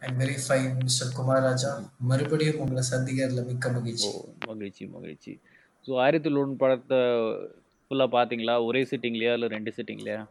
[0.01, 4.09] Very fine mister Kumar Raja மறுபடியும் உங்களை சந்திக்கிறதுல மிக்க மகிழ்ச்சி.
[4.47, 5.39] மகிழ்ச்சி மகிழ்ச்சி.
[5.87, 8.65] ஸோ படத்தை ஃபுல்லாக பார்த்தீங்களா?
[8.65, 10.27] ஒரே சிட்டிங்லையா இல்லை ரெண்டு சிட்டிங்லையா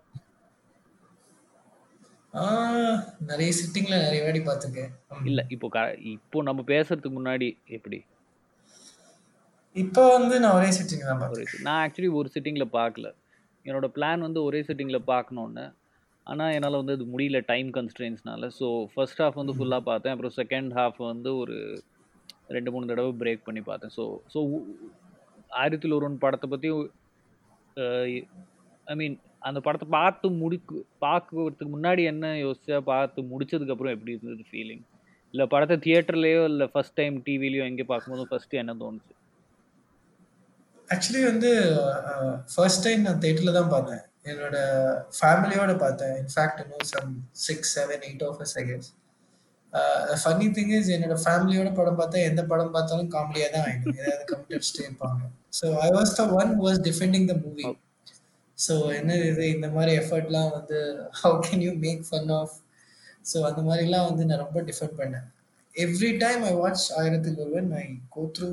[2.32, 4.90] நிறைய சிட்டிங்ல நிறைய வாட்டி பார்த்துருக்கேன்.
[5.24, 8.04] இல்லை இப்போ க இப்போ நம்ம பேசுறதுக்கு முன்னாடி எப்படி?
[9.76, 13.08] இப்போ வந்து நான் ஒரே சிட்டிங் தான் sit- நான் ஆக்சுவலி ஒரு சிட்டிங்கில் பார்க்கல.
[13.64, 15.74] என்னோட பிளான் வந்து ஒரே சிட்டிங்கில் பார்க்கணுன்னு
[16.26, 20.12] ஆனால் என்னால் வந்து அது முடியல டைம் கன்ஸ்ட்ரெயின்ஸ்னால ஸோ ஃபர்ஸ்ட் ஹாஃப் வந்து ஃபுல்லாக பார்த்தேன்.
[20.12, 21.56] அப்புறம் செகண்ட் ஹாஃப் வந்து ஒரு
[22.48, 23.90] ரெண்டு மூணு தடவை பிரேக் பண்ணி பார்த்தேன்.
[23.96, 24.40] ஸோ ஸோ
[25.50, 26.68] ஆயிரத்தில் ஒருவன் படத்தை பற்றி
[28.84, 29.16] ஐ மீன்
[29.48, 34.84] அந்த படத்தை பார்த்து முடிக்கு பார்க்கறதுக்கு முன்னாடி என்ன யோசிச்சா பார்த்து முடிச்சதுக்கப்புறம் எப்படி இருந்தது ஃபீலிங்
[35.34, 39.12] இல்லை படத்தை தியேட்டர்லேயோ இல்லை ஃபர்ஸ்ட் டைம் டிவிலையோ எங்கே பார்க்கும்போது ஃபஸ்ட்டு என்ன தோணுச்சு?
[40.88, 41.50] ஆக்சுவலி வந்து
[42.54, 44.02] ஃபர்ஸ்ட் டைம் நான் தேட்டரில் தான் பார்த்தேன்.
[44.30, 44.56] என்னோட
[45.18, 46.12] ஃபேமிலியோட பார்த்தேன்.
[46.22, 47.14] இன்ஃபேக்ட் இன்னும் some
[47.46, 48.90] six seven eight of guess
[50.22, 53.96] funny thing is என்னோட ஃபேமிலியோட படம் பார்த்தா எந்த படம் பார்த்தாலும் காமெடியாக தான் ஆயிடும்.
[54.02, 55.22] ஏதாவது கமெண்ட் இருப்பாங்க.
[55.58, 57.64] So I was the one was defending the movie
[58.64, 60.78] so என்ன இது இந்த மாதிரி எஃபர்ட்லாம் வந்து
[61.22, 62.54] how can you make fun of
[63.30, 65.28] so அந்த மாதிரிலாம் வந்து நான் ரொம்ப டிஃபெண்ட் பண்ணேன்
[65.74, 68.50] every time I watch Aayirathil Oruvan I go through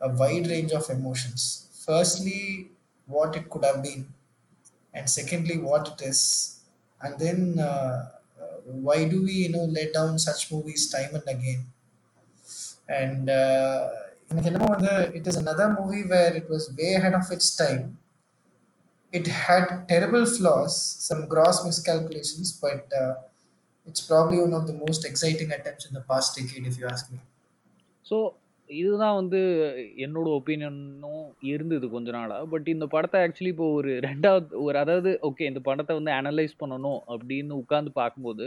[0.00, 1.42] a wide range of emotions.
[1.86, 2.40] Firstly,
[3.08, 4.02] what it could have been,
[4.94, 6.20] and secondly, what it is,
[7.00, 7.94] and then uh,
[8.38, 11.62] uh, why do we, you know, let down such movies time and again?
[13.00, 13.78] And uh,
[14.28, 17.84] எனக்கு என்னமோ வந்து it is another movie where it was way ahead of its time.
[19.12, 23.14] It had terrible flaws, some gross miscalculations, but uh,
[23.86, 27.06] it's probably one of the most exciting attempts in the past decade, if you ask
[27.12, 27.18] me.
[28.06, 28.16] So
[28.70, 29.40] இதுதான் வந்து
[30.04, 35.48] என்னோட ஒப்பீனியனும் இருந்தது கொஞ்ச நாளாக but இந்த படத்தை actually இப்போ ஒரு ரெண்டாவது ஒரு அதாவது ஓகே
[35.50, 38.46] இந்த படத்தை வந்து அனலைஸ் பண்ணணும் அப்படின்னு உட்காந்து பார்க்கும்போது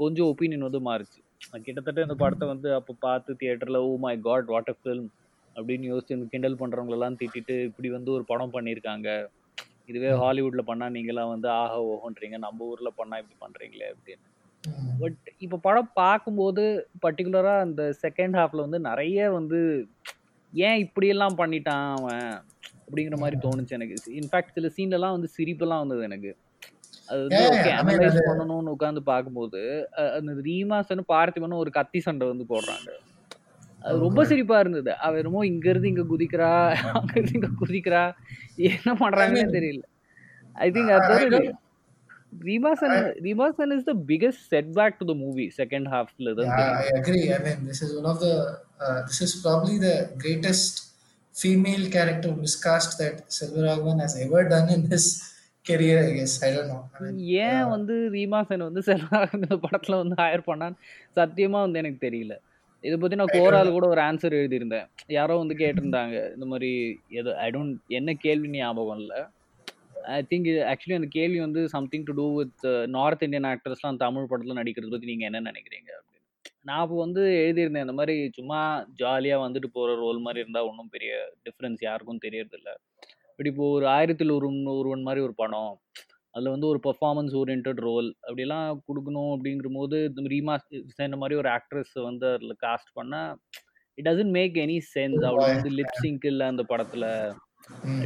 [0.00, 1.20] கொஞ்சம் ஒப்பீனியன் வந்து மாறுச்சு.
[1.66, 5.08] கிட்டத்தட்ட இந்த படத்தை வந்து அப்போ பார்த்து தியேட்டரில் ஓ my god what a film
[5.56, 9.08] அப்படின்னு யோசிச்சு இந்த கிண்டல் பண்ணுறவங்களெல்லாம் திட்டிட்டு இப்படி வந்து ஒரு படம் பண்ணியிருக்காங்க.
[9.88, 12.36] இதுவே ஹாலிவுட்டில் பண்ணால் நீங்களாம் வந்து ஆஹா ஓஹோன்றீங்க.
[12.46, 14.26] நம்ம ஊரில் பண்ணால் இப்படி பண்ணுறீங்களே அப்படின்னு.
[15.00, 16.62] பட் இப்போ படம் பார்க்கும்போது
[17.04, 19.60] பர்டிகுலராக அந்த செகண்ட் ஹாஃப்ல வந்து நிறைய வந்து
[20.52, 22.28] ஏன் இப்படியெல்லாம் பண்ணிட்டான் அவன்
[22.84, 23.96] அப்படிங்கிற மாதிரி தோணுச்சு எனக்கு.
[24.20, 26.32] இன்ஃபேக்ட் சில சீன்லலாம் வந்து சிரிப்பெல்லாம் வந்தது எனக்கு.
[27.08, 29.62] அது வந்து ஓகே அனலைஸ் பண்ணணும்னு உட்காந்து பார்க்கும்போது
[30.18, 32.90] அந்த ரீமாசனும் பார்த்திபனும் ஒரு கத்தி சண்டை வந்து போடுறாங்க.
[33.84, 34.24] அது ரொம்ப.
[34.24, 34.96] சிரிப்பா இருந்தது.
[34.98, 36.50] அவ என்னமோ இங்க இருந்து இங்க குதிக்கிறா
[36.92, 38.02] அங்க இருந்து இங்க குதிக்கிறா
[38.70, 39.82] என்ன பண்றாங்கன்னே தெரியல.
[40.56, 40.92] I think
[41.34, 41.60] don't-
[42.44, 46.48] Reema Sen Reema Sen is the biggest setback to the movie second ஹாஃப்ல தான்
[48.80, 50.72] uh, this is probably the greatest
[51.34, 55.04] female character miscast that Selvaraghavan has ever done in his
[55.66, 56.42] career, I guess.
[56.42, 56.82] I don't know.
[56.94, 60.78] I mean, ஏன் uh, வந்து ரீமாசன் வந்து செல்வராக இந்த படத்துல வந்து higher பண்ணான்னு
[61.16, 62.34] சத்தியமா வந்து எனக்கு தெரியல.
[62.86, 64.86] இதை பற்றி நான் கோரால் கூட ஒரு ஆன்சர் எழுதியிருந்தேன்.
[65.16, 66.70] யாரோ வந்து கேட்டிருந்தாங்க இந்த மாதிரி
[67.20, 69.20] எது ஐ டோன்ட் என்ன கேள்வி ஞாபகம் இல்லை.
[70.14, 72.64] ஐ திங்க் ஆக்சுவலி அந்த கேள்வி வந்து something to do with
[72.96, 76.22] north Indian ஆக்டர்ஸ்லாம் Tamil படத்தில் நடிக்கிறது பற்றி நீங்கள் என்ன நினைக்கிறீங்க அப்படின்னு.
[76.68, 78.60] நான் அப்போ வந்து எழுதியிருந்தேன் இந்த மாதிரி சும்மா
[79.02, 81.12] ஜாலியாக வந்துட்டு போகிற ரோல் மாதிரி இருந்தால் ஒன்றும் பெரிய
[81.46, 82.70] டிஃப்ரென்ஸ் யாருக்கும் தெரியறதில்ல.
[83.32, 84.48] இப்படி இப்போ ஒரு ஆயிரத்தில் ஒரு
[84.80, 85.72] ஒருவன் மாதிரி ஒரு படம்
[86.34, 90.54] அதில் வந்து ஒரு பெர்ஃபார்மன்ஸ் ஓரியன்ட் ரோல் அப்படிலாம் கொடுக்கணும் அப்படிங்கிற போது இந்த ரீமா
[91.06, 93.32] இந்த மாதிரி ஒரு ஆக்ட்ரஸ் வந்து அதில் காஸ்ட் பண்ணால்
[93.98, 95.48] it doesn't make any sense why?
[95.48, 97.08] வந்து லிப் சிங்க் இல்லை அந்த படத்தில்.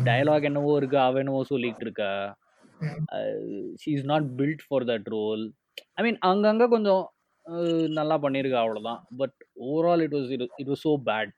[0.08, 2.10] டயலாக் என்னவோ இருக்கு அவ என்னவோ சொல்லிட்டு இருக்கா.
[3.82, 5.44] She is not built for that role
[5.96, 7.04] I mean அங்கங்க கொஞ்சம்
[7.98, 10.30] நல்லா பண்ணியிருக்கா அவ்வளோதான் but overall it was
[10.62, 11.32] it was so bad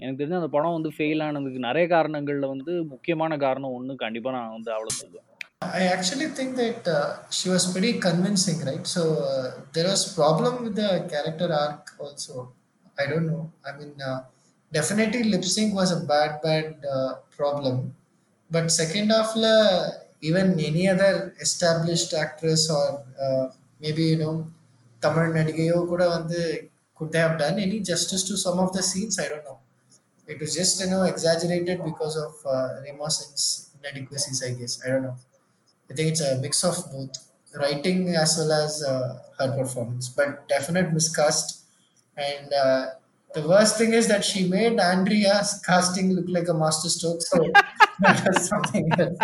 [0.00, 4.54] எனக்கு தெரிஞ்சு அந்த படம் வந்து ஃபெயில் ஆனதுக்கு நிறைய காரணங்கள்ல வந்து முக்கியமான காரணம் ஒன்று கண்டிப்பாக நான்
[4.56, 5.28] வந்து அவ்வளோ சொல்லுவேன்
[5.72, 8.86] I actually think that uh, she was pretty convincing, right?
[8.86, 12.52] So uh, there was problem with the character arc also.
[12.98, 13.52] I don't know.
[13.66, 14.24] I mean, uh,
[14.72, 17.94] definitely lip sync was a bad, bad uh, problem.
[18.50, 19.90] But second half, la,
[20.20, 23.48] even any other established actress or uh,
[23.80, 24.46] maybe you know
[25.00, 26.30] Tamil Nadigayo could have
[26.96, 29.18] could they have done any justice to some of the scenes?
[29.18, 29.58] I don't know.
[30.26, 34.80] It was just you know exaggerated because of uh, Remosin's inadequacies, I guess.
[34.84, 35.16] I don't know.
[35.90, 37.16] I think it's a mix of both
[37.60, 39.08] writing as well as uh,
[39.38, 41.48] her performance, but definite miscast.
[42.16, 42.82] And uh,
[43.36, 47.22] the worst thing is that she made Andrea's casting look like a masterstroke.
[47.30, 47.38] So
[48.04, 49.22] that was something else.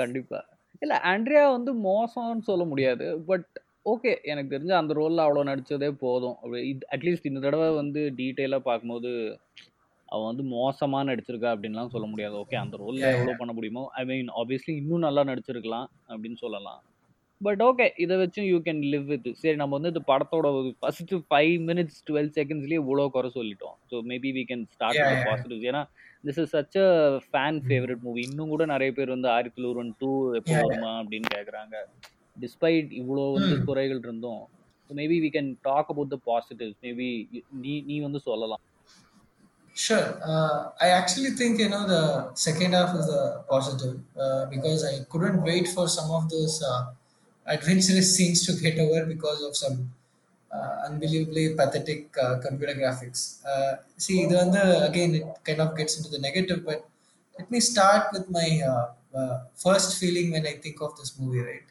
[0.00, 0.38] கண்டிப்பா
[0.82, 3.50] இல்ல Andrea வந்து மோசம்னு சொல்ல முடியாது but
[3.92, 4.12] okay.
[4.32, 6.36] எனக்கு தெரிஞ்சு அந்த ரோலில் அவ்வளோ நடித்ததே போதும்.
[6.94, 9.10] அட்லீஸ்ட் இந்த தடவை வந்து டீட்டெயிலாக பார்க்கும்போது,
[10.14, 12.34] அவ வந்து மோசமா நடிச்சிருக்கா அப்டின்லாம் சொல்ல முடியாது.
[12.42, 13.34] ஓகே அந்த ரோல்ல எவ்வளோ.
[13.40, 16.80] பண்ண முடியுமோ, ஐ மீன் ஆப்வியஸ்லி இன்னும் நல்லா நடிச்சிருக்கலாம் அப்டின்னு சொல்லலாம்.
[17.40, 17.86] But okay.
[18.02, 19.28] இத வச்சும் யூ கேன் லிவ் வித்.
[19.40, 23.76] சரி நம்ம வந்து இந்த படத்தோட ஒரு ஃபர்ஸ்ட் 5 மினிட்ஸ் 12 செகண்ட்ஸ்லயே இவ்ளோ குறை சொல்லிட்டோம்.
[23.90, 25.00] So maybe we can start.
[25.24, 25.66] Positives.
[25.70, 25.82] ஏன்னா,
[26.24, 26.88] this is such a
[27.26, 27.58] fan.
[27.66, 28.22] Favourite movie.
[28.28, 30.62] இன்னும் கூட நெறைய பேர் வந்து "ஆயிரத்தில் ஒருவன் 2" எப்போ.
[30.62, 31.76] வருமா அப்டின்னு கேட்குறாங்க.
[32.36, 33.66] டிஸ்பைட் இவ்ளோ வந்து ம்.
[33.66, 34.42] குறைகள் இருந்தும்,
[34.90, 36.78] maybe we can talk about the positives.
[36.84, 37.08] Maybe
[37.62, 38.62] நீ நீ வந்து சொல்லலாம்.
[39.74, 40.20] Sure.
[40.24, 45.04] Uh, I actually think you know the second half is a positive uh, because I
[45.10, 46.92] couldn't wait for some of those uh,
[47.46, 49.92] adventurous scenes to get over because of some
[50.52, 53.44] uh, unbelievably pathetic uh, computer graphics.
[53.44, 56.88] Uh, see, the again it kind of gets into the negative, but
[57.36, 58.48] let me start with my
[59.56, 61.68] first feeling when I think of this movie, right?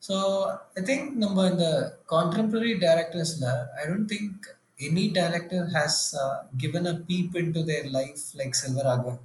[0.00, 4.46] So I think number in the contemporary directors, I don't think
[4.78, 9.18] any director has uh, given a peep into their life like Selvaraghavan.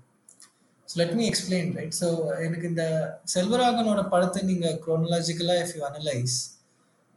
[0.90, 1.94] So let me explain, right?
[1.94, 2.08] So
[2.46, 2.86] எனக்கு இந்த
[3.34, 6.36] செல்வராகனோட படத்தை நீங்க chronologically if you analyse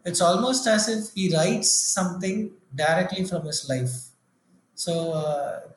[0.06, 2.42] it's almost as if he writes something
[2.82, 3.94] directly from his life
[4.76, 4.92] so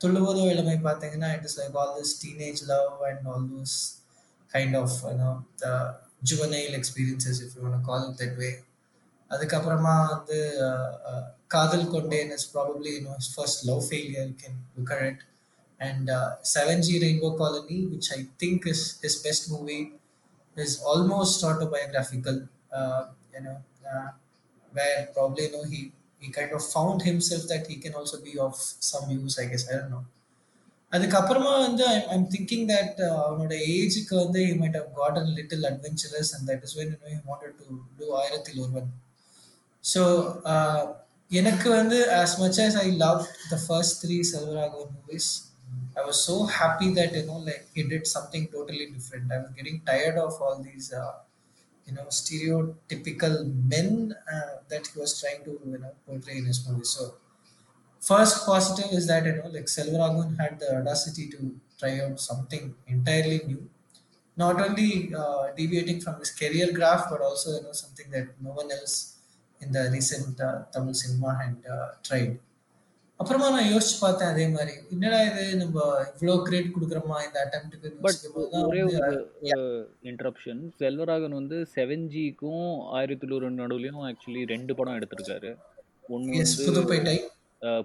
[0.04, 3.76] Thulluvadho Ilamai பார்த்தீங்கன்னா it is like all this teenage love and all those
[4.52, 5.32] kind of you know
[6.32, 8.50] juvenile experiences if you call that way
[9.31, 10.39] அதுக்கப்புறமா வந்து
[10.69, 11.23] uh, uh,
[11.55, 15.25] Kadhal Kondein is probably you know first love failure can look at it
[15.81, 16.11] and
[16.55, 19.81] Seven G Rainbow Colony which I think is is best movie
[20.57, 23.05] is almost autobiographical, uh,
[23.35, 24.11] you know, uh,
[24.73, 25.93] where probably you know he
[26.23, 29.69] he kind of found himself that he can also be of some use, I guess.
[29.71, 30.05] I don't know.
[30.93, 36.43] அதுக்கப்புறமா வந்து I'm thinking that அவனோட ஏஜுக்கு வந்து he might have gotten little adventurous and
[36.51, 37.67] that is when you know he wanted to
[38.01, 38.91] do ஆயிரத்தில் ஒருவன்
[39.93, 40.03] so
[41.41, 45.29] எனக்கு வந்து as much as I loved the first three Selvaraghavan movies
[46.01, 49.31] I was so happy that you know like he did something totally different.
[49.37, 51.15] I was getting tired of all these uh,
[51.87, 53.35] you know stereotypical
[53.73, 53.89] men
[54.35, 56.85] uh, that he was trying to you know portray in his movie.
[56.97, 57.15] So
[58.01, 61.41] first positive is that you know like Selvaraghavan had the audacity to
[61.79, 63.69] try out something entirely new,
[64.37, 68.53] not only uh, deviating from his career graph but also you know something that no
[68.53, 69.16] one else
[69.62, 72.38] uh, Tamil cinema had uh, tried.
[73.20, 74.74] அப்புறமா நான் யோசிச்சு பார்த்தேன் அதே மாதிரி.
[74.92, 75.56] என்னடா இது?
[75.56, 75.86] நம்ம
[76.18, 77.16] இவ்வளோ கிரேட் கொடுக்குறோமா?
[77.28, 79.00] இந்த அட்டம்ப்ட்டுக்கு ஒரே ஒரு
[80.10, 82.68] இன்டரப்ஷன் செல்வராகன் வந்து செவன் ஜிக்கும்
[82.98, 85.56] ஆயிரத்தி ஒரு நடுவுலையும் ஆக்சுவலி ரெண்டு படம் எடுத்திருக்காரு.
[86.10, 87.18] ஒன்று Pudhupettai.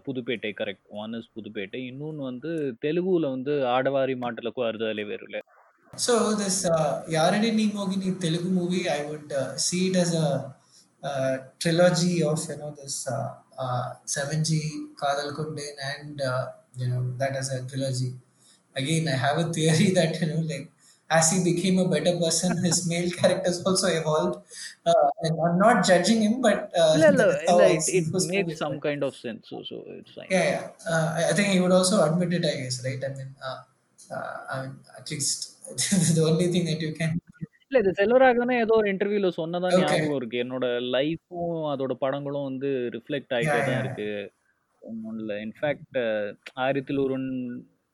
[0.06, 1.80] Pudhupettai correct one is Pudhupettai.
[1.90, 5.40] இன்னொன்று வந்து தெலுங்குல வந்து Aadavari Matalaku Ardhalu வேறுல
[5.92, 10.54] So this uh, Ni Mogini Telugu movie, I would uh, see it as a
[11.02, 16.46] uh, trilogy of you know this uh, uh, 7G Kundin and uh,
[16.76, 18.14] you know that as a trilogy.
[18.74, 20.70] Again, I have a theory that you know like
[21.10, 24.36] as he became a better person, his male characters also evolved.
[24.86, 28.80] Uh, and I'm not judging him, but uh, no, no, no, it, it made some
[28.80, 29.48] kind of sense.
[29.50, 30.26] So, so it's fine.
[30.30, 30.70] Yeah, yeah.
[30.90, 32.46] Uh, I think he would also admit it.
[32.46, 33.02] I guess, right?
[33.04, 33.60] I mean, uh,
[34.14, 35.62] uh, I mean, at least
[36.16, 37.20] the only thing that you can
[37.72, 39.68] இல்ல இது செல்வராகவனே ஏதோ ஒரு இன்டர்வியூல சொன்னதா.
[39.76, 40.38] ஞாபகம் இருக்கு.
[40.44, 40.64] என்னோட
[40.94, 43.78] லைஃப்பும் அதோட படங்களும் வந்து ரிஃப்ளெக்ட் Yeah, தான்.
[43.82, 44.08] இருக்கு.
[44.82, 45.98] ஒன்றும் இன்ஃபேக்ட்
[46.62, 47.26] ஆயிரத்தில் ஒருவன்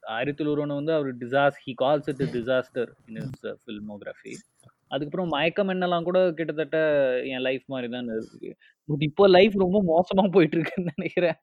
[0.02, 4.34] ஆயிரத்தில் ஒருவன் வந்து அவர் டிசாஸ் he calls it disaster in his filmography
[4.90, 6.78] அதுக்கப்புறம் மயக்கம் என்னெல்லாம் கூட கிட்டத்தட்ட
[7.32, 8.50] என் லைஃப் மாதிரி தான் இருக்கு
[9.08, 11.38] இப்போ லைஃப் ரொம்ப மோசமா போயிட்டு இருக்குன்னு நினைக்கிறேன்.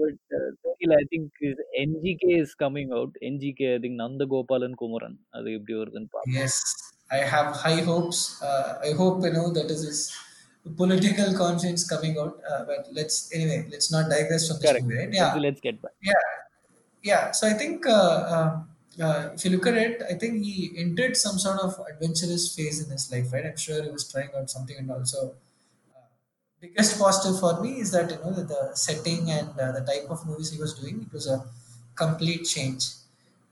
[0.00, 0.18] பட்
[0.66, 1.42] தெரியல I think
[1.84, 6.56] NGK is coming out NGK I think Nandagopalan Kumaran அது எப்படி வருதுன்னு பார்ப்போம் Yes,
[7.18, 8.18] I have high hopes.
[8.48, 10.00] Uh, I hope you know that is his
[10.80, 12.34] political conscience coming out.
[12.50, 15.14] Uh, but let's anyway, let's not digress from this correct movie, right?
[15.20, 16.24] Yeah, let's get back yeah,
[17.04, 17.24] yeah.
[17.38, 18.48] So I think uh, uh,
[19.06, 22.78] uh, if you look at it, I think he entered some sort of adventurous phase
[22.84, 23.46] in his life, right?
[23.50, 25.34] I'm sure he was trying out something, and also uh,
[26.62, 30.06] biggest positive for me is that you know that the setting and uh, the type
[30.10, 31.44] of movies he was doing, it was a
[31.94, 32.84] complete change.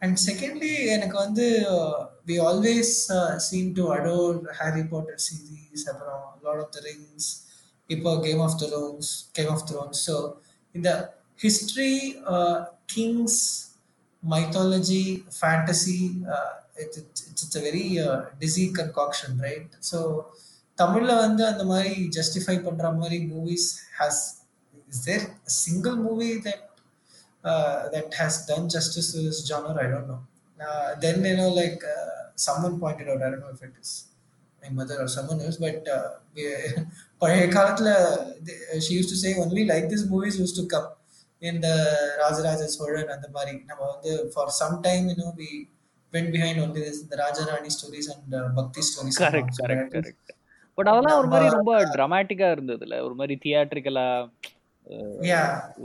[0.02, 1.96] And secondly, எனக்கு வந்து uh,
[2.28, 7.26] we always uh, seem to adore Harry Potter series, அப்புறம் Lord of the Rings,
[7.94, 9.98] இப்போ Game of Thrones, Game of Thrones.
[10.08, 10.14] So
[10.74, 10.96] in the
[11.44, 11.96] history,
[12.34, 12.56] uh,
[12.94, 13.34] kings,
[14.34, 15.06] mythology,
[15.42, 16.02] fantasy,
[16.34, 19.68] uh, it, it, it's, it's a very uh, dizzy concoction, right?
[19.90, 19.98] So
[20.77, 24.21] தமிழ்ல வந்து அந்த மாதிரி justify பண்ற மாதிரி movies has
[24.87, 25.25] is there
[25.61, 26.67] single movie that
[27.43, 29.75] that that uh, done justice justice to this genre.
[29.83, 30.19] I don't know.
[30.59, 33.53] Uh, then you know, like uh, someone pointed out, I don't know
[34.63, 35.87] my mother or someone else but
[37.21, 37.89] பழைய காலத்துல
[38.85, 40.89] she used to say only like this movies used to come
[41.41, 41.67] இந்த
[42.21, 45.49] ராஜராஜ சோழன் அந்த மாதிரி நம்ம வந்து for some time you know we
[46.13, 50.31] went behind only this இந்த rajarani stories and bhakti stories correct correct correct
[50.77, 52.95] but அதெல்லாம் ஒரு மாதிரி ரொம்ப டிராமாட்டிக்கா இருந்ததுல.
[53.07, 54.07] ஒரு மாதிரி தியேட்ரிக்கலா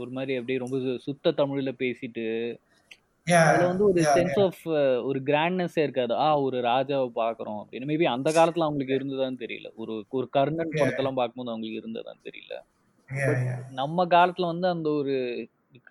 [0.01, 2.25] ஒரு மாதிரி அப்படியே ரொம்ப சுத்த தமிழ்ல பேசிட்டு
[3.27, 4.61] அதுல வந்து ஒரு சென்ஸ் ஆஃப்
[5.09, 6.13] ஒரு கிராண்ட்னஸே இருக்காது.
[6.25, 7.89] ஆ ஒரு ராஜாவை பாக்குறோம் அப்படின்னு.
[7.91, 9.69] மேபி அந்த காலத்துல அவங்களுக்கு இருந்ததான்னு தெரியல.
[9.75, 10.73] ஒரு ஒரு கர்ணன்.
[10.77, 12.55] படத்தெல்லாம் பார்க்கும்போது அவங்களுக்கு இருந்ததான்னு தெரியல.
[13.71, 15.15] நம்ம காலத்துல வந்து அந்த ஒரு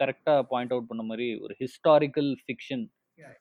[0.01, 2.85] கரெக்டா பாயிண்ட் அவுட் பண்ண மாதிரி ஒரு ஹிஸ்டாரிக்கல் ஃபிக்ஷன்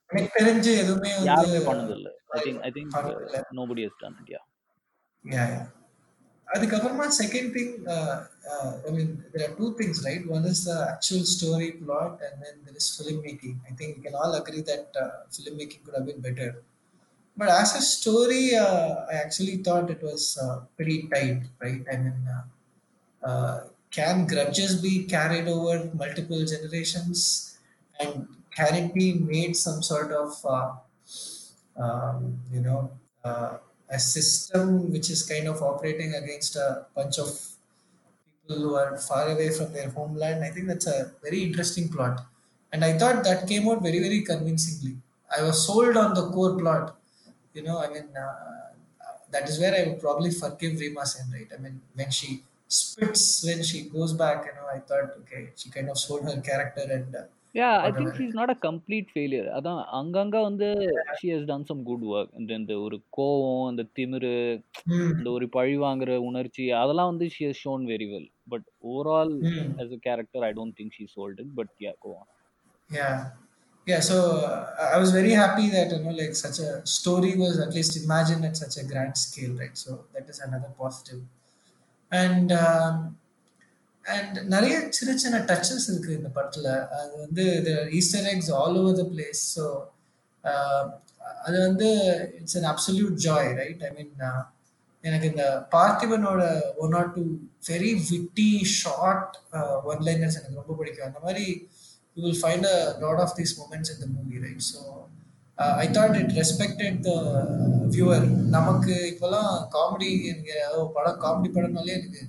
[0.09, 2.93] எனக்கு தெரிஞ்சு எதுவுமே யாருமே பண்ணது இல்ல I think I think.
[3.59, 4.41] Nobody has done it yeah
[5.25, 5.65] yeah, yeah.
[6.53, 10.25] Uh, the my second thing, uh, uh, I mean, there are two things, right?
[10.27, 13.57] One is the actual story plot, and then there is filmmaking.
[13.69, 16.63] I think we can all agree that uh, filmmaking could have been better.
[17.35, 21.83] But as a story, uh, I actually thought it was uh, pretty tight, right?
[21.91, 22.15] I mean,
[23.91, 27.57] can grudges be carried over multiple generations?
[27.99, 30.31] And can it be made some sort of,
[31.75, 32.91] um, you know,
[33.89, 37.29] a system which is kind of operating against a bunch of
[38.47, 40.43] people who are far away from their homeland.
[40.43, 42.25] I think that's a very interesting plot.
[42.71, 44.97] And i thought that came out very very convincingly.
[45.35, 46.97] I was sold on the core plot.
[47.53, 48.73] You know i mean uh,
[49.31, 51.47] that is where i would probably forgive Rima Sen, right?
[51.57, 55.69] I mean when she spits when she goes back you know i thought okay she
[55.69, 57.23] kind of sold her character and uh,
[57.55, 60.67] yeah I think she's not a complete failure அதான் அங்கங்க வந்து
[61.19, 64.33] she has done some good work இந்த இந்த ஒரு கோவம் இந்த திமிரு
[64.89, 65.05] Hmm.
[65.17, 69.69] இந்த ஒரு பழி வாங்குற உணர்ச்சி அதெல்லாம் வந்து she has shown very well but overall Hmm.
[69.83, 72.25] as a character i don't think she sold it but yeah go on
[72.89, 73.13] Yeah,
[73.87, 74.01] yeah.
[74.07, 74.15] So
[74.47, 77.93] uh, I was very happy that you know, like such a story was at least
[78.01, 79.75] imagined at such a grand scale, right?
[79.75, 81.21] So that is another positive.
[82.11, 82.95] And um,
[84.05, 86.67] and நிறைய சின்ன சின்ன touches இருக்கு இந்த படத்துல.
[86.97, 87.45] அது வந்து
[87.99, 89.65] easter eggs all over the place so
[91.45, 91.87] அது வந்து
[92.39, 94.11] it's an absolute joy right I mean
[95.03, 95.45] எனக்கு இந்த
[95.75, 96.43] பார்த்திபனோட
[96.83, 97.23] one or two
[97.69, 98.49] very witty
[98.81, 99.33] short
[99.91, 101.07] one liners எனக்கு ரொம்ப பிடிக்கும்.
[101.09, 101.45] அந்த மாதிரி
[102.17, 104.79] you will find a lot of these moments இந்த movie right so
[105.83, 107.11] I thought it respected the
[107.93, 108.25] viewer
[108.57, 110.55] நமக்கு இப்போல்லாம் காமெடி எனக்கு
[110.97, 112.23] படம் காமெடி படம்னாலே எனக்கு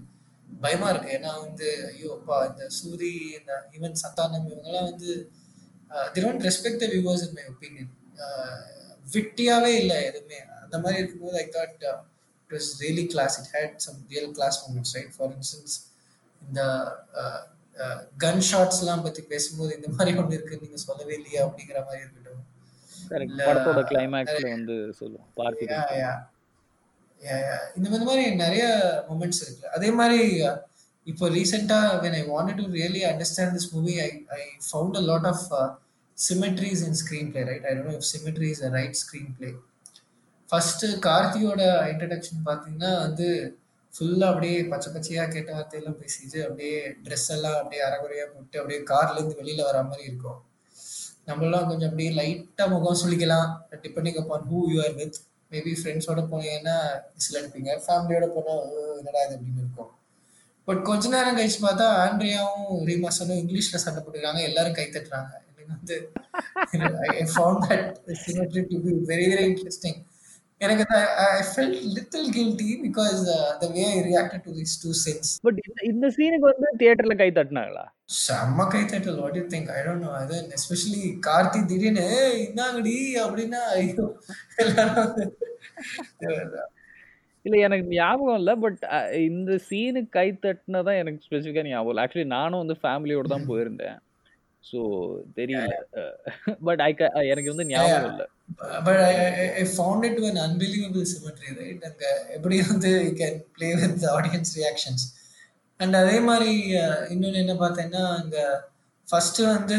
[0.65, 1.15] பயமா இருக்கு.
[1.17, 5.11] ஏன்னா வந்து ஐயோ அப்பா இந்த சூரி இந்த ஈவன் சந்தானம் இவங்கெல்லாம் வந்து
[6.15, 7.91] they don't respect the viewers in my opinion
[9.15, 10.39] விட்டியாவே இல்லை எதுவுமே.
[10.65, 14.95] அந்த மாதிரி இருக்கும்போது I thought it was really class it had some real class moments
[14.99, 15.77] right for instance
[16.43, 16.63] இந்த
[18.25, 21.41] கன் ஷாட்ஸ்லாம் பத்தி பேசும்போது இந்த மாதிரி ஒன்று இருக்கு நீங்க சொல்லவே இல்லையா?
[21.47, 22.43] அப்படிங்கிற மாதிரி இருக்கட்டும்.
[23.49, 25.27] படத்தோட கிளைமேக்ஸ்ல வந்து சொல்லுவோம்.
[25.27, 25.91] yeah, Parthiban yeah.
[25.93, 26.17] Yeah, yeah.
[27.77, 28.65] இந்த மாதிரி மாதிரி நிறைய
[29.09, 29.67] மூமெண்ட்ஸ் இருக்கு.
[29.77, 30.21] அதே மாதிரி
[31.07, 34.09] இப்போ ரீசெண்டா when I wanted to really understand this movie I
[34.39, 35.45] I found lot of
[36.19, 37.65] symmetries in screen in right right?
[37.71, 38.99] I don't if symmetry is a right
[39.39, 39.51] screenplay
[40.49, 43.29] first கார்த்தியோட இன்ட்ரடக்ஷன் பார்த்தீங்கன்னா வந்து
[43.93, 49.39] ஃபுல்லாக அப்படியே பச்சை பச்சையாக கேட்ட வார்த்தையெல்லாம் பேசிட்டு அப்படியே ட்ரெஸ் எல்லாம் அப்படியே அரைகுறையாக போட்டு அப்படியே கார்லேருந்து
[49.41, 50.39] வெளியில் வர மாதிரி இருக்கும்.
[51.29, 53.49] நம்மளாம் கொஞ்சம் அப்படியே லைட்டாக முகம் சொல்லிக்கலாம்
[53.85, 55.19] depending upon who you are with
[55.57, 56.77] maybe ஃப்ரெண்ட்ஸோட போனீங்கன்னா
[57.15, 58.65] விசில் அடிப்பீங்க ஃபேமிலியோட போனால்
[58.97, 59.37] என்னடா இது?
[59.37, 59.91] அப்படின்னு இருக்கும்.
[60.65, 64.43] பட் கொஞ்ச நேரம் கழிச்சு பார்த்தா ஆண்ட்ரியாவும் ரீமாசனும் இங்கிலீஷ்ல சண்டை போட்டுக்கிறாங்க.
[64.43, 65.33] எல்லாரும் கை தட்டுறாங்க.
[65.41, 65.97] எனக்கு வந்து
[67.19, 67.87] I found that
[68.27, 69.99] symmetry to be very very interesting
[70.61, 70.85] எனக்கு
[71.25, 73.19] I felt little guilty because
[73.61, 75.59] the way I reacted to this two scenes but
[75.89, 77.85] இந்த சீனுக்கு வந்து தியேட்டர்ல கை தட்டினாங்களா?
[78.23, 79.19] செம்ம கை தட்டல்.
[79.23, 82.95] What you think I don't know அது எஸ்பெஷலி கார்த்தி திடீர்னு "ஏய், இன்னாங்கடி
[83.25, 84.07] அப்படின்னா ஐயோ
[84.57, 85.13] எல்லாரும்
[87.45, 88.79] இல்ல எனக்கு ஞாபகம் இல்ல பட்
[89.27, 92.05] இந்த சீனுக்கு கை தட்டினதான் எனக்கு ஸ்பெசிஃபிக்கா ஞாபகம் இல்லை.
[92.05, 93.99] ஆக்சுவலி நானும் வந்து ஃபேமிலியோட தான் போயிருந்தேன்.
[94.71, 94.81] ஸோ
[95.39, 95.75] தெரியல
[96.69, 96.91] பட் ஐ
[97.33, 98.27] எனக்கு வந்து ஞாபகம் இல்லை
[98.87, 101.85] but I, I, I found it to an unbelievable symmetry, right?
[101.85, 102.05] அங்க
[102.35, 105.01] எப்படி வந்து you can play with the audience reactions.
[105.77, 106.53] And அதே மாதிரி
[107.15, 108.37] இன்னொன்னு என்ன பார்த்தேன்னா அங்க
[109.11, 109.79] ஃபர்ஸ்ட் வந்து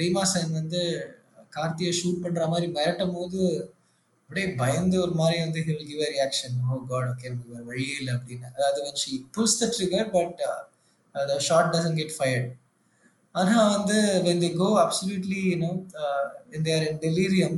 [0.00, 0.82] ரீமா சென் வந்து
[1.56, 3.40] கார்த்தியை ஷூட் பண்ற மாதிரி மிரட்டும் போது
[4.22, 7.64] அப்படியே பயந்து ஒரு மாதிரி வந்து he will give a reaction oh god okay நமக்கு வேற
[7.64, 8.80] வழியே இல்லை அப்படின்னு அதாவது
[9.36, 10.62] pulls the trigger but uh,
[11.14, 11.96] uh, the shot doesn't
[13.34, 16.98] get fired ஆனா வந்து when they go absolutely you know uh, when they are in
[17.06, 17.54] delirium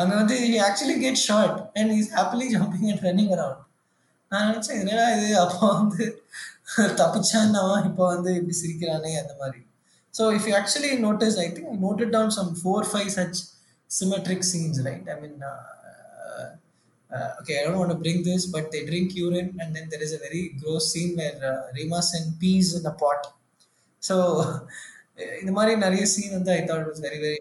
[0.00, 3.58] அங்க வந்து he actually gets shot and he's happily jumping and running around
[4.32, 6.04] நான் நினைச்சேன் என்னடா இது அப்போ வந்து
[7.00, 9.62] தப்பிச்சான்னா இப்போ வந்து இப்படி சிரிக்கிறானே அந்த மாதிரி
[10.18, 13.40] so if you actually notice I think noted down some four five such
[13.90, 15.38] symmetric scenes right I mean
[17.10, 20.02] uh, okay, I don't want to bring this, but they drink urine, and then there
[20.02, 23.32] is a very gross scene where uh, Rima Sen pees in a pot.
[23.98, 24.66] So,
[25.40, 27.40] இந்த மாதிரி நிறைய scene வந்து I thought was very very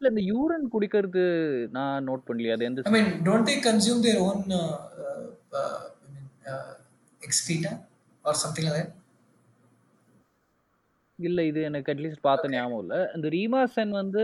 [0.00, 1.22] இல்ல இந்த urine குடிக்கிறது
[1.70, 4.42] நான் note பண்ணலையே அது எந்த I mean don't they consume their own
[7.22, 7.72] excreta
[8.24, 8.92] or something like
[11.18, 12.94] இல்ல இது எனக்கு அட்லீஸ்ட் பார்த்த ஞாபகம் இல்ல.
[13.16, 14.22] இந்த ரீமா சென் வந்து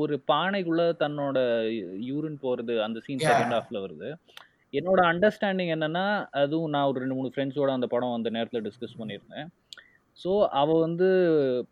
[0.00, 1.38] ஒரு பானைக்குள்ள தன்னோட
[2.08, 3.22] யூரின் போறது அந்த சீன்.
[3.28, 4.08] செகண்ட் ஹாஃப்ல வருது.
[4.72, 6.04] என்னோட அண்டர்ஸ்டாண்டிங் என்னன்னா
[6.42, 9.48] அதுவும் நான் ஒரு ரெண்டு மூணு ஃப்ரெண்ட்ஸோட அந்த படம் அந்த நேரத்துல டிஸ்கஸ் பண்ணியிருந்தேன்.
[10.18, 10.30] ஸோ
[10.60, 11.08] அவ வந்து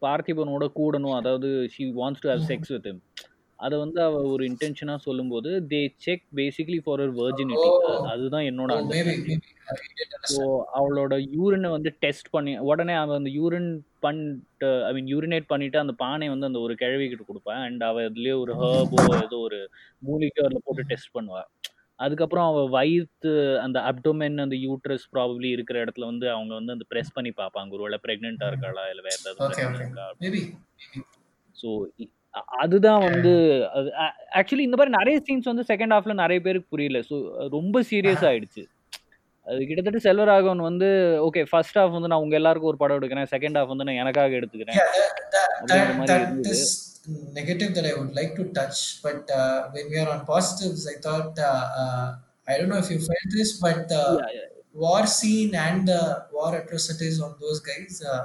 [0.04, 1.16] பார்த்திபனோட கூடணும்.
[1.20, 2.98] அதாவது she wants to have sex with him.
[3.58, 7.68] அதை வந்து அவ ஒரு இன்டென்ஷனா சொல்லும்போது they check basically for virginity.
[7.68, 8.00] Oh.
[8.12, 9.44] அதுதான் என்னோட அண்டர்ஸ்டாண்டிங்
[10.32, 10.42] ஸோ.
[10.78, 13.70] அவளோட யூரினை வந்து டெஸ்ட் பண்ணி உடனே அவன் அந்த யூரின்
[14.06, 17.62] பண்ணிட்டு ஐ மீன் யூரினேட் பண்ணிட்டு அந்த பானை வந்து அந்த ஒரு கிழவிக்கிட்ட கொடுப்பேன்.
[17.68, 19.60] அண்ட் அவ இதுலயே ஒரு ஹர்போ ஏதோ ஒரு
[20.02, 21.42] மூலிகை அதில் போட்டு டெஸ்ட் பண்ணுவா.
[21.98, 27.14] அதுக்கப்புறம் அவ வயிற்று அந்த அப்டோமென் அந்த யூட்ரஸ் ப்ராபப்ளி இருக்கிற இடத்துல வந்து அவங்க வந்து அந்த ப்ரெஸ்
[27.14, 27.70] பண்ணி பார்ப்பாங்க.
[27.70, 28.84] ஒருவேளை ப்ரெக்னெண்டா இருக்காளா?
[28.90, 29.40] இல்லை வேற ஏதாவது.
[31.56, 31.68] ஸோ
[32.62, 33.32] அதுதான் வந்து
[34.38, 37.00] ஆக்சுவலி இந்த மாதிரி நிறைய சீன்ஸ் வந்து செகண்ட் ஹாஃப்ல நிறைய பேருக்கு புரியல.
[37.10, 37.16] ஸோ
[37.48, 38.62] ரொம்ப சீரியஸ் ஆயிடுச்சு.
[39.48, 40.88] அது கிட்டத்தட்ட செல்வராகவன் வந்து
[41.26, 44.38] ஓகே ஃபர்ஸ்ட் ஹாஃப் வந்து நான் உங்க எல்லாருக்கும் ஒரு படம் எடுக்கிறேன் செகண்ட் ஹாஃப் வந்து நான் எனக்காக
[44.40, 44.90] எடுத்துக்கிறேன் Yeah,
[45.34, 46.72] that, அப்படிங்கிற that, மாதிரி that இருந்தது is
[47.38, 48.78] negative that I would like to touch.
[49.06, 51.50] But uh, when we are on positives, I thought, uh,
[51.82, 52.06] uh,
[52.48, 54.48] I don't know if you felt this, but the Yeah, yeah.
[54.84, 56.00] war scene and the
[56.32, 58.22] war atrocities on those guys uh,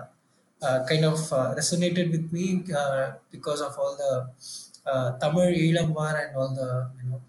[0.61, 2.45] uh, kind of uh, resonated with me
[2.81, 3.03] uh,
[3.35, 4.13] because of all the
[4.85, 7.19] uh, Tamil Elam war and all the you know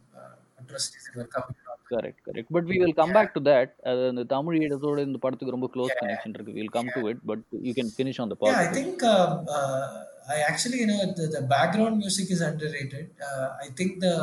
[0.71, 1.77] uh, atrocities that were coming out.
[1.93, 5.55] Correct correct but we will come back to that அது அந்த தமிழ் இடத்தோட இந்த படத்துக்கு
[5.57, 8.45] ரொம்ப close connection இருக்கு will come to it but you can finish on the Yeah,
[8.45, 9.87] I positive think um, uh,
[10.35, 13.07] I actually, you know, the, the background music is underrated.
[13.29, 14.17] Uh, I think the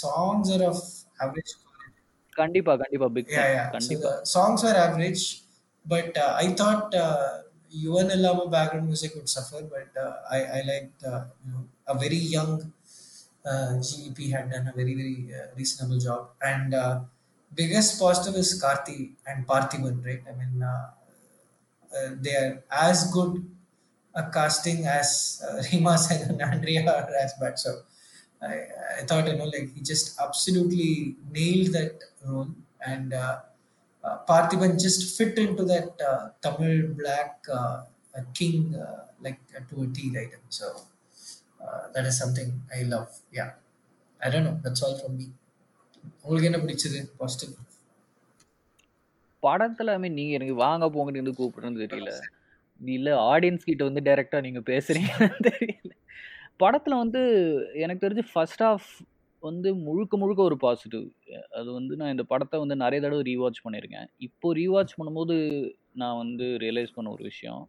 [0.00, 0.78] songs are of
[1.24, 2.00] average quality.
[2.40, 3.66] கண்டிப்பா கண்டிப்பா big Yeah, fan yeah.
[3.68, 5.24] So கண்டிப்பா the songs were average,
[5.84, 7.28] but uh, I thought uh,
[7.84, 11.22] Yuvan Illama background music would suffer, but uh, I, I liked, uh,
[13.44, 16.30] GEP had done a very, very uh, reasonable job.
[16.42, 17.00] And uh,
[17.54, 20.22] biggest positive is Karthi and Parthiban, right?
[20.28, 20.90] I mean, uh,
[21.96, 23.44] uh, they are as good
[24.14, 27.58] a casting as uh, Rima and Andrea are as bad.
[27.58, 27.82] So
[28.42, 28.66] I,
[28.98, 32.48] I thought, you know, like he just absolutely nailed that role.
[32.84, 33.40] And uh,
[34.02, 37.84] uh, Parthiban just fit into that uh, Tamil black uh,
[38.16, 40.40] uh, king uh, like uh, to a T item.
[40.48, 40.82] So
[41.94, 43.06] that is something I love
[43.38, 43.46] yeah
[44.20, 45.26] I I know that's all from me
[46.22, 46.98] உங்களுக்கு என்ன பிடிச்சது?
[47.20, 47.52] Positive
[49.42, 52.12] படத்துல ஐ மீன் நீங்க எனக்கு வாங்க போங்கன்னு இருந்து கூப்பிடுறது தெரியல.
[52.80, 55.92] இல்ல ஆடியன்ஸ் கிட்ட வந்து டைரக்டா நீங்க பேசுறீங்கன்னு தெரியல.
[56.62, 57.20] படத்துல வந்து
[57.84, 58.88] எனக்கு தெரிஞ்சு ஃபர்ஸ்ட் ஆஃப்
[59.42, 61.04] வந்து முழுக்க முழுக்க ஒரு பாசிட்டிவ்
[61.58, 64.08] அது வந்து நான் இந்த படத்தை வந்து நிறைய தடவை ரீவாட்ச் பண்ணியிருக்கேன்.
[64.26, 65.36] இப்போ ரீவாட்ச் பண்ணும்போது
[66.02, 67.62] நான் வந்து ரியலைஸ் பண்ண ஒரு விஷயம்.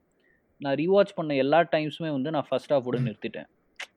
[0.61, 3.49] நான் ரீவாட்ச் பண்ண எல்லா டைம்ஸுமே வந்து நான் ஃபர்ஸ்ட் ஹாஃபோட நிறுத்திட்டேன்.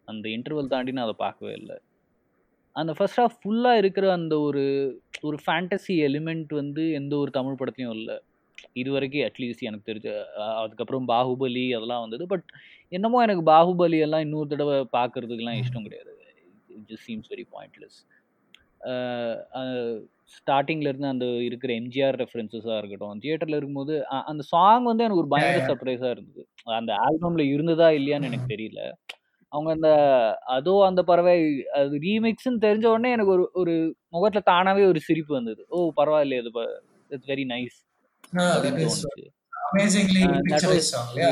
[0.09, 1.77] அந்த இன்டர்வல் தாண்டி நான் அதை பார்க்கவே இல்லை.
[2.77, 4.63] அந்த ஃபர்ஸ்ட் ஹாஃப் ஃபுல்லாக இருக்கிற அந்த ஒரு
[5.23, 8.17] ஒரு ஃபேண்டசி எலிமெண்ட் வந்து எந்த ஒரு தமிழ் படத்துலையும் இல்லை.
[8.73, 10.09] இது வரைக்கும் அட்லீஸ்ட் எனக்கு தெரிஞ்ச
[10.63, 12.25] அதுக்கப்புறம் பாகுபலி அதெல்லாம் வந்தது.
[12.27, 12.47] பட்
[12.93, 16.13] என்னமோ எனக்கு பாகுபலி எல்லாம் இன்னொரு தடவை பார்க்கறதுக்கெல்லாம் இஷ்டம் கிடையாது.
[16.69, 17.99] It just seems very pointless
[20.35, 23.95] ஸ்டார்டிங்ல இருந்து அந்த இருக்கிற எம்ஜிஆர் ரெஃபரன்சஸாக இருக்கட்டும் தியேட்டர்ல இருக்கும்போது
[24.31, 25.65] அந்த சாங் வந்து எனக்கு ஒரு பயங்கர.
[25.71, 26.43] சர்ப்ரைஸாக இருந்தது.
[26.79, 28.81] அந்த ஆல்பம்ல இருந்ததா இல்லையான்னு எனக்கு தெரியல.
[29.55, 29.91] அவங்க அந்த
[30.55, 31.35] அதோ அந்த பறவை
[31.79, 33.75] அது ரீமிக்ஸ்னு தெரிஞ்ச உடனே எனக்கு ஒரு ஒரு
[34.13, 35.63] முகத்துல தானாவே ஒரு சிரிப்பு வந்தது.
[35.71, 36.53] ஓ பரவாயில்லையே இது
[37.11, 37.79] இட்ஸ் வெரி நைஸ்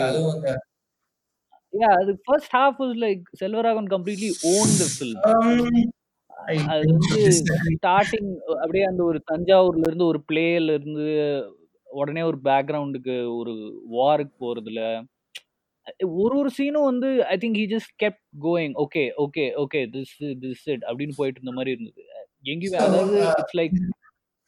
[0.02, 0.44] அதுவும்
[1.72, 5.22] யா அது first half was like Selvaraghavan completely own the film
[6.72, 7.20] அது வந்து.
[7.74, 8.30] ஸ்டார்டிங்
[8.60, 11.06] அப்படியே அந்த ஒரு தஞ்சாவூர்ல இருந்து ஒரு பிளேல இருந்து
[11.88, 13.52] உடனே ஒரு பேக்ரவுண்டுக்கு ஒரு
[13.94, 14.82] வாருக்கு போறதுல
[16.22, 20.14] ஒரு ஒரு சீனும் வந்து I think he just kept going okay okay okay this
[20.44, 22.02] this it அப்படின்னு போயிட்டு இருந்த மாதிரி இருந்தது
[22.52, 23.76] எங்கேயுமே அதாவது uh, it's like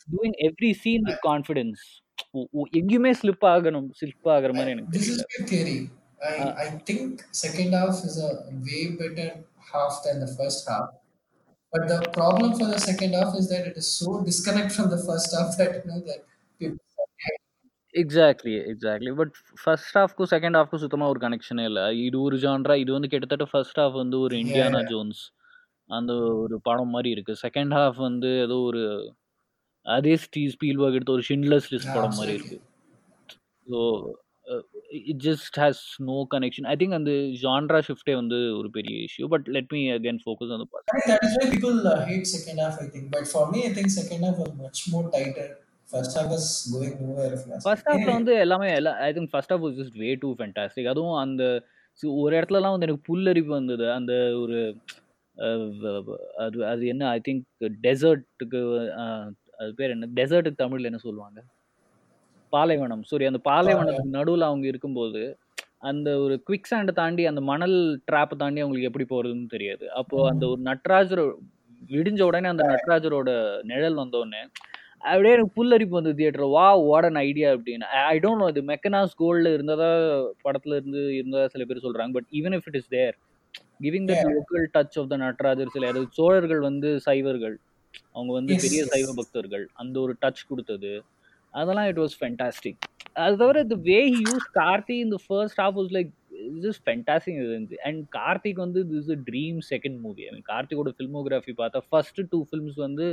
[0.09, 1.83] doing every scene with confidence
[2.81, 5.77] எங்கேயுமே ஸ்லிப் ஆகணும் ஸ்லிப் ஆகுற மாதிரி எனக்கு is தெரியல my theory.
[6.21, 8.31] I, Uh, I think second half is a
[8.67, 9.27] way better
[9.73, 10.87] half than the first half.
[11.73, 14.99] But the problem for the second half is that it is so disconnect from the
[14.99, 16.21] first half that you know that
[16.61, 16.79] people
[17.95, 22.93] exactly exactly but first ஹாஃப்க்கும் second ஹாஃப்க்கும் சுத்தமாக ஒரு கனெக்ஷனே இல்லை இது ஒரு genre இது
[22.93, 24.79] வந்து கிட்டத்தட்ட first half வந்து ஒரு yeah.
[24.93, 25.23] ஜோன்ஸ்
[25.91, 28.83] அந்த ஒரு படம் மாதிரி இருக்கு செகண்ட் ஹாஃப் வந்து ஏதோ ஒரு
[29.87, 32.61] அதே ஸ்டீ ஸ்பீல்பர்க் எடுத்த ஒரு ஷின்லஸ் லிஸ்ட் படம் மாதிரி absolutely.
[32.61, 32.61] இருக்கு
[33.67, 33.81] so
[35.13, 37.13] it just has no connection I think அந்த
[37.45, 41.07] ஜான்ரா ஷிஃப்டே வந்து ஒரு பெரிய issue but let me again focus on the I think
[41.11, 42.77] that is why people uh, hate second half.
[42.81, 45.49] I think, but for me, I think second half was much more tighter.
[45.89, 46.17] First.
[46.19, 46.37] ஹாஃப்ல
[47.95, 51.43] Anyway, வந்து எல்லாமே எல்லா I think first half was just way too fantastic அதுவும் அந்த
[52.23, 53.85] ஒரு இடத்துலலாம் வந்து எனக்கு புல்லரிப்பு வந்தது.
[53.99, 54.59] அந்த ஒரு
[56.45, 57.45] அது அது என்ன ஐ திங்க்
[57.85, 58.61] டெசர்ட்டுக்கு
[59.61, 60.09] அது பேர் என்ன?
[60.19, 61.39] டெசர்ட்டுக்கு தமிழ்ல என்ன சொல்லுவாங்க?
[62.53, 63.05] பாலைவனம்.
[63.11, 65.23] சாரி அந்த பாலைவனத்துக்கு நடுவில் அவங்க இருக்கும்போது
[65.91, 67.77] அந்த ஒரு குவிக் சாண்டை தாண்டி அந்த மணல்
[68.11, 69.85] ட்ராப்பை தாண்டி அவங்களுக்கு எப்படி போறதுன்னு தெரியாது.
[70.01, 71.23] அப்போ அந்த ஒரு நட்ராஜர்
[71.91, 73.31] விடிஞ்ச உடனே அந்த நட்ராஜரோட
[73.71, 74.43] நிழல் வந்த உடனே
[75.05, 77.87] அப்படியே எனக்கு புல்லரிப்பு வந்து தியேட்டர் வா வாட் அன் ஐடியா அப்படின்னு.
[78.07, 79.89] ஐ டோன்ட் நோ இது மெக்கனாஸ் கோல்ட்ல இருந்ததா
[80.45, 82.13] படத்துல இருந்து இருந்ததா சில பேர் சொல்றாங்க.
[82.19, 83.17] But even if it is there
[83.85, 87.57] giving that local touch of the Natarajar சில அதாவது சோழர்கள் வந்து சைவர்கள்.
[88.15, 88.83] அவங்க வந்து பெரிய.
[88.95, 89.67] சைவ பக்தர்கள்.
[89.83, 90.93] அந்த ஒரு டச் கொடுத்தது.
[91.55, 92.81] அதெல்லாம் இட் வாஸ் ஃபென்டாஸ்டிக்
[93.23, 96.11] அது தவிர the way he use Karthi இந்த first half was like
[96.71, 101.55] is fantastic இருந்துச்சு அண்ட் கார்த்திக் வந்து this a dream second movie I mean கார்த்திகோட filmography
[101.61, 103.07] பார்த்தா ஃபர்ஸ்ட் டூ ஃபில்ம்ஸ் வந்து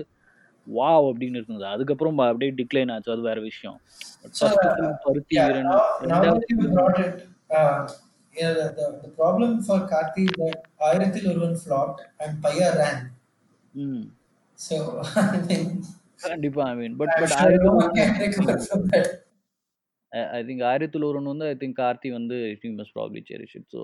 [0.68, 3.78] வாவ் அப்படின்னு இருந்தது அதுக்கப்புறம் அப்படியே டிக்ளைன் ஆச்சு அது வேற விஷயம்
[4.24, 5.82] uh, பருத்தி வீரன் uh.
[13.74, 14.04] ம்
[15.16, 15.70] I mean,
[16.22, 17.34] கண்டிப்பா I mean but but.
[20.32, 23.82] I think Aayirathil Oruvan வந்து ஐ திங்க் கார்த்தி வந்து you must probably cherish it so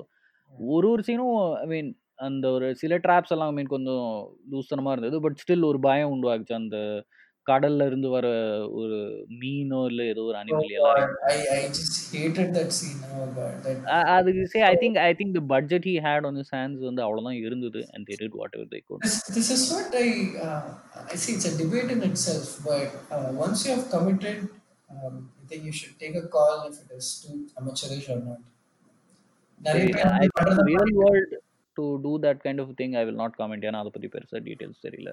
[0.58, 4.06] ஒரு ஒரு சீனும் ஐ மீன் அந்த ஒரு சில ட்ராப்ஸ் எல்லாம் ஐ மீன் கொஞ்சம்
[4.52, 6.78] லூசனமாக இருந்தது பட் ஸ்டில் ஒரு பயம் உண்டாக்குச்சு அந்த
[7.48, 8.28] கடல்ல இருந்து வர
[8.80, 8.98] ஒரு
[9.40, 10.72] மீனோ இல்லை ஏதோ ஒரு Oh அனிமல்.
[10.80, 10.96] Oh
[13.94, 17.02] அ- அதுக்கு say I think I think the budget he had on his hands வந்து
[17.02, 18.70] அவ்வளோதான் இருந்தது and they did whatever
[19.06, 20.10] This, this is what I
[20.48, 20.62] uh,
[21.06, 21.36] I see.
[21.36, 22.48] It's a debate in itself.
[22.66, 24.38] But uh, once you have committed,
[24.90, 28.42] um, I think you should take a call if it is too amateurish or not.
[29.62, 30.26] நிறைய பேர் I
[30.68, 31.36] real world
[31.78, 34.86] to do that kind of thing I will not comment ஏன்னா அதை பற்றி பெருசாக details
[34.88, 35.12] தெரியல.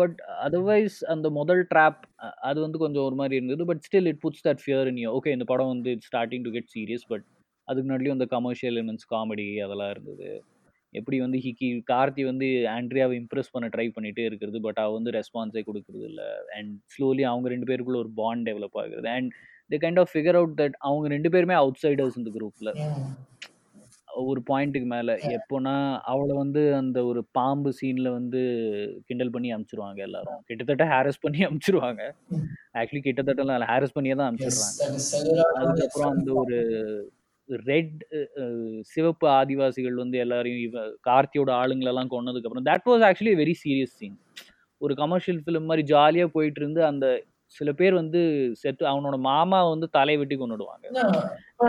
[0.00, 2.02] But otherwise அந்த முதல் drop
[2.50, 3.66] அது வந்து கொஞ்சம் ஒரு மாதிரி இருந்தது.
[3.70, 6.52] But still it puts that fear in you okay இந்த படம் வந்து it starting to
[6.58, 7.26] get serious but
[7.68, 10.28] அதுக்கு முன்னாடியும் அந்த கமர்ஷியல் எலிமெண்ட்ஸ் காமெடி அதெல்லாம் இருந்தது.
[10.92, 15.62] எப்படி வந்து ஹிக்கி கார்த்தி வந்து ஆண்ட்ரியாவை இம்ப்ரெஸ் பண்ண ட்ரை பண்ணிட்டே இருக்கிறது பட் அவ வந்து ரெஸ்பான்ஸே
[15.68, 16.28] கொடுக்கறது இல்லை.
[16.56, 19.08] அண்ட் ஸ்லோலி அவங்க ரெண்டு பேருக்குள்ள ஒரு பாண்ட் டெவலப் ஆகுறது.
[19.16, 19.30] And
[19.70, 22.72] they kind of figure out that அவங்க ரெண்டு பேருமே அவுட் சைடர்ஸ் இந்த குரூப்ல
[24.30, 25.10] ஒரு பாயிண்ட்டுக்கு மேல.
[25.36, 25.74] எப்போனா
[26.12, 28.40] அவளை வந்து அந்த ஒரு பாம்பு சீன்ல வந்து
[29.08, 30.40] கிண்டல் பண்ணி அனுப்பிச்சிருவாங்க எல்லாரும்.
[30.48, 32.02] கிட்டத்தட்ட ஹாரஸ் பண்ணி அனுப்பிச்சிருவாங்க
[32.80, 34.80] ஆக்சுவலி கிட்டத்தட்ட ஹாரஸ் பண்ணியே தான் அனுப்பிச்சிடுறாங்க
[35.60, 36.58] அதுக்கப்புறம் அந்த ஒரு
[37.68, 37.98] ரெட்
[38.92, 44.16] சிவப்பு ஆதிவாசிகள் வந்து எல்லாரையும் இவ கார்த்தியோட ஆளுங்களெல்லாம் கொன்னதுக்கு அப்புறம் that was actually very serious scene
[44.80, 47.06] ஒரு கமர்ஷியல் ஃபிலிம் மாதிரி ஜாலியா போயிட்டு இருந்து அந்த
[47.56, 48.20] சில பேர் வந்து
[48.62, 50.86] செத்து அவனோட மாமா வந்து தலையை வெட்டி கொண்டுடுவாங்க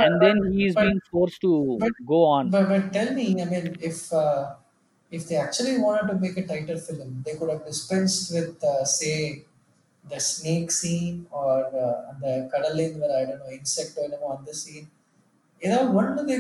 [0.05, 1.51] and then he is being forced to
[1.83, 4.41] but, go on but, but tell me, I mean, if uh,
[5.11, 8.83] if they actually wanted to make a tighter film, they could have dispensed with, uh,
[8.99, 9.15] say,
[10.03, 11.53] the snake scene or
[11.85, 14.87] uh, the cuddling where I don't know insect or anything on the scene.
[15.62, 15.88] ஏதாவது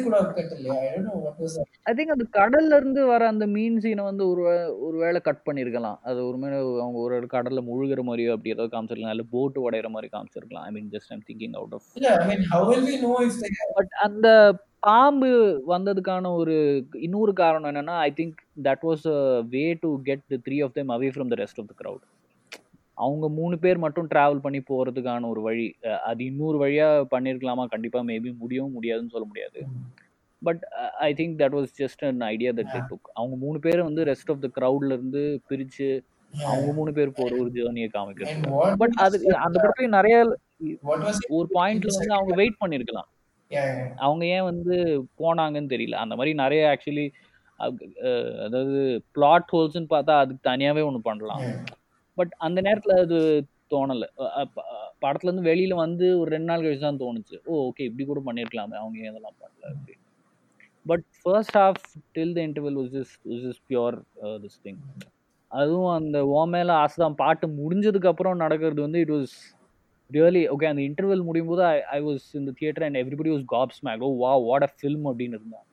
[0.01, 0.75] could have cut இல்லையா.
[1.89, 4.43] ஐ think அந்த கடல்ல இருந்து வர அந்த மீன் சீனை வந்து ஒரு
[4.87, 6.37] ஒரு வேளை கட் பண்ணியிருக்கலாம் அது ஒரு
[6.81, 9.15] அவங்க ஒரு கடல்ல முழுகிற மாதிரியோ அப்படி ஏதோ காமிச்சிருக்கலாம்.
[9.15, 10.65] இல்லை போட்டு உடையிற மாதிரி காமிச்சிருக்கலாம்.
[10.69, 11.89] I mean just I'm thinking out of
[12.87, 14.27] we know if they but அந்த
[14.87, 15.29] பாம்பு
[15.73, 16.55] வந்ததுக்கான ஒரு
[17.05, 19.19] இன்னொரு காரணம் என்னன்னா I think that was a
[19.55, 22.01] way to get three of them away from the rest of the crowd.
[22.97, 25.67] அவங்க மூணு பேர் மட்டும் டிராவல் பண்ணி போறதுக்கான ஒரு வழி
[26.09, 29.61] அது இன்னொரு வழியா பண்ணியிருக்கலாமா கண்டிப்பா மேபி முடியவும் முடியாதுன்னு சொல்ல முடியாது.
[30.41, 30.63] But
[31.07, 34.31] I think that was just an idea that they took அவங்க மூணு பேரை வந்து ரெஸ்ட்
[34.33, 35.89] ஆஃப் த crowdல இருந்து பிரிச்சு
[36.33, 36.47] Yeah.
[36.51, 38.73] அவங்க மூணு பேர் போற ஒரு ஜேர்னியை காமிக்கிறது.
[38.81, 40.15] பட் அது அந்த படத்துல நிறைய?
[41.35, 42.57] ஒரு பாயிண்ட்ல வந்து அவங்க வெயிட்
[43.51, 43.69] yeah.
[44.05, 44.75] அவங்க ஏன் வந்து
[45.19, 45.95] போனாங்கன்னு தெரியல.
[46.03, 47.05] அந்த மாதிரி நிறைய ஆக்சுவலி
[48.45, 48.81] அதாவது
[49.11, 51.45] பிளாட் ஹோல்ஸ்னு பார்த்தா அதுக்கு தனியாவே ஒன்று பண்ணலாம்.
[52.17, 53.19] பட் அந்த நேரத்தில் அது
[53.73, 54.05] தோணல.
[55.03, 57.37] படத்துலேருந்து வெளியில் வந்து ஒரு ரெண்டு நாள் கழிச்சு தான் தோணுச்சு.
[57.45, 60.03] ஓ ஓகே இப்படி கூட பண்ணியிருக்கலாமே அவங்க ஏன் இதெல்லாம் பண்ணல அப்படின்னு.
[60.85, 61.83] But first half
[62.15, 63.97] till the interval this is this is pure
[64.43, 64.79] this thing.
[65.51, 66.39] அதுவும் அந்த ஓ
[66.83, 67.19] ஆசை தான்.
[67.23, 69.35] பாட்டு முடிஞ்சதுக்கப்புறம் நடக்கிறது வந்து இட் வாஸ்
[70.11, 73.81] ரியலி ஓகே அந்த இன்டர்வல் முடியும் போது ஐ ஐ வாஸ் இந்த theatre and everybody was gasps
[73.87, 75.63] make oh வா வாட் அ ஃபில்ம் அப்படின்னு இருந்தாங்க.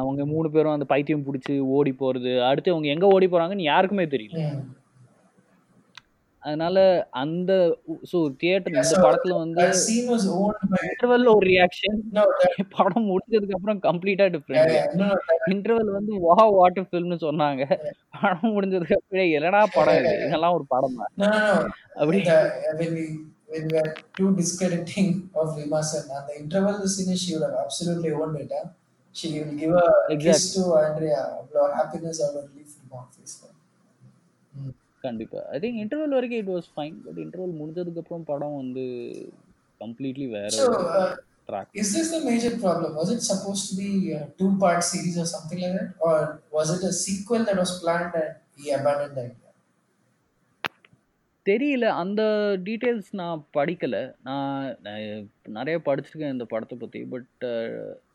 [0.00, 4.42] அவங்க மூணு பேரும் அந்த பைத்தியம் பிடிச்சி ஓடி போறது அடுத்து அவங்க எங்க ஓடி போறாங்கன்னு யாருக்குமே தெரியல.
[6.42, 6.78] அதனால
[7.22, 7.52] அந்த
[8.10, 9.62] ஸோ தியேட்டர் இந்த படத்துல வந்து
[10.90, 11.98] இன்டர்வெல்ல ஒரு ரியாக்ஷன்
[12.76, 15.02] படம் முடிஞ்சதுக்கு அப்புறம் கம்ப்ளீட்டா டிஃப்ரெண்ட்
[15.54, 17.62] இன்டர்வெல் வந்து வா வாட்டர் ஃபில்ம்னு சொன்னாங்க
[18.18, 21.12] படம் முடிஞ்சதுக்கு அப்புறம் என்னடா படம் இது இதெல்லாம் ஒரு படம் தான்.
[22.00, 22.38] அப்படி The,
[23.50, 26.02] when we are too discrediting of Rima Sen.
[26.10, 28.50] And the interval scene, she would have absolutely owned it.
[28.52, 28.66] Huh?
[29.18, 30.50] She will give a kiss Exactly.
[30.56, 31.20] to Andrea.
[31.38, 33.46] அவ்வளோ happiness அவ்வளோ relief இருக்கும் ஃபேஸ்ல
[35.04, 38.84] கண்டிப்பா ஐ திங்க் இன்டர்வல் வரைக்கும் it was fine but interval முடிஞ்சதுக்கு அப்புறம் படம் வந்து
[39.80, 41.08] கம்ப்ளீட்லி வேற So, ஒரு uh,
[41.48, 42.90] track is this the major problem?
[43.00, 45.90] Was it supposed to be a two part series or something like that?
[46.06, 46.16] Or
[46.58, 49.44] was it a sequel that was planned and he abandoned the idea?
[51.46, 52.22] தெரியல அந்த
[52.66, 55.04] details நான் படிக்கல நான் நான்
[55.56, 57.44] நிறைய படிச்சிருக்கேன் இந்த படத்தை பற்றி பட்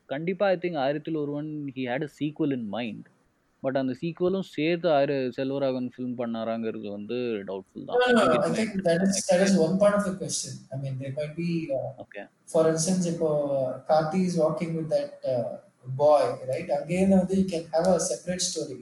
[0.09, 3.05] கண்டிப்பாக I think Aayirathil Oruvan he had a sequel in mind
[3.63, 7.17] but அந்த சீக்குவலும் சேர்த்து ஆயிர செல்வராகவன் ஃபிலிம் பண்ணாராங்கிறது வந்து
[7.49, 7.99] டவுட்ஃபுல் தான்
[11.77, 15.51] uh, okay for instance, if uh, Karthi is walking with that uh,
[16.01, 16.69] boy, right?
[16.79, 18.81] Again, uh, you can have a separate story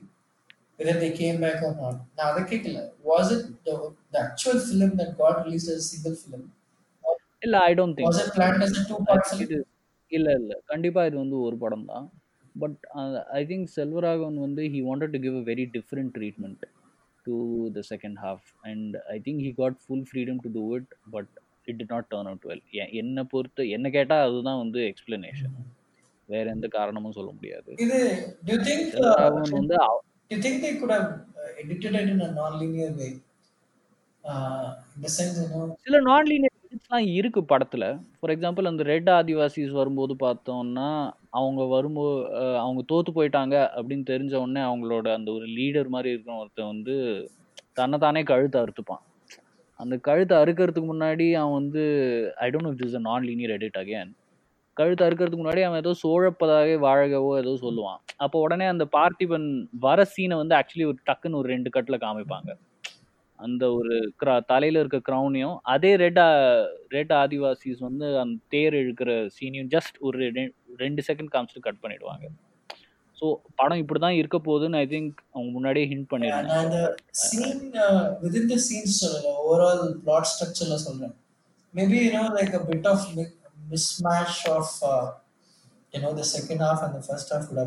[0.80, 1.98] whether they came back or not.
[2.18, 3.76] Now, the kickle, was it the,
[4.12, 6.44] the actual film that got released as a single film?
[7.04, 9.64] Or இல்லை I don't think was it planned as a two part film?
[10.12, 10.62] இல்லை இல்லை.
[10.66, 12.12] கண்டிப்பாக இது வந்து ஒரு படம் தான்.
[12.60, 12.80] But
[13.32, 16.62] I think Selvaraghavan வந்து he wanted to give a very different treatment
[17.24, 21.28] to the second half and I think he got full freedom to do it but
[21.66, 25.70] it did not turn out well என்னை பொறுத்து என்ன கேட்டால் அதுதான் வந்து explanation
[26.26, 27.74] வேற எந்த காரணமும் சொல்ல முடியாது.
[27.78, 31.66] இது, do you think uh, Selvaraghavan வந்து அவ- do you think they could have uh,
[31.66, 33.24] edited it in a non-linear way?
[34.24, 36.26] Uh, சில நான்
[36.90, 37.86] லீனியர் இருக்குது படத்தில்.
[38.20, 40.88] ஃபார் எக்ஸாம்பிள் அந்த ரெட் ஆதிவாசிஸ் வரும்போது பார்த்தோம்னா
[41.40, 42.16] அவங்க வரும்போது
[42.64, 46.96] அவங்க தோற்று போயிட்டாங்க அப்படின்னு தெரிஞ்ச உடனே அவங்களோட அந்த ஒரு லீடர் மாதிரி இருக்கிற ஒருத்தன் வந்து
[47.80, 49.04] தன்னைத்தானே கழுத்தை அறுத்துப்பான்.
[49.80, 51.84] அந்த கழுத்தை அறுக்கிறதுக்கு முன்னாடி அவன் வந்து
[52.46, 54.12] I don't is a non linear edit again
[54.78, 58.00] கழுத்தை அறுக்கிறதுக்கு முன்னாடி அவன் ஏதோ சோழப்பதாகவே வாழகவோ ஏதோ சொல்லுவான்.
[58.26, 59.48] அப்போ உடனே அந்த பார்த்திபன்
[59.88, 62.52] வர சீனை வந்து ஆக்சுவலி ஒரு டக்குன்னு ஒரு ரெண்டு கட்டில் காமிப்பாங்க.
[63.42, 66.20] அந்த ஒரு கிரா தலையில் இருக்க க்ரௌனையும் அதே ரெட்
[66.90, 70.30] ரெட் ஆதிவாசிஸ் வந்து அந்த தேர் இழுக்கிற சீனையும் ஜஸ்ட் ஒரு
[70.80, 72.28] ரெண்டு செகண்ட் காமிச்சிட்டு கட் பண்ணிடுவாங்க
[73.18, 76.78] ஸோ படம் இப்படி தான் இருக்க போகுதுன்னு ஐ திங்க் அவங்க முன்னாடியே ஹிண்ட் பண்ணிடுறாங்க அந்த
[77.24, 77.66] சீன்
[78.24, 81.16] வித் தி சீன்ஸ் சொல்லல ஓவரால் பிளாட் ஸ்ட்ரக்சர்ல சொல்றேன்
[81.74, 83.02] maybe you know like a bit of
[83.72, 85.06] mismatch of uh,
[85.94, 87.60] you know the second half and the first half would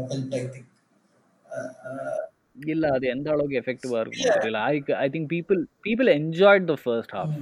[2.56, 7.34] இல்ல அது எந்த அளவுக்கு எஃபெக்டிவா இருக்குமோ I I think people people enjoyed the first half.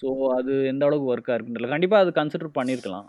[0.00, 1.68] So அது எந்த அளவுக்கு ஒர்க்காக தெரியல.
[1.74, 3.06] கண்டிப்பாக அது கன்சிடர் பண்ணியிருக்கலாம்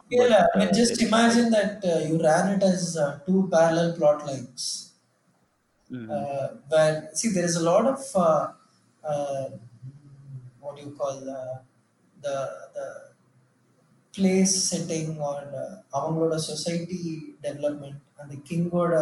[3.03, 4.63] uh, two parallel plot lines.
[5.89, 8.43] ம் uh, where see there is a lot of uh,
[9.03, 9.45] uh,
[10.61, 11.55] what do you call uh,
[12.25, 12.35] the
[12.77, 12.87] the
[14.13, 17.01] place setting or uh, அவங்களோட சொசைட்டி
[17.47, 18.93] டெவலப்மெண்ட் அந்த கிங்கோட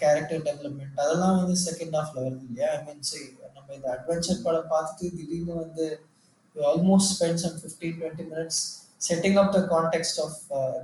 [0.00, 4.70] கேரக்டர் டெவலப்மெண்ட் அதெல்லாம் வந்து second ஹாஃப்ல வருது இல்லையா I மீன் சரி நம்ம இந்த அட்வென்ச்சர் படம்
[4.74, 5.86] பார்த்துட்டு திடீர்னு வந்து
[6.56, 8.62] almost spend some fifteen twenty minutes
[9.08, 10.38] setting up the context of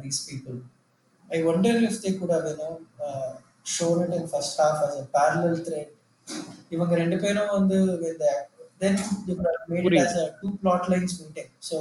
[0.04, 0.58] these people
[1.28, 3.32] I wonder if they could have, you know, uh,
[3.64, 5.88] shown it in first half as a parallel thread.
[6.74, 7.76] இவங்க ரெண்டு பேரும் வந்து
[8.20, 8.30] the,
[8.82, 8.94] then
[9.26, 11.50] they could have made it as புரியுது a two plot lines meeting.
[11.68, 11.76] So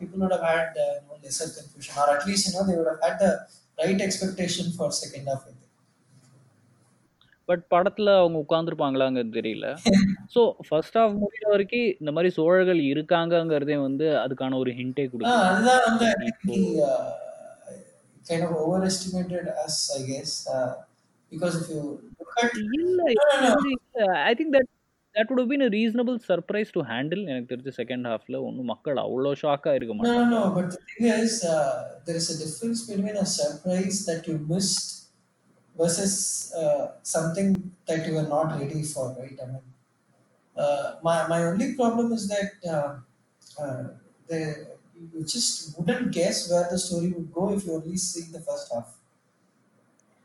[0.00, 2.76] people would have had uh, you know, lesser confusion, or at least you know they
[2.80, 3.32] would have had the
[3.78, 5.42] right expectation for second half.
[5.42, 5.62] I think.
[7.48, 9.66] But படத்தில் அவங்க உட்காந்துருப்பாங்களாங்கிறது தெரியல
[10.34, 15.46] so first half முடிகிற வரைக்கும் இந்த மாதிரி சோழர்கள் இருக்காங்கங்கிறதே வந்து அதுக்கான ஒரு ஹிண்டே Ah, கொடுக்குது
[15.50, 16.08] அதுதான் வந்து
[16.88, 17.04] uh,
[18.28, 20.70] kind of overestimated us, I guess, uh,
[21.32, 21.82] because if you
[22.20, 23.02] look at இல்ல
[24.30, 24.70] I think that
[25.14, 29.76] that been a reasonable surprise to handle எனக்கு தெரிஞ்ச செகண்ட் ஹாஃப்ல ஒன்றும் மக்கள் அவ்வளோ ஷாக்காக
[29.78, 30.42] இருக்க மாட்டாங்க no.
[30.58, 31.70] But the thing is, uh,
[32.06, 34.90] there is a difference between a surprise that you missed
[35.76, 36.14] versus
[36.56, 37.48] uh, something
[37.86, 39.38] that you were not ready for, right?
[39.44, 39.66] I mean,
[40.56, 42.90] uh, my my only problem is that uh,
[43.56, 43.82] uh,
[44.28, 44.38] the,
[45.14, 48.68] you just wouldn't guess where the story would go if you only see the first
[48.74, 48.88] half.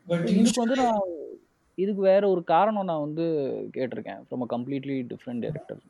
[0.06, 1.02] But இதுக்கு வந்து நான்
[1.78, 3.24] இதுக்கு வேற ஒரு காரணம் நான் வந்து
[3.76, 5.80] கேட்டிருக்கேன் from a completely different director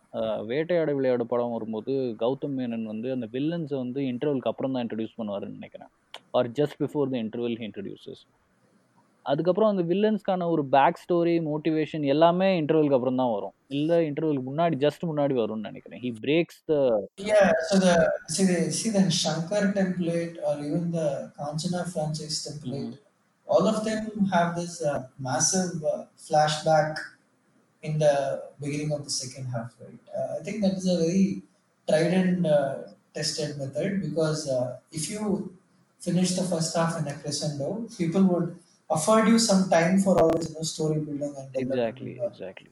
[0.50, 5.58] Vettaiyaadu Vilaiyaadu படம் வரும்போது கௌதம் மேனன் வந்து அந்த வில்லன்ஸை வந்து இன்டர்வலுக்கு அப்புறம் தான் இன்ட்ரடியூஸ் பண்ணுவாருன்னு
[5.60, 5.90] நினைக்கிறேன்
[6.38, 8.22] or just before the interval introduces
[9.30, 14.76] அதுக்கப்புறம் அந்த வில்லன்ஸ்க்கான ஒரு பேக் ஸ்டோரி மோட்டிவேஷன் எல்லாமே இன்டர்வலுக்கு அப்புறம் தான் வரும் இல்லை இன்டர்வலுக்கு முன்னாடி
[14.84, 16.74] ஜஸ்ட் முன்னாடி வரும்னு நினைக்கிறேன் he breaks the
[17.30, 17.46] yeah.
[17.68, 17.94] So the
[18.34, 21.08] see the see the Shankar template or even the
[21.38, 22.92] Kanchana franchise template.
[23.46, 26.98] all of them have this uh, massive uh, flashback
[27.82, 28.14] in the
[28.60, 29.98] beginning of the second half, right?
[30.16, 31.42] Uh, I think that is a very
[31.88, 32.74] tried and uh,
[33.14, 35.52] tested method because uh, if you
[36.00, 38.56] finish the first half in a crescendo, people would
[38.96, 41.50] afford you some time for all this you know, story building and.
[41.62, 42.40] Exactly involved.
[42.40, 42.70] Exactly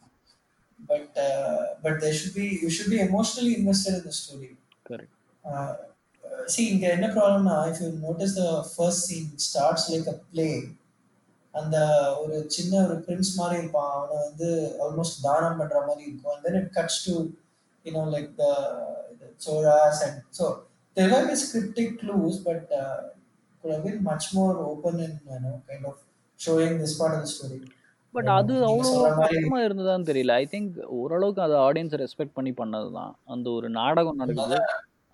[0.90, 4.50] But uh, but there should be you should be emotionally invested in the story.
[4.90, 5.72] Correct Uh,
[6.52, 10.54] see, இங்க என்ன ப்ராப்ளம்னா if you notice the first scene starts like a play
[11.54, 11.76] அந்த
[12.22, 14.48] ஒரு சின்ன ஒரு Prince மாதிரி இருப்பான் அவனை வந்து
[14.84, 17.14] ஆல்மோஸ்ட் தானம் பண்ற மாதிரி இருக்கும் and then it cuts to
[17.86, 18.50] you know like the,
[19.20, 20.44] the choras and so
[20.96, 22.98] there were these cryptic clues but uh,
[23.58, 25.46] could have been much more open and
[26.46, 27.58] showing this part of the story.
[28.14, 30.32] But அது அவ்வளோ கஷ்டமா இருந்ததான்னு தெரியல.
[30.42, 34.58] I think ஓரளவுக்கு அது ஆடியன்ஸை respect பண்ணி பண்ணது தான் அந்த ஒரு நாடகம் நடக்குது.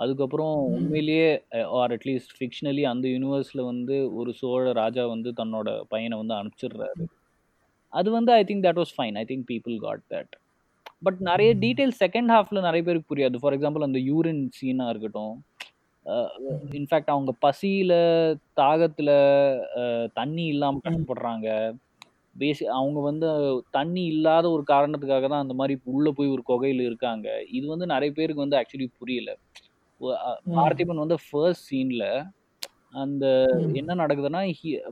[0.03, 0.55] அதுக்கப்புறம்.
[0.77, 1.29] உண்மையிலேயே
[1.81, 7.05] ஆர் அட்லீஸ்ட் ஃபிக்ஷனலி அந்த யூனிவர்ஸில் வந்து ஒரு சோழ ராஜா வந்து தன்னோட பையனை வந்து அனுப்பிச்சிடுறாரு.
[7.93, 10.33] அது வந்து I think that was fine I think people got that
[11.07, 11.51] but நிறைய.
[11.65, 13.37] டீட்டெயில்ஸ் செகண்ட் ஹாஃப்ல நிறைய பேருக்கு புரியாது.
[13.43, 15.35] ஃபார் எக்ஸாம்பிள் அந்த யூரின் சீனாக இருக்கட்டும்.
[16.73, 17.93] இன்ஃபேக்ட் அவங்க பசியில
[18.57, 19.11] தாகத்துல
[20.15, 20.85] தண்ணி இல்லாம ம்.
[20.85, 21.49] கஷ்டப்படுறாங்க
[22.37, 23.29] பேசி அவங்க வந்து
[23.71, 28.13] தண்ணி இல்லாத ஒரு காரணத்துக்காக தான் அந்த மாதிரி உள்ள போய் ஒரு குகையில இருக்காங்க இது வந்து நிறைய
[28.13, 29.31] பேருக்கு வந்து ஆக்சுவலி புரியல.
[30.57, 32.05] பார்த்திபன் வந்து ஃபர்ஸ்ட் சீன்ல
[32.95, 33.25] அந்த.
[33.75, 34.43] என்ன நடக்குதுன்னா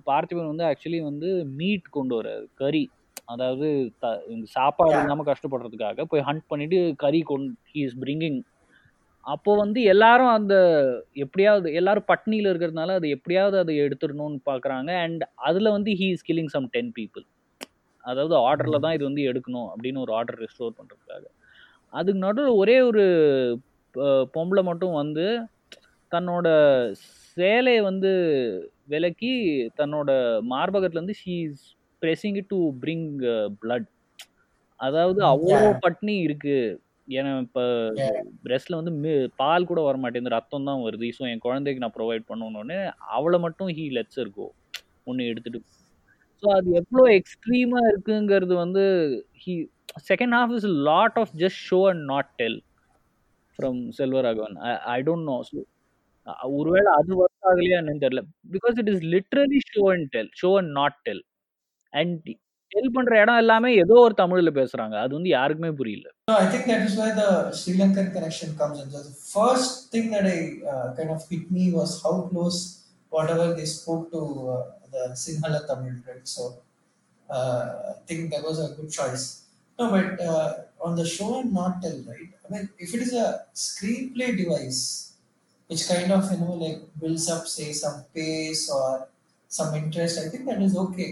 [0.07, 2.85] பார்த்திபன் வந்து ஆக்சுவலி வந்து மீட் கொண்டு வராரு கறி
[3.27, 3.66] அதாவது
[4.00, 4.18] த-
[4.53, 5.03] சாப்பாடு Yeah.
[5.03, 8.38] இல்லாம கஷ்டப்படுறதுக்காக போய் ஹண்ட் பண்ணிட்டு கறி கொண்டு ஹி இஸ் பிரிங்கிங்
[9.27, 10.55] அப்போ வந்து எல்லாரும் அந்த
[11.25, 16.53] எப்படியாவது எல்லாரும் பட்னியில இருக்கிறதுனால அது எப்படியாவது அதை எடுத்துடணும்னு பார்க்கறாங்க அண்ட் அதுல வந்து he is killing
[16.55, 17.25] some ten people
[18.05, 21.25] அதாவது ஆர்டர்ல தான் இது வந்து எடுக்கணும் அப்படின்னு ஒரு ஆர்டர் ரெஸ்டோர் பண்றதுக்காக.
[21.93, 23.05] அதுக்கு நடுவில் ஒரே ஒரு
[24.35, 25.27] பொம்பளை மட்டும் வந்து
[26.13, 26.49] தன்னோட
[27.37, 28.11] சேலையை வந்து
[28.89, 29.33] விலக்கி
[29.81, 30.11] தன்னோட
[30.53, 31.65] மார்பகத்துல இருந்து she is
[32.03, 33.09] it to bring
[33.63, 33.85] blood.
[34.81, 35.69] அதாவது அவ்வளோ.
[35.85, 36.57] பட்னி இருக்கு.
[37.09, 37.62] ஏன்னா இப்போ.
[38.45, 41.12] பிரெஸ்ட்ல வந்து மி- பால் கூட வர மாட்டேங்குது ரத்தம் தான் வருது.
[41.19, 42.79] ஸோ என் குழந்தைக்கு நான் ப்ரொவைட் பண்ணணும்னு
[43.11, 44.47] அவளை மட்டும் ஹீ லெட்ஸ் இருக்கோ
[45.05, 45.61] ஒன்று எடுத்துட்டு.
[46.43, 48.85] ஸோ அது எவ்வளோ எக்ஸ்ட்ரீமா இருக்குங்கிறது வந்து
[49.43, 49.55] he
[50.09, 52.59] second half is lot of just show and not tell
[53.59, 54.57] from Selvaraghavan.
[54.95, 55.59] I don't know so
[56.53, 58.23] ஒருவேளை அது ஒர்க் ஆகலையா என்னன்னு தெரியல.
[58.51, 61.23] Because it is literally show and tell show and not tell
[61.93, 62.31] and
[62.75, 66.65] sell பண்ற இடம் எல்லாமே ஏதோ ஒரு தமிழ்ல பேசுறாங்க அது வந்து யாருக்குமே புரியல No, I think
[66.71, 68.87] that is why the Sri Lankan connection comes in.
[68.95, 70.39] So the first thing that I
[70.73, 72.61] uh, kind of hit me was how close
[73.17, 74.21] whatever they spoke to
[74.55, 74.63] uh,
[74.95, 76.27] the Sinhala Tamil, right?
[76.37, 76.45] So
[77.29, 79.25] uh, I think that was a good choice.
[79.79, 80.49] No, but uh,
[80.87, 82.31] on the show and not tell, right?
[82.45, 83.29] I mean, if it is a
[83.67, 84.81] screenplay device,
[85.71, 88.89] which kind of you know like builds up, say, some pace or
[89.59, 91.11] some interest, I think that is okay.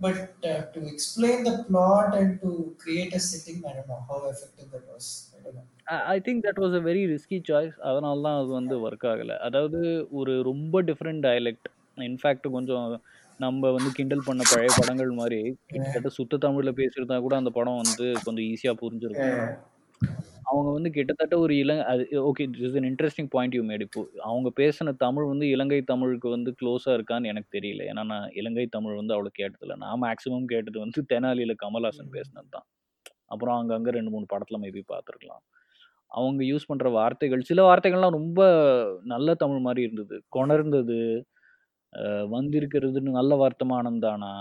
[0.00, 2.50] But uh, to explain the plot and to
[2.82, 5.06] create a setting, I don't know how effective that was.
[5.36, 5.66] I don't know.
[6.12, 9.36] I think that was a very risky choice அதனால தான் அது வந்து work ஆகலை.
[9.46, 9.80] அதாவது
[10.18, 11.68] ஒரு ரொம்ப different dialect
[12.08, 12.84] in fact கொஞ்சம்
[13.40, 15.40] நம்ம வந்து கிண்டல் பண்ண பழைய படங்கள் மாதிரி
[15.72, 19.40] கிட்டத்தட்ட சுத்த தமிழ்ல பேசியிருந்தா கூட அந்த படம் வந்து கொஞ்சம் ஈஸியா புரிஞ்சிருக்கும்.
[20.50, 24.48] அவங்க வந்து கிட்டத்தட்ட ஒரு இலங்கை அது okay is an interesting point you made இப்போ அவங்க
[24.60, 27.82] பேசின தமிழ் வந்து இலங்கை தமிழுக்கு வந்து க்ளோஸாக இருக்கான்னு எனக்கு தெரியல.
[27.92, 29.76] ஏன்னா நான் இலங்கை தமிழ் வந்து அவ்வளோ கேட்டதில்ல.
[29.84, 32.66] நான் மேக்ஸிமம் கேட்டது வந்து தெனாலியில் கமல்ஹாசன் பேசினது தான்
[33.34, 35.42] அப்புறம் அங்கங்கே ரெண்டு மூணு படத்தில் மேபி பார்த்துருக்கலாம்.
[36.10, 38.40] அவங்க யூஸ் பண்ணுற வார்த்தைகள் சில வார்த்தைகள்லாம் ரொம்ப
[39.14, 40.16] நல்ல தமிழ் மாதிரி இருந்தது.
[40.36, 40.98] கொணர்ந்தது
[42.34, 44.32] வந்திருக்கிறதுன்னு நல்ல வார்த்தமானம் தானா?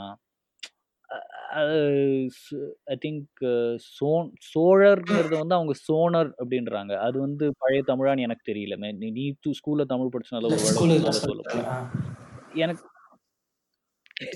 [2.87, 3.43] ஐ திங்க்
[3.97, 5.05] சோன் சோழர்ங்கிறத
[5.43, 6.93] வந்து அவங்க சோனர் அப்படின்றாங்க.
[7.05, 8.75] அது வந்து பழைய தமிழான்னு எனக்கு தெரியல.
[8.95, 9.25] நீ நீ
[9.59, 10.63] ஸ்கூல்ல தமிழ் படிச்சனால ஒரு
[11.23, 11.43] சொல்ல
[12.55, 12.83] எனக்கு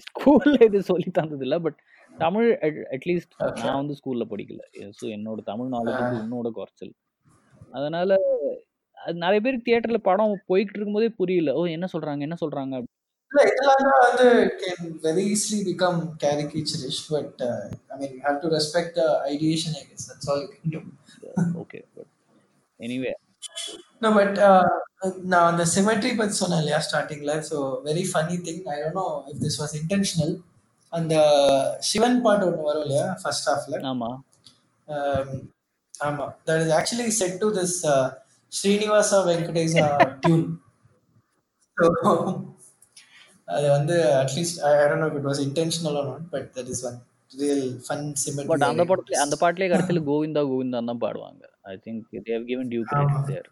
[0.05, 1.77] ஸ்கூல்ல இது சொல்லி தந்தது இல்ல பட்
[2.17, 2.49] தமிழ்
[2.95, 3.33] அட்லீஸ்ட்.
[3.61, 4.61] நான் வந்து ஸ்கூல்ல படிக்கல.
[4.99, 6.93] ஸோ என்னோட தமிழ் நாலேஜ் வந்து உன்னோட குறைச்சல்.
[7.73, 8.11] அதனால
[8.97, 11.51] அது நிறைய பேருக்கு தியேட்டர்ல படம் போய்கிட்டு இருக்கும்போதே புரியல.
[11.53, 12.75] ஓ என்ன சொல்றாங்க என்ன சொல்றாங்க.
[13.31, 14.25] இல்ல, இதெல்லாம் தான் வந்து
[14.61, 17.35] can very easily become caricaturish, but
[17.89, 20.05] I mean, you have to respect the ideation, I guess.
[20.09, 20.81] That's all you can do.
[21.61, 22.09] Okay but
[22.79, 23.13] anyway
[24.01, 24.65] No, but uh,
[25.33, 29.41] now the symmetry பத்தி சொன்னேன் இல்லையா ஸ்டார்டிங்ல so very funny thing I don't know if
[29.43, 30.33] this was intentional
[30.93, 31.15] அந்த
[31.89, 34.09] சிவன் பாட்டு ஒன்று வரும் இல்லையா first ஹாஃப்ல ஆமா.
[35.93, 36.25] ஆமா.
[36.47, 37.77] That is actually set to this
[38.51, 39.19] Srinivasa
[40.23, 40.45] tune
[43.51, 46.97] அது வந்து at least I don't know it was intentional or not but that is one
[47.31, 51.43] real fun symmetry but அந்த படத்துல அந்த பாட்டிலே கடைசியில் கோவிந்தா கோவிந்தா தான் பாடுவாங்க.
[51.63, 53.49] I think they have given due credit there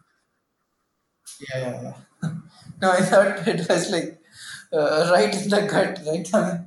[3.02, 4.08] thought it was like
[4.72, 6.28] uh, right in the gut, right?
[6.34, 6.58] I mean,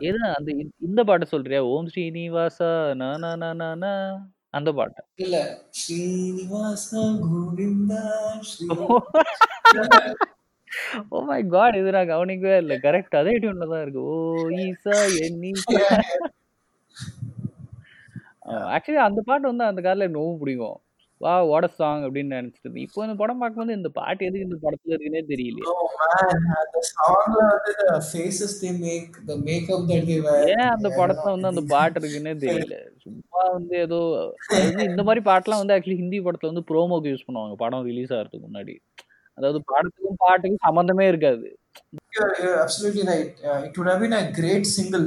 [0.00, 0.48] எது அந்த
[0.86, 1.60] இந்த- பாட்டு சொல்றியா?
[1.72, 2.70] ஓம் ஸ்ரீனிவாசா
[3.00, 3.92] நா நா நா நா நா
[4.54, 5.00] அந்த பாட்டு.
[5.16, 5.36] இல்ல
[5.80, 6.88] ஸ்ரீனிவாச
[7.24, 8.02] கோவிந்தா
[11.10, 12.76] ஓ மை காட் இது நான் கவனிக்கவே இல்லை.
[12.86, 14.04] கரெக்ட் அதே டியூன்ல தான் இருக்கு.
[14.12, 14.16] ஓ
[14.66, 14.96] ஈசா
[15.26, 15.98] என் ஈசா Yeah,
[18.54, 18.64] yeah.
[18.74, 20.78] ஆக்சுவலி அந்த பாட்டு வந்து அந்த காரில் எனக்கு பிடிக்கும்.
[21.20, 25.22] வா வாட் சாங் அப்படின்னு நினைச்சிட்டு இப்போ இந்த படம் பார்க்கும்போது இந்த பாட்டு எதுக்கு இந்த படத்துல இருக்குன்னே
[25.30, 25.66] தெரியலையே.
[25.72, 25.86] Oh.
[30.54, 31.34] ஏன் அந்த படத்துல.
[31.34, 32.76] வந்து அந்த பாட்டு இருக்குன்னே தெரியல.
[33.04, 34.00] சும்மா வந்து ஏதோ
[34.90, 37.56] இந்த மாதிரி பாட்டுலாம் வந்து ஆக்சுவலி ஹிந்தி படத்துல வந்து ப்ரோமோக்கு யூஸ் பண்ணுவாங்க.
[37.64, 38.76] படம் ரிலீஸ் ஆகிறதுக்கு முன்னாடி.
[39.38, 41.46] அதாவது படத்துக்கும் பாட்டுக்கும் சம்மந்தமே இருக்காது
[42.64, 43.30] absolutely right.
[43.48, 45.06] Uh, it would have been a great single,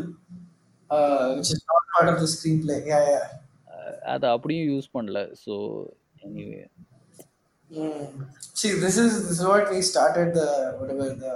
[0.90, 2.80] uh, which is not part of the screenplay.
[2.92, 3.26] Yeah, yeah.
[3.74, 5.56] அஹ் அதை அப்படியும் யூஸ் பண்ணல so
[6.28, 6.64] anyway
[7.72, 8.04] Mm.
[8.60, 10.46] See, this is this is what we started the
[10.80, 11.34] whatever the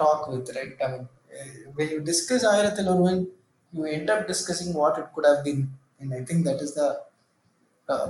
[0.00, 0.72] talk with, right?
[0.84, 1.04] I mean,
[1.36, 1.44] uh,
[1.76, 3.18] when you discuss Ayrathil Urvan,
[3.72, 5.60] you end up discussing what it could have been,
[6.00, 6.88] and I think that is the
[7.88, 8.06] uh,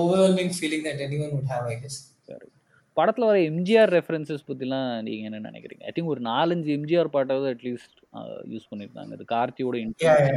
[0.00, 1.96] overwhelming feeling that anyone would have, I guess.
[2.96, 5.82] படத்துல வர MGR references பத்திலாம் நீங்க என்ன நினைக்கிறீங்க?
[5.84, 7.96] I think ஒரு நாலஞ்சு MGR பாட்டாவது at least
[8.52, 9.12] use பண்ணிருந்தாங்க.
[9.16, 9.84] இது கார்த்தியோட I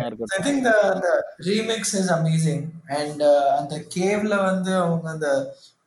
[0.07, 0.45] இருக்கட்டும்.
[0.47, 1.13] Think the, the
[1.49, 2.61] remix is amazing.
[2.99, 5.29] And uh, அந்த கேவ்ல வந்து அவங்க அந்த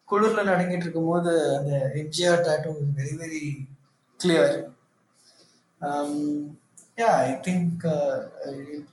[0.08, 3.44] குளிர்ல நடங்கிட்டு இருக்கும்போது அந்த MGR tattoo very very
[4.20, 4.54] clear
[6.98, 7.84] yeah I think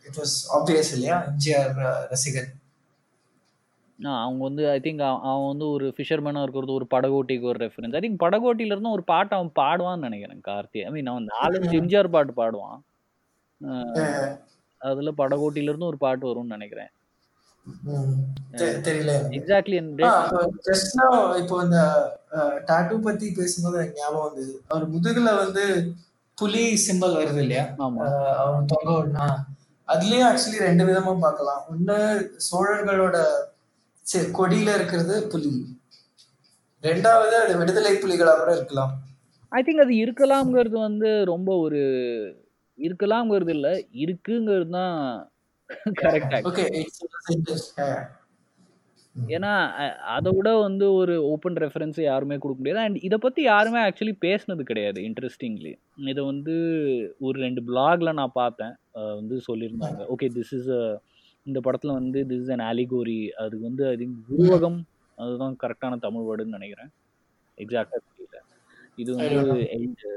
[0.08, 1.18] it was obvious இல்லையா?
[1.30, 1.74] எம்ஜிஆர்
[2.14, 2.59] ரசிகன் ஆ,
[4.00, 8.22] அவங்க வந்து ஐ திங்க் அவன் வந்து ஒரு ஃபிஷர்மேனாக இருக்கிறது ஒரு படகோட்டிக்கு ஒரு ரெஃபரன்ஸ் ஐ திங்க்
[8.26, 10.80] படகோட்டில இருந்தும் ஒரு பாட்டு அவன் பாடுவான்னு நினைக்கிறேன் கார்த்தி.
[10.88, 12.80] ஐ மீன் அவன் நாலஞ்சு எம்ஜிஆர் பாட்டு பாடுவான்.
[14.82, 16.92] அதுல படகோட்டில இருந்தும் ஒரு பாட்டு வரும்னு நினைக்கிறேன்.
[18.88, 19.12] தெரியல.
[19.38, 19.78] எக்ஸாக்ட்லி
[21.42, 21.80] இப்போ இந்த
[22.70, 24.54] டாட்டூ பத்தி பேசும்போது ஞாபகம் வந்தது.
[24.72, 25.66] அவர் முதுகுல வந்து
[26.38, 27.66] புலி சிம்பல் வருது இல்லையா?
[28.44, 29.28] அவன் தொங்க
[29.88, 31.62] அதுலயும் ஆக்சுவலி ரெண்டு விதமா பார்க்கலாம்.
[31.74, 31.96] ஒண்ணு
[32.48, 33.18] சோழர்களோட
[34.10, 35.52] சி- கொடியில இருக்கிறது புலி.
[36.84, 38.94] ரெண்டாவது அது விடுதலை புலிகளா கூட இருக்கலாம்.
[39.52, 41.82] ஐ திங்க் அது இருக்கலாம்ங்கிறது வந்து ரொம்ப ஒரு
[42.78, 44.96] இருக்கலாம்ங்கிறது இல்ல இருக்குங்கிறது தான்
[46.02, 46.66] கரெக்ட் ஓகே
[49.16, 52.80] ஏன்னா அ- அதை விட வந்து ஒரு ஓப்பன் ரெஃபரன்ஸ் யாருமே கொடுக்க முடியாது.
[52.80, 55.74] அண்ட் இதை பற்றி யாருமே ஆக்சுவலி பேசுனது கிடையாது இன்ட்ரெஸ்டிங்லி
[56.06, 56.56] இதை வந்து
[57.20, 58.74] ஒரு ரெண்டு பிளாக்ல நான் பார்த்தேன்
[59.16, 60.02] வந்து சொல்லியிருந்தாங்க.
[60.14, 60.70] ஓகே திஸ் இஸ்
[61.50, 64.80] இந்த படத்தில் வந்து திஸ் இஸ் அன் ஆலிகோரி அதுக்கு வந்து ஐ திங்க் உருவகம்
[65.18, 66.92] அதுதான் கரெக்டான தமிழ் வேர்டுன்னு நினைக்கிறேன்.
[67.58, 68.38] எக்ஸாக்டாக தெரியல.
[69.02, 70.10] இது வந்து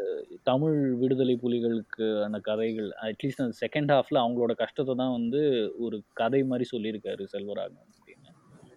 [0.50, 5.40] தமிழ் விடுதலை புலிகளுக்கு அந்த கதைகள் அட்லீஸ்ட் அந்த செகண்ட் ஹாஃப்ல அவங்களோட கஷ்டத்தை தான் வந்து
[5.84, 8.30] ஒரு கதை மாதிரி சொல்லியிருக்காரு செல்வராகவன் அப்படின்னு.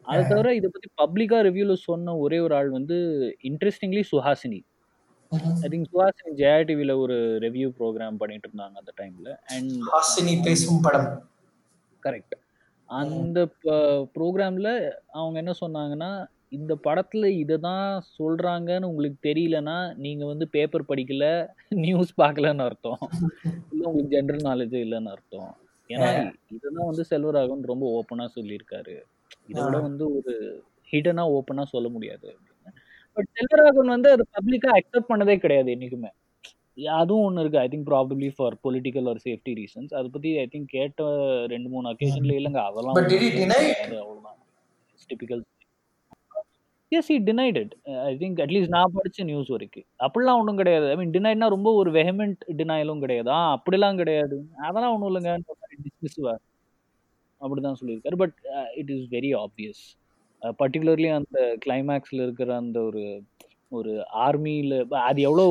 [0.07, 2.97] அதை தவிர இதை பத்தி பப்ளிக்கா ரிவ்யூல சொன்ன ஒரே ஒரு ஆள் வந்து
[3.49, 4.59] interestingly Suhasini.
[5.65, 11.09] I think Suhasini Jaya டிவில ஒரு ரிவ்யூ ப்ரோக்ராம் பண்ணிட்டு இருந்தாங்க அந்த டைம்ல அண்ட் பேசும் படம்.
[12.03, 12.35] கரெக்ட்
[12.89, 13.39] அந்த
[14.15, 14.69] ப்ரோக்ராம்ல
[15.11, 16.09] அவங்க என்ன சொன்னாங்கன்னா
[16.49, 21.25] இந்த படத்துல இதை தான் சொல்றாங்கன்னு உங்களுக்கு தெரியலனா நீங்க வந்து பேப்பர் படிக்கல
[21.85, 23.01] நியூஸ் பார்க்கலன்னு அர்த்தம்.
[23.71, 25.51] இல்ல உங்களுக்கு ஜென்ரல் நாலேஜே இல்லைன்னு அர்த்தம்.
[25.89, 26.09] ஏன்னா
[26.51, 28.95] இதுதான் வந்து செல்வராகவன் ரொம்ப ஓப்பனா சொல்லியிருக்காரு.
[29.47, 30.33] இதை விட வந்து ஒரு
[30.89, 32.29] ஹிடனா ஓப்பனா சொல்ல முடியாது
[33.17, 36.11] பட் செல்வராகவன் வந்து அது பப்ளிக்கா அக்செப்ட் பண்ணதே கிடையாது என்னைக்குமே.
[36.99, 37.59] அதுவும் ஒன்று இருக்கு.
[37.59, 41.03] I think probably for political or safety reasons அதை பத்தி ஐ திங்க் கேட்ட
[41.53, 42.61] ரெண்டு மூணு அக்கேஷன்ல இல்லைங்க.
[42.69, 42.97] அதெல்லாம்
[43.99, 44.39] அவ்வளவுதான்.
[45.09, 45.43] Typical
[46.91, 47.71] yes he denied it.
[48.07, 49.85] I think at least நான் படிச்ச நியூஸ் வரைக்கும்.
[50.05, 50.85] அப்படிலாம் ஒன்றும் கிடையாது.
[50.89, 53.29] ஐ மீன் டினைட்னா ரொம்ப ஒரு வெஹமெண்ட் டினாயலும் கிடையாது.
[53.37, 54.37] ஆ அப்படிலாம் கிடையாது.
[54.67, 55.33] அதெல்லாம் ஒன்றும் இல்லைங்க.
[55.85, 56.35] டிஸ்மிஸ்வா
[57.41, 58.17] அப்படிதான் சொல்லியிருக்காரு.
[58.23, 58.37] But
[58.81, 59.83] it is very obvious
[60.61, 63.03] particularly அந்த கிளைமேக்ஸில் இருக்கிற அந்த ஒரு
[63.67, 65.47] ஒரு ஆர்மியில் அது எவ்வளோ.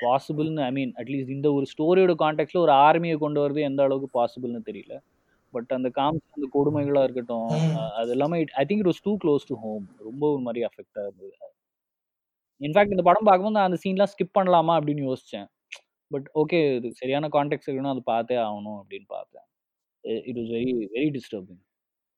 [0.00, 4.60] பாசிபிள்னு ஐ மீன் அட்லீஸ்ட் இந்த ஒரு ஸ்டோரியோட கான்டெக்ட்ல ஒரு ஆர்மியை கொண்டு வரது எந்த அளவுக்கு பாசிபிள்னு
[4.66, 4.98] தெரியல.
[5.50, 7.52] பட் அந்த காமிச்ச அந்த கொடுமைகளா இருக்கட்டும் Mm.
[7.52, 11.00] அஹ் அது எல்லாமே I think it was too close to home ரொம்ப ஒரு மாதிரி அஃபெக்டா
[11.00, 11.32] இருந்தது.
[12.60, 15.46] இன்ஃபேக்ட் இந்த படம் பார்க்கும்போது நான் அந்த சீன்லாம் ஸ்கிப் பண்ணலாமா அப்படின்னு யோசிச்சேன்.
[16.06, 19.42] பட் ஓகே இது சரியான கான்டெக்ட் இருக்கணும் அது பார்த்தே ஆகணும் அப்படின்னு பார்த்தேன்.
[20.02, 21.67] It was very very disturbing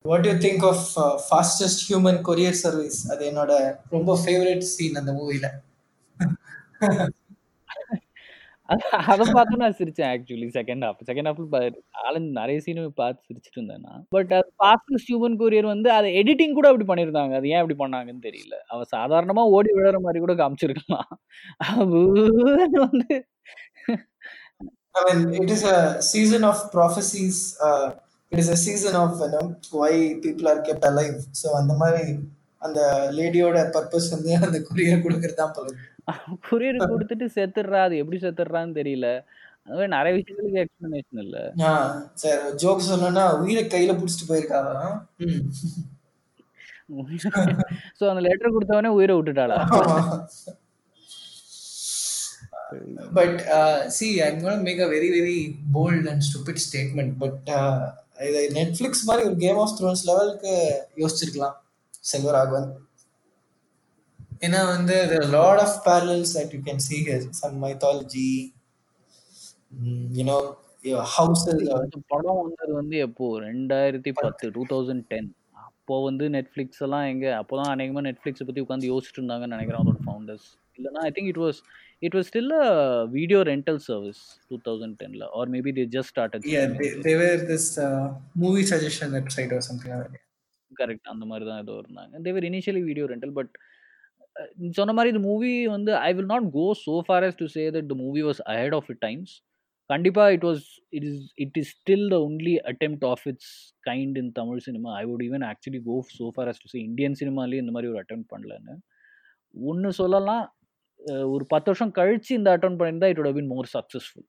[0.09, 0.85] what you think of
[1.29, 3.53] fastest human courier service அது என்னோட
[3.97, 5.49] ரொம்ப ஃபேவரட் சீன் அந்த மூவில
[9.11, 11.61] அதை பார்த்து நான் சிரிச்சேன் ஆக்சுவலி செகண்ட் ஹாஃப் செகண்ட் ஹாஃப்ல
[11.97, 14.03] நாலஞ்சு நிறைய சீனு பார்த்து சிரிச்சிட்டு இருந்தேன் நான்.
[14.17, 17.35] பட் அது ஃபாஸ்டஸ்ட் ஹியூமன் கொரியர் வந்து அதை எடிட்டிங் கூட அப்படி பண்ணியிருந்தாங்க.
[17.39, 18.57] அது ஏன் அப்படி பண்ணாங்கன்னு தெரியல.
[18.67, 21.11] அவ சாதாரணமா ஓடி விழுற மாதிரி கூட காமிச்சிருக்கலாம்.
[22.85, 23.17] வந்து
[25.01, 25.77] I mean, it is a
[26.13, 27.37] season of prophecies.
[27.67, 27.89] Uh,
[28.33, 29.93] a season of you know why
[30.25, 31.19] people are kept alive.
[31.41, 32.05] So அந்த மாதிரி
[32.67, 32.81] அந்த
[33.17, 35.69] லேடியோட பர்பஸ் வந்து அந்த கொரியர் கொடுக்கறது தான் போல
[36.49, 39.09] கொரியர் கொடுத்துட்டு செத்துடுறா அது எப்படி செத்துடுறான்னு தெரியல.
[39.65, 41.39] அது மாதிரி நிறைய விஷயங்களுக்கு எக்ஸ்பிளனேஷன் இல்ல.
[42.23, 44.71] சரி ஜோக் சொல்லணும்னா உயிரை கையில புடிச்சிட்டு போயிருக்காங்க
[47.99, 49.59] சோ அந்த லெட்டர் கொடுத்தவனே உயிரை விட்டுட்டாளா?
[53.19, 53.41] But
[53.97, 55.39] see I'm gonna make a very very
[55.77, 57.51] bold and stupid statement but
[58.21, 60.53] இது நெட்ஃப்ளிக்ஸ் மாதிரி ஒரு கேம் ஆஃப் த்ரோன்ஸ் லெவலுக்கு
[60.97, 61.57] யோசிச்சிருக்கலாம்
[62.05, 62.69] செல்வராகவன்
[64.41, 64.97] ஏன்னா வந்து
[65.31, 68.31] lot of parallels that you can see here some mythology
[70.19, 70.39] you know
[70.85, 70.99] you
[72.11, 73.27] படம் வந்தது வந்து எப்போ?
[73.43, 75.29] ரெண்டாயிரத்தி பத்து டூ தௌசண்ட் டென்
[75.65, 80.47] அப்போ வந்து நெட்ஃப்ளிக்ஸ் எல்லாம் எங்க அப்போதான் அநேகமா நெட்ஃப்ளிக்ஸ் பத்தி உட்காந்து யோசிச்சுட்டு இருந்தாங்கன்னு நினைக்கிறேன் அதோட ஃபவுண்டர்ஸ்
[80.79, 81.59] இல்லைன்னா I think it was
[82.03, 82.53] it was still
[83.51, 84.21] rental service
[84.51, 88.07] two thousand டென்ல or maybe they just started yeah they, they were this uh,
[88.45, 90.27] movie suggestion website or something like that.
[90.73, 92.13] Correct அந்த மாதிரி தான் ஏதோ இருந்தாங்க.
[92.27, 93.53] They were initially video rental but
[94.79, 97.89] சொன்ன மாதிரி இந்த movie வந்து I will not go so far as to say that
[97.93, 99.33] the movie was ahead of it times
[99.91, 100.63] கண்டிப்பா it was
[100.97, 103.51] it is it is still the only attempt of its
[103.89, 107.19] kind in Tamil cinema I would even actually go so far as to say Indian
[107.23, 108.77] சினிமாலேயே இந்த மாதிரி ஒரு attempt பண்ணலன்னு.
[109.55, 110.45] ஒன்று சொல்லலாம்
[111.35, 114.27] ஒரு பத்து வருஷம் கழிச்சு இந்த அட்டன் பண்ணியிருந்தா it have been more successful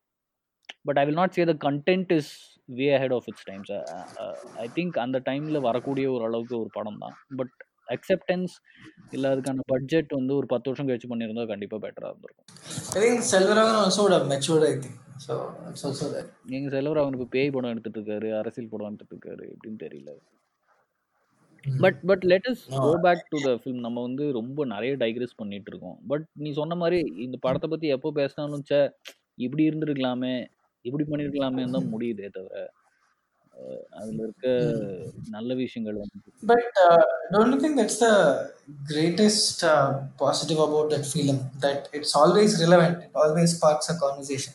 [0.87, 2.31] but I will not say the content is
[2.77, 3.71] way ahead of its times
[4.65, 7.15] I think அந்த டைமில் வரக்கூடிய ஒரு அளவுக்கு ஒரு படம் தான்.
[7.39, 7.55] பட்
[7.95, 8.53] அக்செப்டன்ஸ்
[9.15, 12.47] இல்லை அதுக்கான பட்ஜெட் வந்து ஒரு பத்து வருஷம் கழிச்சு பண்ணியிருந்தா கண்டிப்பாக பெட்டராக இருந்திருக்கும்.
[12.97, 14.97] I think Selvaragavan also would have matured I think.
[15.25, 15.33] So
[15.69, 19.81] it's also that எங்கள் செல்வர் அவனுக்கு பேய் படம் எடுத்துட்டு இருக்காரு அரசியல் படம் எடுத்துட்டு இருக்காரு எப்படின்னு
[19.85, 20.11] தெரியல.
[21.63, 22.79] But but let's No.
[22.83, 26.75] Go back to the film நம்ம வந்து ரொம்ப நிறைய டைக்ரெஸ் பண்ணிட்டு இருக்கோம் பட் நீ சொன்ன
[26.75, 28.79] மாதிரி இந்த படத்தை பத்தி எப்போ பேசினாலும் சே
[29.37, 30.35] இப்படி இருந்திருக்கலாமே
[30.85, 32.63] இப்படி பண்ணிருக்கலாமே தான் முடியுதே தவிர
[33.99, 34.47] அதுல இருக்க
[35.29, 36.63] நல்ல விஷயங்கள் வந்து But
[37.33, 38.13] don't you think that's the
[38.91, 39.87] greatest uh,
[40.17, 41.37] positive about that film?
[41.65, 42.95] That it's always relevant.
[43.07, 44.53] It always sparks a conversation.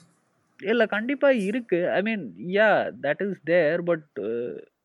[0.61, 2.23] இல்ல கண்டிப்பா இருக்கு I mean
[2.55, 2.69] yeah
[3.03, 4.07] that is there but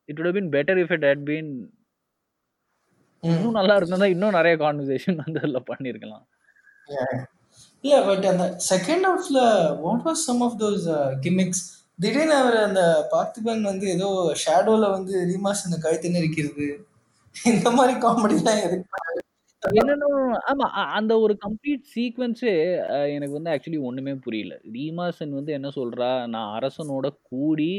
[0.08, 1.70] it would have been better if it had been Mm.
[3.22, 6.24] இன்னும் நல்லா இருந்தா இன்னும் நிறைய conversation வந்து அதுல பண்ணிருக்கலாம்.
[7.84, 9.38] Yeah, but அந்த செகண்ட் ஹாஃப்ல
[9.84, 10.86] what was some of those
[11.20, 11.62] gimmicks
[11.98, 14.08] திடீர்னு அவர் அந்த பார்த்திபன் வந்து ஏதோ
[14.44, 16.66] ஷேடோல வந்து ரீமாஸ் அந்த கழுத்து நெரிக்கிறது
[17.36, 18.98] இந்த மாதிரி காமெடிலாம் எதுக்கு?
[19.62, 20.08] என்னன்னு
[20.50, 20.66] ஆமா
[20.98, 22.54] அந்த ஒரு கம்ப்ளீட் சீக்வன்ஸே
[23.14, 24.54] எனக்கு வந்து ஆக்சுவலி ஒண்ணுமே புரியல.
[24.76, 26.10] ரீமாசன் வந்து என்ன சொல்றா?
[26.34, 27.72] நான் அரசனோட கூடி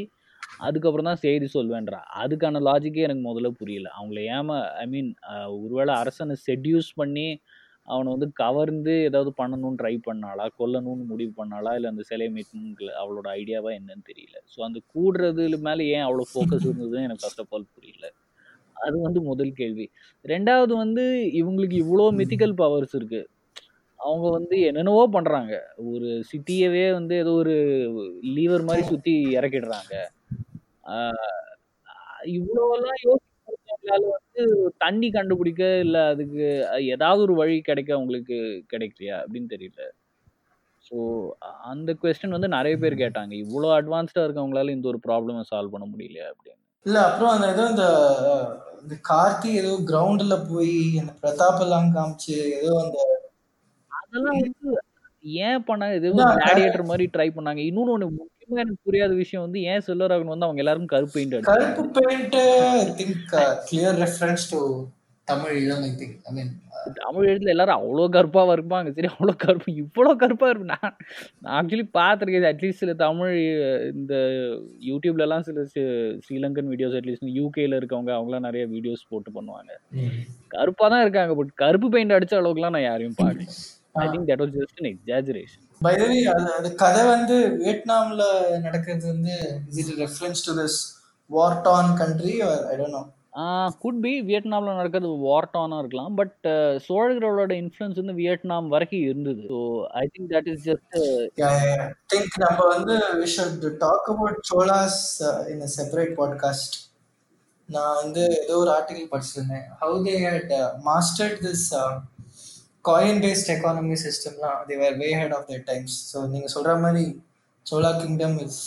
[0.66, 2.00] அதுக்கப்புறம் தான் செய்தி சொல்வேன்றா.
[2.22, 3.88] அதுக்கான லாஜிக்கே எனக்கு முதல்ல புரியல.
[3.98, 5.10] அவங்கள ஏமா ஐ மீன்
[5.58, 7.26] ஒருவேளை அரசனை செட்யூஸ் பண்ணி
[7.88, 10.44] அவனை வந்து கவர்ந்து ஏதாவது பண்ணணும்னு ட்ரை பண்ணாளா?
[10.60, 11.72] கொல்லணும்னு முடிவு பண்ணாளா?
[11.78, 14.36] இல்லை அந்த சிலையை மீட்ணுங்கிற அவளோட ஐடியாவா என்னன்னு தெரியல.
[14.52, 18.06] ஸோ அந்த கூடுறதுல மேலே ஏன் அவ்வளோ ஃபோக்கஸ் இருந்ததுன்னு எனக்கு ஃபர்ஸ்ட் ஆஃப் ஆல் புரியல.
[18.76, 19.86] அது வந்து முதல் கேள்வி.
[20.24, 21.04] ரெண்டாவது வந்து
[21.40, 23.20] இவங்களுக்கு இவ்வளோ மித்திக்கல் பவர்ஸ் இருக்கு.
[24.00, 25.52] அவங்க வந்து என்னென்னவோ பண்ணுறாங்க
[25.92, 27.54] ஒரு சிட்டியவே வந்து ஏதோ ஒரு
[28.36, 29.92] லீவர் மாதிரி சுற்றி இறக்கிடுறாங்க.
[32.34, 34.42] இவ்வளோலாம் யோசிக்கிறவங்களால வந்து
[34.84, 36.44] தண்ணி கண்டுபிடிக்க இல்ல அதுக்கு
[36.94, 38.36] ஏதாவது ஒரு வழி கிடைக்க அவங்களுக்கு
[38.72, 39.82] கிடைக்கலையா அப்படின்னு தெரியல.
[40.84, 40.96] ஸோ
[41.72, 43.32] அந்த கொஸ்டின் வந்து நிறைய பேர் கேட்டாங்க.
[43.44, 46.60] இவ்வளோ அட்வான்ஸ்டா இருக்கவங்களால இந்த ஒரு ப்ராப்ளமை சால்வ் பண்ண முடியலையா அப்படின்னு.
[46.86, 47.84] இல்ல அப்புறம் அந்த ஏதோ இந்த
[48.82, 52.98] இந்த கார்த்தி ஏதோ கிரவுண்ட்ல போய் அந்த பிரதாப் எல்லாம் காமிச்சு ஏதோ அந்த
[53.90, 54.74] அதெல்லாம் வந்து
[55.42, 55.84] ஏன் பண்ண?
[55.98, 57.60] அதான் கிளாடியேட்டர் மாதிரி ட்ரை பண்ணாங்க.
[57.68, 58.08] இன்னொன்னு ஒண்ணு
[58.44, 62.36] முக்கியமா எனக்கு புரியாத விஷயம் வந்து ஏன் செல்வராகவன் வந்து அவங்க எல்லாரும் கருப்பு பெயிண்ட் கருப்பு paint
[62.80, 63.32] I think
[63.70, 64.60] clear reference to
[65.28, 66.52] Tamil Eelam I think ஐ மீன்
[66.96, 68.88] தமிழ் எழுத்துல எல்லாரும் அவ்வளோ கருப்பாக இருப்பாங்க.
[68.96, 70.96] சரி அவ்வளோ கருப்பு இவ்வளோ கருப்பாக இருப்பேன் நான்
[71.42, 72.48] நான் ஆக்சுவலி பார்த்துருக்கேன்.
[72.50, 73.36] அட்லீஸ்ட் சில தமிழ்
[73.92, 74.14] இந்த
[74.88, 75.64] யூடியூப்லலாம் சில
[76.26, 79.72] ஸ்ரீலங்கன் வீடியோஸ் அட்லீஸ்ட் யூகேல இருக்கவங்க அவங்களாம் நிறைய வீடியோஸ் போட்டு பண்ணுவாங்க.
[80.54, 83.48] கருப்பாக தான் இருக்காங்க பட் கருப்பு பெயிண்ட் அடிச்ச அளவுக்குலாம் நான் யாரையும் பார்க்கல.
[84.04, 88.24] I think that was just an exaggeration by the way அது அது கதை வந்து வியட்நாம்ல
[88.66, 89.34] நடக்கிறது வந்து
[89.80, 90.78] is it reference to this
[91.30, 92.34] war torn country
[92.70, 93.04] I don't know
[93.84, 96.12] could be வியட்நாமில் நடக்கிறது வார்டானாக இருக்கலாம்.
[96.20, 96.36] பட்
[96.86, 99.42] சோழர்களோட இன்ஃப்ளூயன்ஸ் வந்து வியட்நாம் வரைக்கும் இருந்தது.
[99.50, 99.58] So
[100.02, 100.96] I think that is just
[102.12, 105.00] think நம்ம வந்து we should talk about Cholas
[105.52, 106.76] in a separate podcast
[107.68, 109.66] நான் வந்து ஏதோ ஒரு article படிச்சிருந்தேன்.
[109.82, 110.52] How they had
[110.90, 111.68] mastered this
[112.84, 117.04] coin based economy சிஸ்டம்லாம் they were way ahead of their times so நீங்க சொல்ற மாதிரி
[117.66, 118.58] Chola kingdom is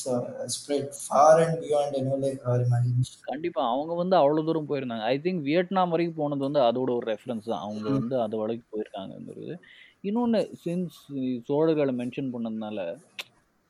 [0.56, 5.06] spread far and beyond என்ன like our imagination கண்டிப்பா அவங்க வந்து அவ்வளோ தூரம் போயிருந்தாங்க.
[5.12, 7.64] ஐ திங்க் வியட்நாம் வரைக்கும் போனது வந்து அதோட ஒரு ரெஃபரன்ஸ் தான்.
[7.66, 9.56] அவங்க வந்து அது வரைக்கும் போயிருக்காங்கங்கிறது.
[10.08, 10.98] இன்னொன்று சின்ஸ்
[11.50, 12.80] சோழர்களை மென்ஷன் பண்ணதுனால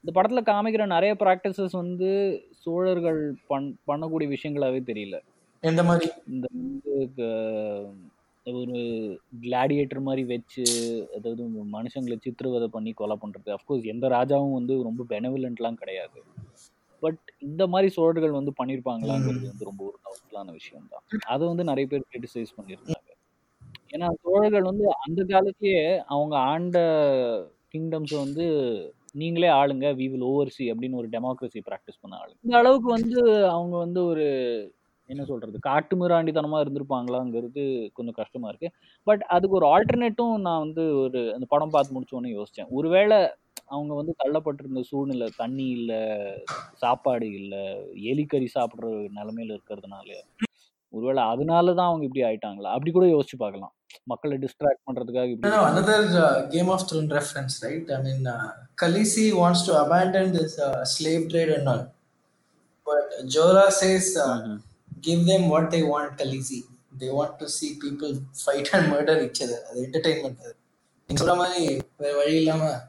[0.04, 2.10] இந்த படத்தில் காமிக்கிற நிறைய ப்ராக்டிசஸ் வந்து
[2.64, 3.22] சோழர்கள்
[3.52, 5.18] பண் பண்ணக்கூடிய விஷயங்களாவே தெரியல.
[5.64, 6.08] எந்த மாதிரி?
[6.34, 6.48] இந்த
[8.56, 8.80] ஒரு
[9.42, 10.64] கிளாடியேட்டர் மாதிரி வச்சு
[11.18, 16.20] அதாவது மனுஷங்களை சித்திரவதை பண்ணி கொலை பண்ணுறது அஃப்கோர்ஸ் எந்த ராஜாவும் வந்து ரொம்ப பெனவிலண்ட்லாம் கிடையாது.
[17.04, 21.88] பட் இந்த மாதிரி சோழர்கள் வந்து பண்ணியிருப்பாங்களாங்கிறது வந்து ரொம்ப ஒரு டவுட்ஃபுல்லான விஷயம் தான் அதை வந்து நிறைய
[21.88, 23.04] பேர் கிரிட்டிசைஸ் பண்ணியிருந்தாங்க
[23.94, 26.78] ஏன்னா சோழர்கள் வந்து அந்த காலத்திலேயே அவங்க ஆண்ட
[27.74, 28.46] கிங்டம்ஸை வந்து
[29.14, 32.40] நீங்களே ஆளுங்க வி வில் ஓவர்சி அப்படின்னு ஒரு டெமோக்ரஸி ப்ராக்டிஸ் பண்ண ஆளுங்க.
[32.44, 34.26] இந்த அளவுக்கு வந்து அவங்க வந்து ஒரு
[35.08, 35.60] என்ன சொல்றது?
[35.60, 38.72] காட்டு மிராண்டித்தனமா இருந்திருப்பாங்களாங்கிறது கொஞ்சம் கஷ்டமா இருக்கு.
[39.04, 42.68] பட் அதுக்கு ஒரு ஆல்டர்னேட்டும் நான் வந்து ஒரு அந்த படம் பார்த்து முடிச்சோன்னு யோசிச்சேன்.
[42.70, 43.30] ஒருவேளை
[43.66, 45.94] அவங்க வந்து தள்ளப்பட்டிருந்த சூழ்நிலை தண்ணி இல்ல
[46.74, 47.56] சாப்பாடு இல்ல
[47.96, 50.10] எலிக்கறி சாப்பிடுற நிலைமையில இருக்கிறதுனால
[50.90, 52.70] ஒருவேளை அதனால தான் அவங்க இப்படி ஆயிட்டாங்களா?
[52.76, 53.74] அப்படி கூட யோசிச்சு பார்க்கலாம்.
[54.04, 57.92] மக்களை டிஸ்ட்ராக்ட் பண்றதுக்காக இப்படி no, another uh, Game of Thrones reference, right?
[57.92, 58.52] I mean, uh,
[58.82, 61.68] Khaleesi wants to abandon this uh, slave trade and
[65.08, 66.64] uh, give them what they want, Khaleesi.
[67.00, 68.12] They want to see people
[68.46, 69.60] fight and murder each other.
[69.70, 70.56] அது entertainment அது.
[71.10, 72.82] நீங்க சொல்ற மாதிரி வேற வழி இல்லாம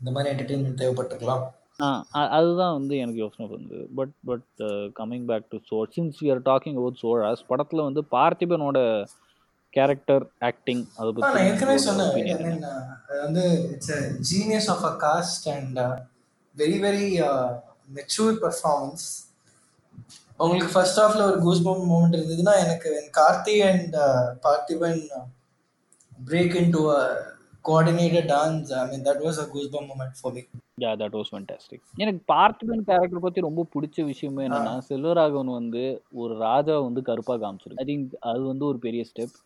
[0.00, 1.42] இந்த மாதிரி entertainment தேவைப்பட்டிருக்கலாம்
[1.80, 4.62] ஆ அ- அதுதான் வந்து எனக்கு யோசனை வந்து but but
[4.96, 9.06] coming back to Chola since we are talking about Cholas படத்தில் வந்து பார்த்திபனோட
[9.70, 14.00] கேரக்டர் ஆக்டிங் அதை பற்றி நான் ஏற்கனவே சொன்னேன் uh, அது வந்து it's a
[14.32, 15.96] genius of a cast and uh,
[16.56, 17.46] very very uh,
[20.40, 23.94] உங்களுக்கு ஃபர்ஸ்ட் ஹாஃப்ல ஒரு கூஸ் பம்ப் மூமெண்ட் இருந்ததுன்னா எனக்கு Karthi and
[24.46, 25.00] Parthiban
[26.26, 26.82] break into
[27.64, 30.42] coordinated dance I mean that was a goose bump moment for me
[30.80, 36.34] yeah that was fantastic எனக்கு Parthiban character பற்றி ரொம்ப பிடிச்ச விஷயமே என்னன்னா செல்வராகவன் வந்து ஒரு
[36.38, 37.82] ராஜா வந்து கருப்பாக காமிச்சிருக்கு.
[37.84, 39.36] ஐ திங்க் அது வந்து ஒரு பெரிய ஸ்டெப்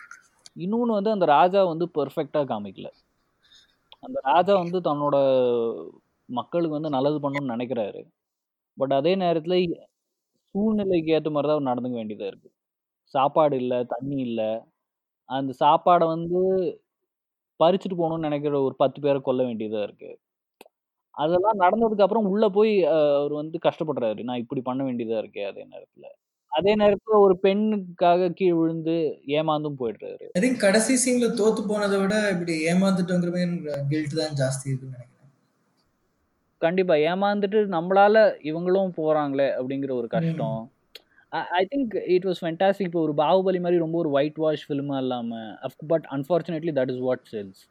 [0.57, 2.89] இன்னொன்று வந்து அந்த ராஜா வந்து பெர்ஃபெக்டாக காமிக்கல.
[4.01, 5.17] அந்த ராஜா வந்து தன்னோட
[6.29, 8.01] மக்களுக்கு வந்து நல்லது பண்ணணும்னு நினைக்கிறாரு.
[8.79, 9.59] பட் அதே நேரத்தில்
[10.55, 12.55] சூழ்நிலைக்கு ஏற்ற மாதிரி தான் அவர் நடந்துக்க வேண்டியதாக இருக்குது
[13.15, 14.51] சாப்பாடு இல்லை தண்ணி இல்லை.
[15.29, 16.41] அந்த சாப்பாடை வந்து
[17.61, 20.17] பறிச்சுட்டு போகணும்னு நினைக்கிற ஒரு பத்து பேரை கொல்ல வேண்டியதாக இருக்குது
[21.15, 22.73] அதெல்லாம் நடந்ததுக்கு அப்புறம் உள்ள போய்
[23.19, 24.21] அவர் வந்து கஷ்டப்படுறாரு.
[24.29, 26.07] நான் இப்படி பண்ண வேண்டியதா இருக்கே அதே நேரத்துல.
[26.53, 28.97] அதே நேரத்துல ஒரு பெண்ணுக்காக கீழ் விழுந்து
[29.39, 30.27] ஏமாந்தும் போயிடுறாரு.
[30.37, 33.57] ஐ திங்க் கடைசி சீன்ல தோத்து போனதை விட இப்படி ஏமாந்துட்டோங்கிற மாதிரி
[33.93, 35.16] கில்ட் தான் ஜாஸ்தி இருக்குன்னு நினைக்கிறேன்.
[36.59, 40.61] கண்டிப்பா ஏமாந்துட்டு நம்மளால இவங்களும் போறாங்களே அப்படிங்கிற ஒரு கஷ்டம்.
[41.59, 45.41] I think it was fantastic இப்போ ஒரு பாகுபலி மாதிரி ரொம்ப ஒரு ஒயிட் வாஷ் ஃபிலிமா இல்லாம
[45.87, 47.63] but unfortunately that is what sells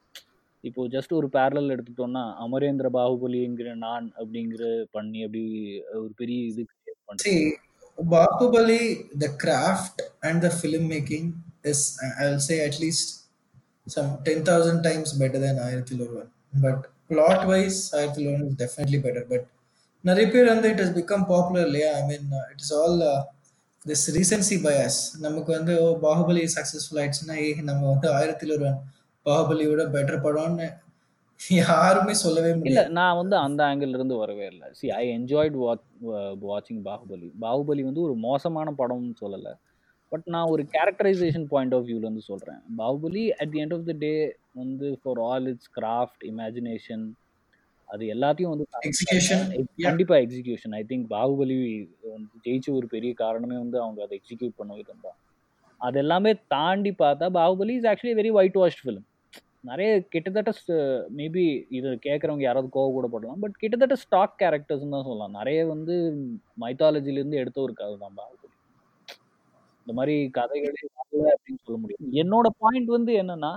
[0.64, 5.44] இப்போ ஜஸ்ட் ஒரு பேரலல் எடுத்துட்டோம்னா அமரேந்திர பாகுபலிங்கிற நான் அப்படிங்கிற பண்ணி அப்படி
[5.94, 7.42] ஒரு பெரிய இது create பண்றது See,
[7.98, 8.82] Bahubali,
[9.20, 11.26] the craft and the filmmaking
[11.64, 11.80] is,
[12.20, 13.06] I'll say, at least
[13.88, 16.28] some 10,000 times better than Ayathil Orwan.
[17.10, 19.24] Plot plot wise, Ayathil Orwan is definitely better.
[19.32, 19.44] But
[20.04, 21.90] நிறைய பேர் வந்து it has become popular இல்லையா?
[22.00, 23.20] I mean uh, it is all uh,
[23.90, 24.98] this recency bias.
[25.26, 28.80] நமக்கு வந்து ஓ Baahubali successful ஆயிடுச்சுன்னா ஏ நம்ம வந்து ஆயிரத்தில் ஒருவன்
[29.26, 30.68] பாகுபலியோட பெட்டர் படம்னு
[31.60, 34.68] யாருமே சொல்லவே இல்ல நான் வந்து அந்த ஆங்கிள் இருந்து வரவே இல்லை.
[34.80, 35.56] சி ஐ என்ஜாய்ட்
[36.50, 37.30] வாட்சிங் பாகுபலி.
[37.46, 39.54] பாகுபலி வந்து ஒரு மோசமான படம்னு சொல்லலை.
[40.16, 42.58] பட் நான் ஒரு கேரக்டரைசேஷன் பாயிண்ட் ஆஃப் வியூல இருந்து சொல்றேன்.
[42.78, 47.12] Baahubali at the end of the day வந்து for all its craft imagination
[47.86, 49.82] அது எல்லாத்தையும் வந்து Execution, Ex- yeah.
[49.82, 54.76] கண்டிப்பா எக்ஸிகியூஷன் ஐ திங்க் பாகுபலி வந்து ஜெயிச்ச ஒரு பெரிய காரணமே வந்து அவங்க அதை எக்ஸிக்யூட் பண்ண
[55.02, 55.18] தான்.
[55.78, 59.04] அது எல்லாமே தாண்டி பார்த்தா Baahubali is actually very whitewashed film
[59.60, 60.54] நிறைய கிட்டத்தட்ட
[61.18, 65.32] மேபி இதை கேட்குறவங்க யாராவது கோவப்படப்படலாம் பட் கிட்டத்தட்ட ஸ்டாக் கேரக்டர்ஸ்னு தான் சொல்லலாம்.
[65.32, 66.16] நிறைய வந்து
[66.62, 68.45] மைத்தாலஜிலேருந்து எடுத்த ஒரு கதை தான் பாகுபலி.
[69.86, 73.54] இந்த மாதிரி கதைகளே வரல அப்படின்னு சொல்ல முடியும் என்னோட பாயிண்ட் வந்து என்னன்னா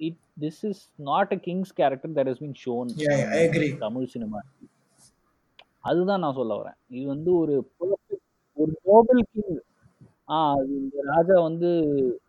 [0.00, 2.88] it this is not a king's character that is been shown.
[3.84, 4.40] Tamil cinema
[5.90, 6.78] அதுதான் நான் சொல்ல வரேன்.
[6.96, 7.54] இது வந்து ஒரு
[8.58, 9.56] ஒரு நோபல் கிங்
[10.28, 11.70] ஆ அது இந்த ராஜா வந்து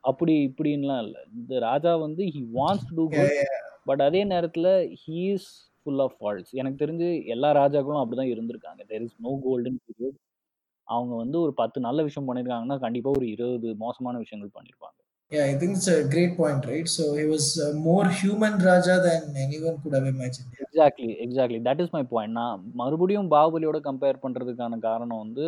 [0.09, 1.21] அப்படி இப்படின்லாம் இல்லை.
[1.38, 3.59] இந்த ராஜா வந்து he wants to Yeah, good.
[3.89, 4.69] But அதே நேரத்தில்
[5.03, 5.49] he is
[5.81, 8.81] full of faults எனக்கு தெரிஞ்சு எல்லா ராஜாக்களும் அப்படிதான் இருந்திருக்காங்க.
[8.91, 10.17] There is no golden period
[10.88, 14.97] அவங்க வந்து ஒரு பத்து நல்ல விஷயம் பண்ணியிருக்காங்கன்னா கண்டிப்பாக ஒரு இருபது மோசமான விஷயங்கள் பண்ணியிருப்பாங்க
[15.31, 16.88] Yeah, I think it's a great point, right?
[16.88, 20.49] So he was uh, more human Raja than anyone could have imagined.
[20.49, 20.65] Yeah.
[20.65, 25.45] Exactly exactly that is my point நான் மறுபடியும் பாகுபலியோட கம்பேர் பண்ணுறதுக்கான காரணம் வந்து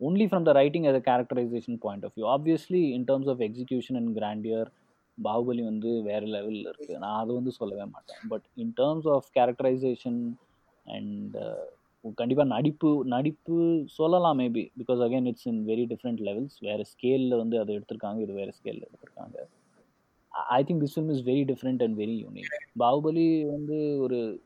[0.00, 3.98] only from the writing as a characterization point of view obviously in terms of execution
[4.00, 4.68] and grandeur
[5.18, 10.20] Baahubali வந்து வேறு லெவலில் இருக்குது நான் அது வந்து சொல்லவே மாட்டேன் but in terms of characterization
[10.86, 11.36] and
[12.14, 17.60] கண்டிப்பாக நடிப்பு நடிப்பு சொல்லலாம் maybe because again it's in very different levels வேறு ஸ்கேலில் வந்து
[17.60, 19.36] அதை எடுத்திருக்காங்க இது வேறு ஸ்கேலில் எடுத்திருக்காங்க.
[20.32, 24.40] I think this film is very different and very unique Baahubali வந்து ஒரு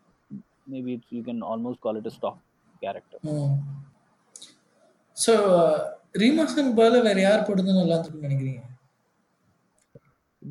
[0.70, 2.38] maybe it's you can almost call it a stock
[2.80, 3.20] character.
[5.14, 5.78] So, uh,
[6.12, 8.61] Reemasen பால வேற யார் போடுறது நல்லா நினைக்கிறீங்க?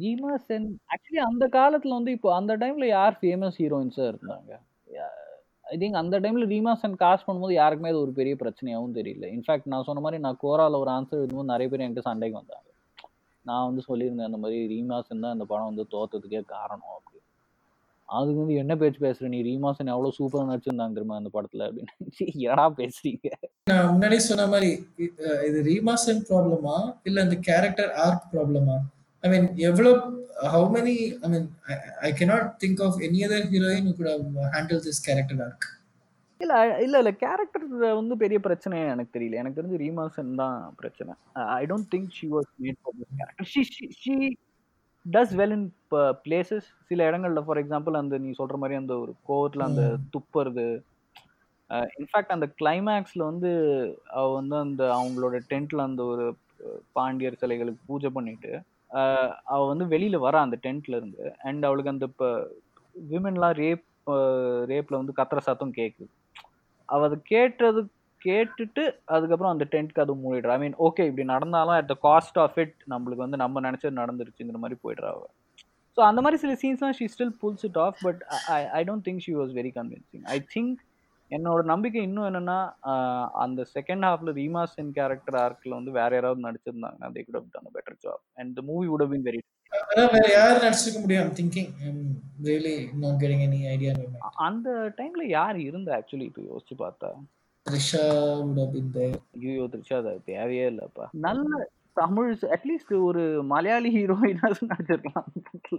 [0.01, 4.59] ஜீமா சென் ஆக்சுவலி அந்த காலத்தில் வந்து இப்போ அந்த டைமில் யார் ஃபேமஸ் ஹீரோயின்ஸாக இருந்தாங்க?
[5.73, 9.25] ஐ திங்க் அந்த டைமில் ரீமாஸ் அண்ட் காஸ்ட் பண்ணும்போது யாருக்குமே அது ஒரு பெரிய பிரச்சனையாகவும் தெரியல.
[9.35, 12.67] இன்ஃபேக்ட் நான் சொன்ன மாதிரி நான் கோராவில் ஒரு ஆன்சர் எழுதும்போது நிறைய பேர் என்கிட்ட சண்டைக்கு வந்தாங்க.
[13.45, 17.17] நான் வந்து சொல்லியிருந்தேன் அந்த மாதிரி ரீமாசன் தான் இந்த படம் வந்து தோத்ததுக்கே காரணம் அப்படி.
[18.09, 19.27] அதுக்கு வந்து என்ன பேச்சு பேசுற?
[19.33, 21.93] நீ ரீமாசன் எவ்வளோ சூப்பராக நடிச்சிருந்தாங்க தெரியுமா அந்த படத்துல அப்படின்னு
[22.49, 23.29] ஏடா பேசுறீங்க?
[23.71, 24.71] நான் முன்னாடி சொன்ன மாதிரி
[25.49, 26.77] இது ரீமாசன் ப்ராப்ளமா
[27.09, 28.77] இல்லை அந்த கேரக்டர் ஆர்க் ப்ராப்ளமா
[29.23, 29.97] ஐ மீன் எவ்வளவு
[30.53, 30.95] how many
[31.25, 31.47] I mean
[32.07, 35.67] I cannot think of any other heroine who could have handled this character arc
[36.41, 36.53] இல்ல
[36.85, 37.65] இல்ல இல்ல கேரக்டர்
[37.99, 39.41] வந்து பெரிய பிரச்சனையே எனக்கு தெரியல.
[39.41, 41.11] எனக்கு தெரிஞ்சு ரீமாசன் தான் பிரச்சனை.
[41.57, 43.63] I don't think she was made for this character she
[44.03, 44.15] she
[45.05, 45.67] does well in
[46.23, 49.83] places சில இடங்கள்ல ஃபார் எக்ஸாம்பிள் அந்த நீ சொல்ற மாதிரி அந்த ஒரு கோவத்துல அந்த
[50.15, 50.67] துப்புறது.
[51.99, 53.51] இன்ஃபேக்ட் அந்த கிளைமேக்ஸ்ல வந்து
[54.19, 56.25] அவ வந்து அந்த அவங்களோட டென்ட்ல அந்த ஒரு
[56.97, 58.51] பாண்டியர் சிலைகளுக்கு பூஜை பண்ணிட்டு
[59.51, 61.23] அவ வந்து வெளியில வரா அந்த டென்ட்ல இருந்து.
[61.43, 62.29] அண்ட் அவளுக்கு அந்த இப்போ
[62.95, 63.85] விமென்லாம் ரேப்
[64.71, 66.11] ரேப்ல வந்து கத்துற சத்தம் கேட்குது
[66.89, 67.81] அவ அதை கேட்டது
[68.21, 68.83] கேட்டுட்டு
[69.13, 70.55] அதுக்கப்புறம் அந்த டென்ட்க்கு அது மூடிடுறா.
[70.57, 74.59] ஐ மீன் ஓகே இப்படி நடந்தாலும் at the cost of it நம்மளுக்கு வந்து நம்ம நினச்சது நடந்துருச்சுங்கிற
[74.63, 75.31] மாதிரி போயிடுறா அவள்
[75.97, 78.21] ஸோ அந்த மாதிரி சில சீன்ஸ்லாம் she still pulls it off but
[78.55, 80.75] I I don't think she was very convincing I think
[81.31, 82.57] என்னோட நம்பிக்கை இன்னும் என்னன்னா
[83.43, 87.73] அந்த செகண்ட் ஹாஃப்ல ரீமா சென் கேரக்டர் ஆர்க்ல வந்து வேற யாராவது நடிச்சிருந்தாங்க they could have done
[87.77, 89.41] better job and the movie would have been very
[90.13, 91.23] வேற யார் நடிச்சிருக்க முடியும்?
[91.23, 92.01] I'm thinking I'm
[92.47, 93.91] really not getting any idea
[94.47, 97.09] அந்த டைம்ல யார் இருந்தா ஆக்சுவலி இப்போ யோசிச்சு பார்த்தா?
[97.65, 98.03] த்ரிஷா
[99.39, 101.05] ஐயோ திருச்சா அது தேவையே இல்லப்பா.
[101.25, 101.59] நல்ல
[101.97, 105.27] தமிழ் அட்லீஸ்ட் ஒரு மலையாளி ஹீரோயினாவது நடிச்சிருக்கலாம்.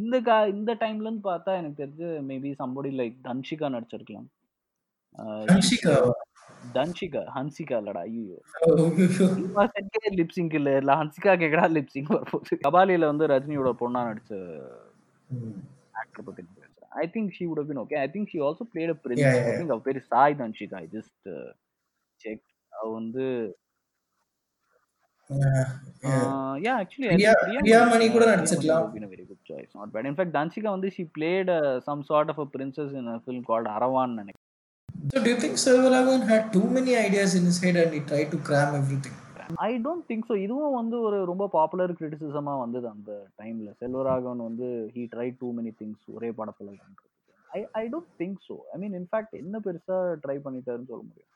[0.01, 4.29] இந்த கா இந்த டைம்ல இருந்து பார்த்தா எனக்கு தெரிஞ்சு மேபி சம்படி லைக் தன்ஷிகா நடிச்சிருக்கலாம்.
[5.19, 5.95] ஆஹ் ஹன்ஷிகா
[6.75, 8.75] தன்ஷிகா ஹன்சிகா இல்லடா ஐயோ Oh,
[10.19, 14.33] லிப்சிங் இல்ல இல்ல ஹன்சிகா கேக்கடா லிப்சிங் வரப்போகுது கபாலியில வந்து ரஜினியோட பொண்ணா நடிச்ச.
[15.95, 16.43] ஆக்டர் பத்தி
[17.01, 19.57] I think she would been okay I think she also played a prince I.
[19.59, 21.29] Think அவ பேரு Sai Dhanshika I just
[22.21, 23.27] check அவ வந்து.
[26.65, 28.89] யா ஆக்சுவலி பிரியா பிரியாமணி கூட நடிச்சிருக்கலாம்
[29.31, 29.71] good choice.
[29.75, 30.07] Not bad.
[30.07, 30.89] In fact danshika வந்து
[31.19, 34.42] played uh, some sort of a princess in a film called aravan நினைக்கிறேன்
[35.03, 38.31] So do you think Selvaraghavan had too many ideas in his head and he tried
[38.35, 39.17] to cram everything?
[39.67, 44.69] I don't think so இதுவும் வந்து ஒரு ரொம்ப popular கிரிட்டிசிசமா வந்தது அந்த டைம்ல செல்வராகவன் வந்து
[44.95, 46.77] he try too many things ஒரே படத்துல
[47.51, 51.29] I I don't think so I mean in fact என்ன பெருசா ட்ரை பண்ணிட்டாருன்னு சொல்ல முடியும்.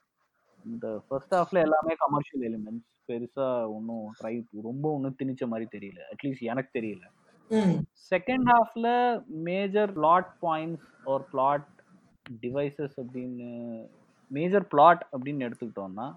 [0.64, 4.34] இந்த ஃபர்ஸ்ட் ஹாஃப்ல எல்லாமே கமர்ஷியல் எலிமெண்ட்ஸ் பெருசா ஒன்றும் ட்ரை
[4.68, 6.00] ரொம்ப ஒன்றும் திணிச்ச மாதிரி தெரியல.
[6.14, 7.04] அட்லீஸ்ட் எனக்கு தெரியல.
[8.12, 8.88] செகண்ட் ஹாஃப்ல
[9.50, 11.68] major plot points or plot
[12.42, 13.48] devices அப்படின்னு
[14.30, 16.08] மேஜர் பிளாட் அப்படின்னு எடுத்துக்கிட்டோம்னா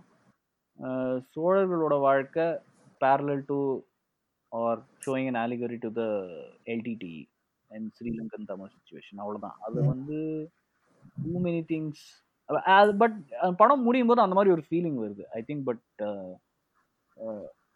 [1.34, 2.48] சோழர்களோட வாழ்க்கை
[3.02, 3.58] parallel to
[4.52, 6.04] or showing an allegory to the
[6.66, 7.18] LTTE
[7.72, 10.18] and Sri Lankan Tamil situation அவ்வளோதான் அது வந்து
[11.24, 12.04] டூ மெனி திங்ஸ்
[13.00, 13.18] பட்
[13.58, 15.84] படம் முடியும் போது அந்த மாதிரி ஒரு ஃபீலிங் வருது ஐ திங்க் பட்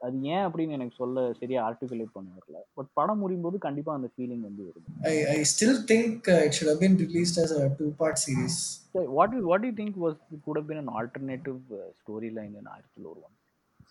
[0.04, 2.58] அது ஏன் அப்படின்னு எனக்கு சொல்ல சரியா ஆர்டிகுலேட் பண்ண வரல.
[2.78, 4.88] பட் படம் முடியும் போது கண்டிப்பா அந்த ஃபீலிங் வந்து வருது.
[5.12, 8.58] I, I still think uh, it should have been released as a two-part series.
[9.18, 11.60] What what you think was could been an alternative
[11.99, 13.36] story line in Aayirathil Oru one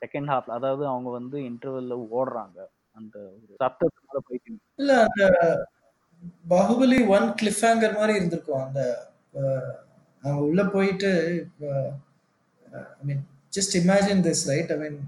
[0.02, 2.58] second half அதாவது அவங்க வந்து இன்டர்வெல்ல ஓடுறாங்க.
[2.96, 4.52] அந்த ஒரு சத்தத்தினால போயிட்டு.
[4.80, 5.24] இல்ல அந்த
[6.52, 8.62] Baahubali one Cliff hanger மாதிரி இருந்திருக்கும்.
[8.66, 8.80] அந்த
[9.40, 9.72] அஹ்,
[10.24, 11.10] அவங்க உள்ள போயிட்டு
[12.74, 14.98] I mean just imagine this right I mean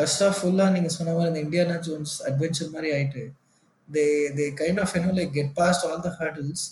[0.00, 3.22] first off ஃபுல்லா நீங்க சொன்ன மாதிரி இந்த இந்தியானா ஜோன்ஸ் அட்வென்ச்சர் மாதிரி ஆயிட்டு
[3.88, 4.04] they
[4.36, 6.62] they kind of you know like get past all the hurdles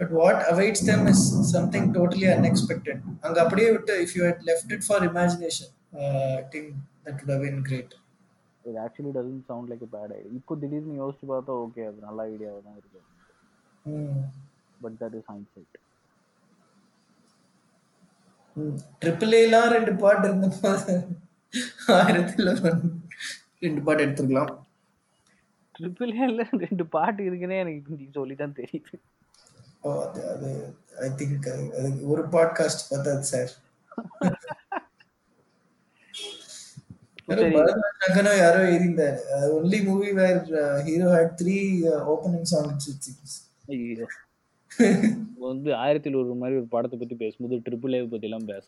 [0.00, 4.74] but what awaits them is something totally unexpected அங்க அப்படியே விட்டு if you had left
[4.76, 5.72] it for imagination
[6.54, 6.70] think
[7.04, 7.90] that would have been great.
[8.64, 12.60] இது actually doesn't sound like bad idea இப்போ திடீர்னு யோசிச்சு பார்த்தா okay அது நல்ல ஐடியாவாக
[12.66, 13.00] தான் இருக்கு.
[14.84, 15.76] But that is hindsight
[19.02, 20.94] triple ஏலாம் ரெண்டு பாட்டு இருந்தபோது
[21.88, 22.48] ஆயிரத்துல
[23.58, 24.52] ரெண்டு பாட்டு எடுத்துருக்கலாம்.
[25.78, 28.96] ட்ரிபிள் ஏல ரெண்டு பாட்டு இருக்குன்னே எனக்கு சொல்லி தான் தெரியுது.
[29.80, 30.48] ஓ அது அது
[31.00, 33.52] ஐ திங்க் அது ஒரு பாட்காஸ்ட் பார்த்தாது சார்.
[38.38, 39.18] யாரோ எழுதியிருந்தாரு
[39.56, 40.42] only movie where
[40.84, 41.56] hero had three
[42.12, 42.88] opening songs
[45.38, 48.66] வந்து ஆயிரத்தில் ஒரு மாதிரி ஒரு படத்தை பத்தி பேசும்போது ட்ரிபிள் ஏ பத்தி எல்லாம் பேச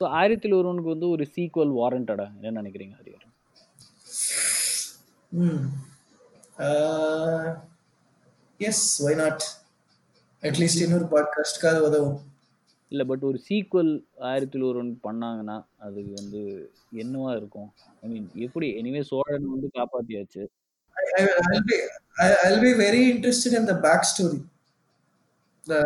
[0.00, 3.26] ஸோ ஆயிரத்தில் ஒருவனுக்கு வந்து ஒரு சீக்வல் வாரண்டடா என்ன நினைக்கிறீங்க ஹரிஹர்
[5.32, 5.64] ம்.
[8.60, 9.44] எஸ் ஒய் நாட்
[10.42, 12.18] அட்லீஸ்ட் இன்னொரு பாட்காஸ்ட்காவது உதவும்.
[12.92, 16.40] இல்லை பட் ஒரு சீக்வல் ஆயிரத்தில் ஒருவன் பண்ணாங்கன்னா அது வந்து
[16.92, 17.68] என்னவா இருக்கும்?
[18.02, 18.68] ஐ மீன் எப்படி?
[18.80, 20.42] எனிவே சோழன் வந்து காப்பாத்தியாச்சு.
[21.16, 21.76] I'll be
[22.44, 24.40] I'll be very interested in the backstory.
[25.64, 25.80] The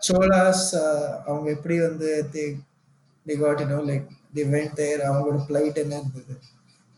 [0.00, 0.66] Cholas
[1.26, 2.44] அவங்க எப்படி வந்து they
[3.26, 6.34] they got you know like they went there அவங்களோட பிளைட் என்ன இருந்தது?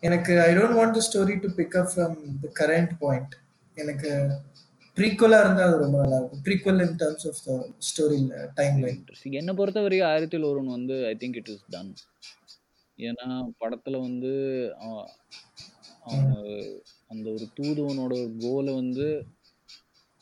[0.03, 3.35] எனக்கு I don't want the story to pick up from the current point
[3.77, 4.11] எனக்கு
[4.97, 7.53] ப்ரீக்குவலாக இருந்தால் அது ரொம்ப நல்லா இருக்கும் prequel in terms of the
[7.89, 8.19] story
[8.55, 9.01] time line
[9.41, 11.93] என்னை பொறுத்த வரைக்கும் ஆயிரத்தில் ஒருவன் வந்து I think it is done
[12.99, 13.27] ஏன்னா
[13.59, 14.33] படத்தில் வந்து
[16.05, 16.33] அவங்க
[17.11, 19.07] அந்த ஒரு தூதுவனோட ஒரு கோலை வந்து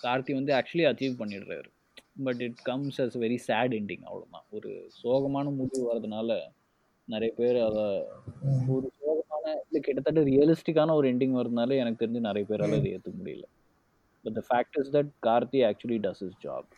[0.01, 1.68] கார்த்தி வந்து ஆக்சுவலி அச்சீவ் பண்ணிடுறாரு.
[2.17, 4.71] But it comes as very sad ending அவ்வளோதான் ஒரு
[5.03, 6.39] சோகமான முடிவு வர்றதுனால
[7.09, 7.85] நிறைய பேர் அதை
[8.75, 13.47] ஒரு சோகமான இல்லை கிட்டத்தட்ட ரியலிஸ்டிக்கான ஒரு எண்டிங் வரதுனால எனக்கு தெரிஞ்சு நிறைய பேரால அதை ஏற்றுக்க முடியல.
[14.25, 16.71] But the fact is that Karthi actually does his job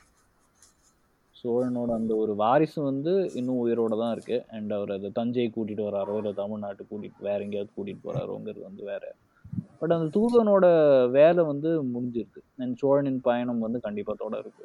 [1.36, 4.45] சோழனோட அந்த ஒரு வாரிசு வந்து இன்னும் உயிரோட தான் இருக்கு.
[4.49, 9.05] அண்ட் அவர் அதை தஞ்சை கூட்டிட்டு வராரோ இல்லை தமிழ்நாட்டு கூட்டிட்டு வேற எங்கேயாவது கூட்டிட்டு போறாரோங்கிறது வந்து வேற.
[9.78, 10.66] பட் அந்த தூதனோட
[11.11, 14.64] வேலை வந்து முடிஞ்சிருக்கு அண்ட் சோழனின் பயணம் வந்து கண்டிப்பா தொடருக்கு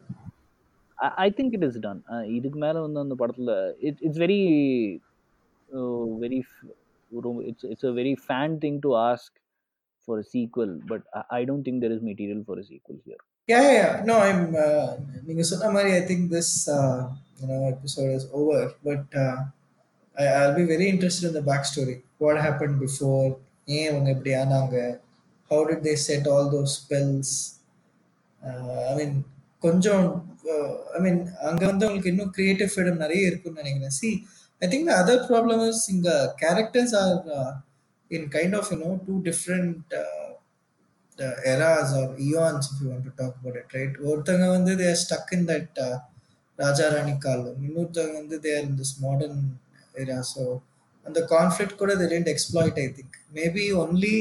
[1.25, 2.01] I think it is done
[2.37, 3.51] இதுக்கு மேலே வந்து அந்த படத்துல
[3.87, 4.39] it's it's very
[6.23, 6.39] very
[7.49, 9.35] it's it's a very fan thing to ask
[10.07, 11.05] for a sequel but
[11.39, 14.03] I don't think there is material for a sequel here Yeah, yeah.
[14.05, 14.55] No, I'm.
[14.55, 14.91] Uh,
[15.25, 19.37] நீங்க சொன்ன I think this uh, you know episode is over, but uh,
[20.17, 21.95] I, I'll be very interested in the backstory.
[22.17, 23.25] What happened before?
[23.65, 24.77] ஏன் இவங்க இப்படி ஆனாங்க?
[25.51, 27.29] How did they set all those spells?
[28.41, 29.13] Uh, I mean,
[30.95, 31.19] ஐ மீன்
[31.49, 34.09] அங்க வந்து உங்களுக்கு இன்னும் creative freedom நிறைய இருக்கும்னு நினைக்கிறேன் see
[34.61, 37.17] I think other problem is இங்கே characters are
[38.11, 39.93] in kind of you know two different
[41.53, 45.81] eras or eons if you talk about it right ஒருத்தவங்க வந்து தேர் stuck in that
[46.59, 49.41] Raja Rani காலம் இன்னொருத்தவங்க வந்து there in this modern
[49.95, 50.43] era so
[51.05, 54.15] அந்த conflict கூட they tend exploit I think maybe only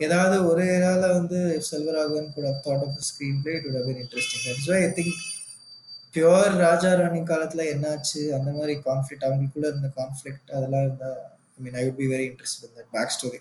[0.00, 3.04] ஏதாவது ஒரு ஏரால வந்து செல்வராகவன் கூட thought of
[3.42, 4.44] screenplay it would have been interesting
[4.78, 5.16] I think
[6.14, 8.20] before ராஜா ராணி காலத்துல என்னாச்சு?
[8.36, 11.10] அந்த மாதிரி கான்ஃப்ளிக்ட் அவங்களுக்குள்ள இருந்த கான்ஃப்ளிக்ட் அதெல்லாம் இருந்தா
[11.56, 13.40] I mean I would be very interest in that back story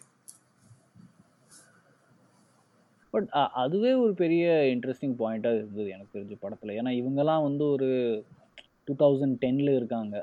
[3.13, 3.29] but
[3.61, 6.73] அதுவே ஒரு பெரிய இன்ட்ரெஸ்டிங் பாயிண்ட்டாக இருந்தது எனக்கு தெரிஞ்ச படத்தில்.
[6.79, 7.89] ஏன்னா இவங்கெல்லாம் வந்து ஒரு
[8.87, 10.15] டூ தௌசண்ட் டென்னில் இருக்காங்க.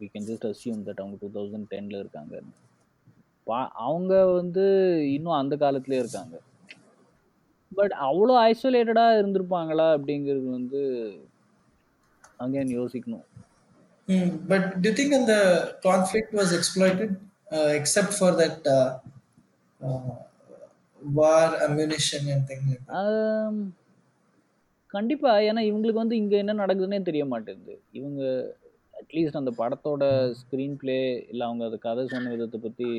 [0.00, 2.34] We can just assume that அவங்க டூ தௌசண்ட் டென்னில் இருக்காங்க.
[3.46, 3.58] பா
[3.88, 4.64] அவங்க வந்து
[5.14, 6.36] இன்னும் அந்த காலத்துலேயே இருக்காங்க.
[7.72, 10.82] பட் அவ்வளோ ஐசோலேட்டடாக இருந்திருப்பாங்களா அப்படிங்கிறது வந்து
[12.40, 13.24] அங்கேன் யோசிக்கணும்
[14.08, 15.38] Hmm, but do you think and the
[15.82, 17.08] conflict was exploited
[17.52, 18.90] uh, except for that uh,
[19.80, 20.12] uh,
[21.00, 22.92] war ammunition and things like that?
[23.00, 23.58] ஆம்,
[24.94, 28.20] கண்டிப்பா ஏன்னா இவங்களுக்கு வந்து இங்க என்ன நடக்குதுன்னே தெரிய மாட்டேங்குது இவங்க
[28.94, 30.04] அட்லீஸ்ட் அந்த படத்தோட
[30.40, 30.98] ஸ்க்ரீன் பிளே
[31.32, 32.90] இல்லை அவங்க அது கதை சொன்ன விதத்தை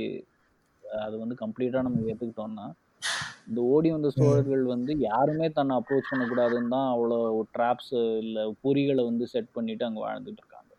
[0.84, 2.68] அஹ், அது வந்து கம்ப்ளீட்டா நம்ம ஏத்துக்கிட்டோம்னா
[3.48, 7.18] இந்த ஓடி வந்த சோழர்கள் வந்து யாருமே தன்னை அப்ரோச் பண்ணக்கூடாதுன்னு தான் அவ்வளோ
[7.58, 7.94] ட்ராப்ஸ்
[8.24, 10.72] இல்லை பொறிகளை வந்து செட் பண்ணிட்டு அங்கே வாழ்ந்துட்டு இருக்காங்க.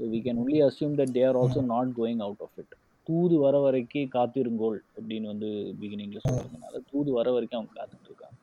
[0.00, 2.74] So we can only assume that they are also not going out of it
[3.06, 8.36] தூது வர வரைக்கும் காத்திருங்கோள் அப்படின்னு வந்து பிகினிங்ல சொல்றதுனால தூது வர வரைக்கும் அவங்க காத்துட்டு இருக்காங்க.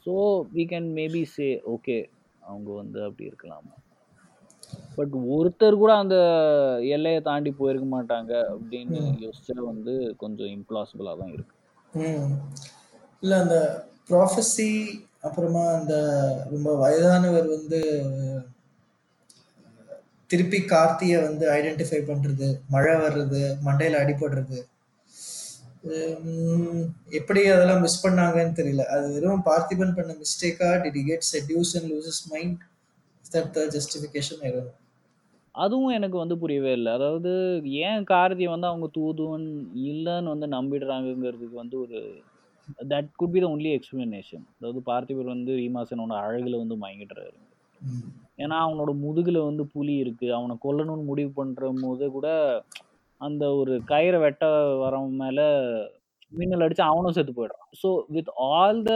[0.00, 0.14] So
[0.56, 1.98] we can maybe say okay
[2.42, 3.74] அவங்க வந்து அப்படி இருக்கலாமா.
[4.96, 6.16] பட் ஒருத்தர் கூட அந்த
[6.96, 11.54] எல்லையை தாண்டி போயிருக்க மாட்டாங்க அப்படின்னு யோசிச்சா வந்து கொஞ்சம் இம்பாசிபிளாக தான் இருக்கு.
[11.94, 12.30] ம்.
[13.22, 14.70] இல்லை அந்த ப்ராஃபஸி
[15.20, 15.94] அப்புறமா அந்த
[16.50, 17.80] ரொம்ப வயதானவர் வந்து
[20.26, 24.58] திருப்பி கார்த்தியை வந்து ஐடென்டிஃபை பண்றது மழை வர்றது மண்டையில அடிபடுறது.
[27.10, 28.84] எப்படி அதெல்லாம் மிஸ் பண்ணாங்கன்னு தெரியல.
[28.86, 32.60] அது வெறும் பார்த்திபன் பண்ண மிஸ்டேக்கா did get seduce and loses mind
[33.32, 34.52] that the justification I
[35.54, 36.90] அதுவும் எனக்கு வந்து புரியவே இல்லை.
[36.92, 37.30] அதாவது
[37.84, 39.46] ஏன் கார்த்தி வந்து அவங்க தூதுவன்
[39.90, 41.98] இல்லைன்னு வந்து நம்பிடுறாங்கங்கிறதுக்கு வந்து ஒரு
[42.90, 47.36] that could be the only explanation அதாவது பார்த்திபர் வந்து ரீமாசனோட அழகுல வந்து மயங்கிடுறாரு.
[48.38, 50.26] ஏன்னா அவனோட முதுகுல வந்து புலி இருக்கு.
[50.32, 52.28] அவனை கொல்லணும்னு முடிவு பண்ற போது கூட
[53.20, 54.44] அந்த ஒரு கயிறை வெட்ட
[54.82, 55.40] வரவன் மேல
[56.32, 57.68] மின்னல் அடிச்சு அவனும் செத்து போயிடுறான்.
[57.82, 58.92] So with all the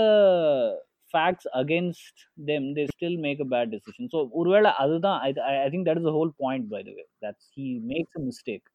[1.14, 5.30] facts against them they still make a bad decision so ஒருவேளை அதுதான் I
[5.72, 8.66] think that is whole point by the way that's he makes a mistake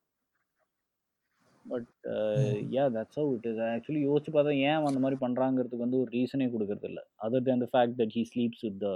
[1.66, 1.90] but
[2.74, 6.48] yeah that's how it is actually யோசிச்சு பார்த்தா ஏன் அந்த மாதிரி பண்றாங்கிறதுக்கு வந்து ஒரு ரீசனே
[6.54, 7.02] கொடுக்கறது இல்ல.
[7.26, 8.90] Other than the fact that he sleeps with the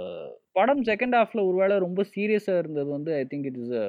[0.56, 3.86] படம் செகண்ட் ஹாஃப்ல ஒருவேளை ரொம்ப சீரியஸா இருந்தது வந்து I think it is a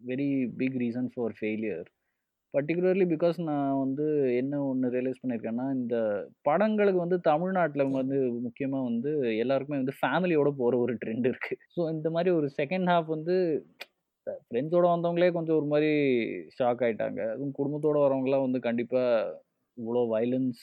[0.00, 0.28] very
[0.60, 1.88] big reason for failure
[2.54, 4.06] particularly because நான் வந்து
[4.38, 5.96] என்ன ஒன்று ரியலைஸ் பண்ணியிருக்கேன்னா இந்த
[6.42, 12.10] படங்களுக்கு வந்து தமிழ்நாட்டில் வந்து முக்கியமாக வந்து எல்லாருக்குமே வந்து ஃபேமிலியோட போகிற ஒரு ட்ரெண்ட் இருக்குது ஸோ இந்த
[12.10, 13.36] மாதிரி ஒரு செகண்ட் ஹாஃப் வந்து
[14.42, 15.90] ஃப்ரெண்ட்ஸோட வந்தவங்களே கொஞ்சம் ஒரு மாதிரி
[16.58, 17.20] ஷாக் ஆயிட்டாங்க.
[17.30, 19.40] அதுவும் குடும்பத்தோட வரவங்களாம் வந்து கண்டிப்பாக
[19.76, 20.62] இவ்வளோ வைலன்ஸ்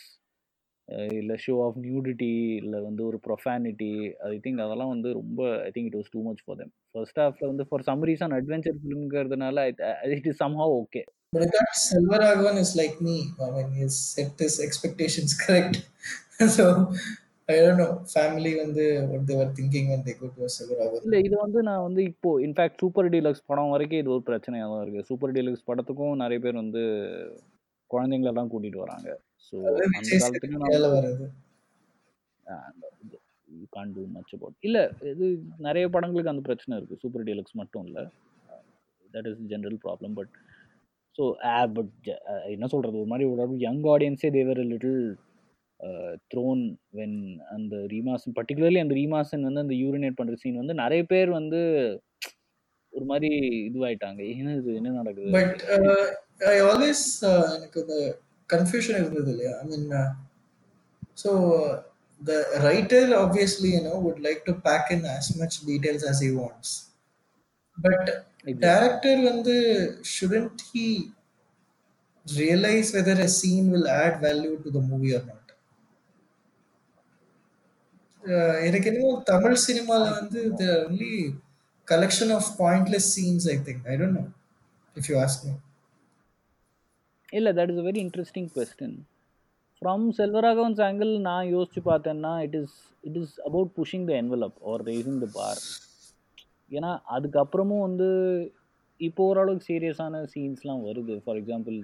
[1.11, 3.89] இல்லை ஷோ ஆஃப் நியூடிட்டி இல்லை வந்து ஒரு ப்ரொஃபானிட்டி
[4.27, 7.47] ஐ திங்க் அதெல்லாம் வந்து ரொம்ப I think it was too much for them first ஹாஃப்ல
[7.47, 9.65] வந்து for some reason adventure ஃபிலிம்ங்கிறதுனால
[10.13, 13.15] it is somehow okay But thought Selvaraghavan is like me.
[13.39, 15.75] I mean, he's set his expectations correct.
[16.49, 16.65] so
[17.49, 17.91] I don't know.
[18.13, 21.01] Family வந்து what they were thinking when they go to a Silveragan.
[21.07, 24.83] இல்ல இது வந்து நான் வந்து இப்போ in fact super deluxe படம் வரைக்கும் இது ஒரு பிரச்சனையா தான்
[24.85, 26.83] இருக்கு சூப்பர் டீலக்ஸ் படத்துக்கும் நிறைய பேர் வந்து
[27.91, 29.07] குழந்தைங்கள தான் கூட்டிட்டு வராங்க
[29.47, 31.29] ஸோ அந்த காலத்துக்கு.
[33.73, 34.77] கான் டூ மச் அபவுட் இல்ல
[35.13, 35.25] இது
[35.67, 37.99] நிறைய படங்களுக்கு அந்த பிரச்சனை இருக்கு சூப்பர் டீலக்ஸ் மட்டும் இல்ல
[39.05, 40.33] that is general problem but
[41.19, 41.25] so
[41.73, 42.95] but ah, ah, என்ன சொல்றது?
[42.97, 45.01] ஒரு மாதிரி ஒரு young ஆடியன்ஸே they were little
[46.33, 46.61] thrown
[46.93, 47.17] when
[47.49, 51.59] அந்த ரீமாசன் பர்டிகுலர்லி அந்த ரீமாசன் வந்து அந்த யூரினேட் பண்ற சீன் வந்து நிறைய பேர் வந்து
[52.93, 53.29] ஒரு மாதிரி
[53.69, 54.21] இதுவாயிட்டாங்க.
[54.31, 54.71] என்ன இது?
[54.75, 55.31] என்ன நடக்குது?
[55.31, 55.61] பட்
[56.53, 57.03] ஐ ஆல்வேஸ்
[57.57, 57.97] எனக்கு அந்த
[58.49, 59.53] கன்ஃபியூஷன் இருந்தது இல்லையா?
[59.61, 59.87] I mean
[61.23, 61.31] so
[62.21, 66.73] the writer obviously you know would like to pack in as much details as he wants
[67.77, 68.09] but
[68.45, 69.55] director வந்து
[70.13, 70.85] shouldn't he
[72.25, 75.35] realize whether a scene will add value to the movie or not
[78.23, 81.11] Uh, எனக்கு என்னமோ தமிழ் சினிமால வந்து are only
[81.87, 84.25] collection of pointless scenes I think I don't know
[84.95, 85.53] if you ask me
[87.33, 88.97] இல்ல that is a very interesting question
[89.81, 94.83] from Selvaraghavan's angle நான் யோசிச்சு பார்த்தேன்னா it is it is about pushing the envelope or
[94.89, 95.61] raising the bar
[96.77, 98.07] ஏன்னா அதுக்கப்புறமும் வந்து
[98.99, 101.13] இப்போ ஓரளவுக்கு சீரியஸான சீன்ஸ்லாம் வருது.
[101.25, 101.77] For example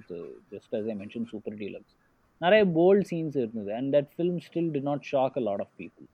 [0.52, 1.94] just as I mention super deluxe
[2.40, 3.70] நிறைய போல்ட் சீன்ஸ் இருந்தது.
[3.78, 6.06] And that film still did not shock a lot of people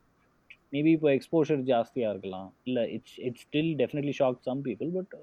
[0.76, 2.48] maybe இப்போ எக்ஸ்போஷர் ஜாஸ்தியாக இருக்கலாம்.
[2.68, 5.14] இல்லை it's it's still definitely shock some people but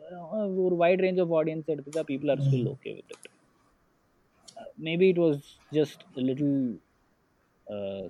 [0.65, 3.27] ஒரு wide range of audience எடுத்துக்கா people are still okay with it
[4.89, 5.41] maybe it was
[5.79, 6.55] just little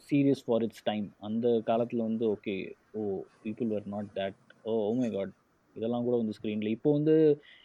[0.10, 2.56] serious for its time அந்த காலத்தில் வந்து okay
[3.00, 3.02] oh
[3.46, 5.34] people are not that oh oh my god
[5.76, 7.16] இதெல்லாம் கூட வந்து ஸ்க்ரீனில் இப்போ வந்து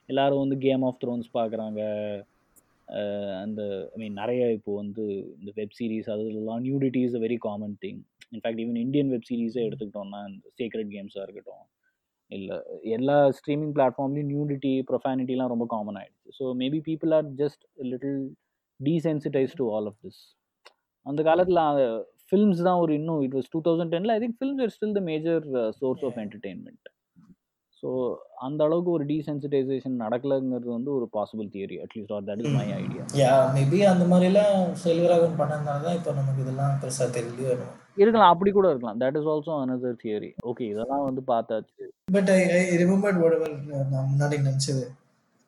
[0.09, 1.81] எல்லாரும் வந்து கேம் ஆஃப் த்ரோன்ஸ் பார்க்குறாங்க.
[3.45, 3.61] அந்த
[3.95, 5.05] ஐ மீன் நிறைய இப்போ வந்து
[5.39, 8.01] இந்த வெப் சீரிஸ் அதுலாம் nudity is a very common thing
[8.35, 11.65] in fact even Indian web சீரிஸே எடுத்துக்கிட்டோம்னா இந்த சீக்ரெட் கேம்ஸாக இருக்கட்டும்.
[12.33, 12.57] இல்லை
[12.97, 18.21] எல்லா ஸ்ட்ரீமிங் பிளாட்ஃபார்ம்லேயும் நியூடிட்டி ப்ரொஃபானிட்டிலாம் ரொம்ப காமன் ஆகிடுச்சு so maybe people are just little
[18.81, 20.23] desensitised to all of this
[21.07, 21.63] அந்த காலத்தில்
[22.35, 25.05] ஃபில்ம்ஸ் தான் ஒரு இன்னும் it was two thousand Daniil I think films are still the
[25.09, 25.43] major
[25.81, 26.87] source of entertainment
[27.83, 27.91] so
[28.45, 33.05] அந்த அளவுக்கு ஒரு டீசென்சிட்டைசேஷன் நடக்கலைங்கிறது வந்து ஒரு possible theory at least or that is my idea
[33.23, 34.55] yeah maybe அந்த மாதிரிலாம்
[34.85, 37.73] செல்வராகவன் பண்ணதுனால தான் இப்போ நமக்கு இதெல்லாம் பெருசாக தெரியலையோ வரும்.
[37.99, 38.99] இருக்கலாம் அப்படி கூட இருக்கலாம்.
[39.03, 41.85] That is also another theory okay இதெல்லாம் வந்து பார்த்தாச்சு.
[42.17, 43.55] But I I remember whatever
[43.93, 44.85] நான் முன்னாடி நினச்சது.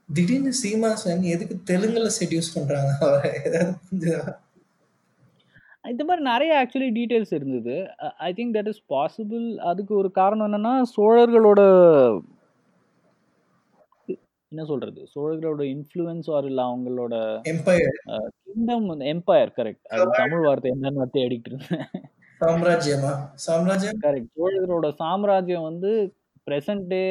[0.09, 2.93] திடீர்னு சீமாசன் எதுக்கு தெலுங்குல செட்யூஸ் பண்றாங்க?
[3.07, 4.21] அவரை ஏதாவது புரிஞ்சுதா?
[5.93, 7.75] இந்த மாதிரி நிறைய ஆக்சுவலி டீட்டெயில்ஸ் இருந்தது.
[8.27, 11.61] I think that is possible அதுக்கு ஒரு காரணம் என்னன்னா சோழர்களோட
[14.53, 15.01] என்ன சொல்றது?
[15.15, 17.15] சோழர்களோட இன்ஃப்ளூயன்ஸ் ஆர் இல்லை அவங்களோட
[18.49, 21.89] கிங்டம் எம்பையர் கரெக்ட் அது தமிழ் வார்த்தை என்னன்னு தேடிட்டு இருந்தேன்.
[22.41, 23.13] சாம்ராஜ்யமா?
[23.47, 23.99] சாம்ராஜ்யம்?
[24.07, 25.91] கரெக்ட் சோழர்களோட சாம்ராஜ்யம் வந்து
[26.47, 27.03] present day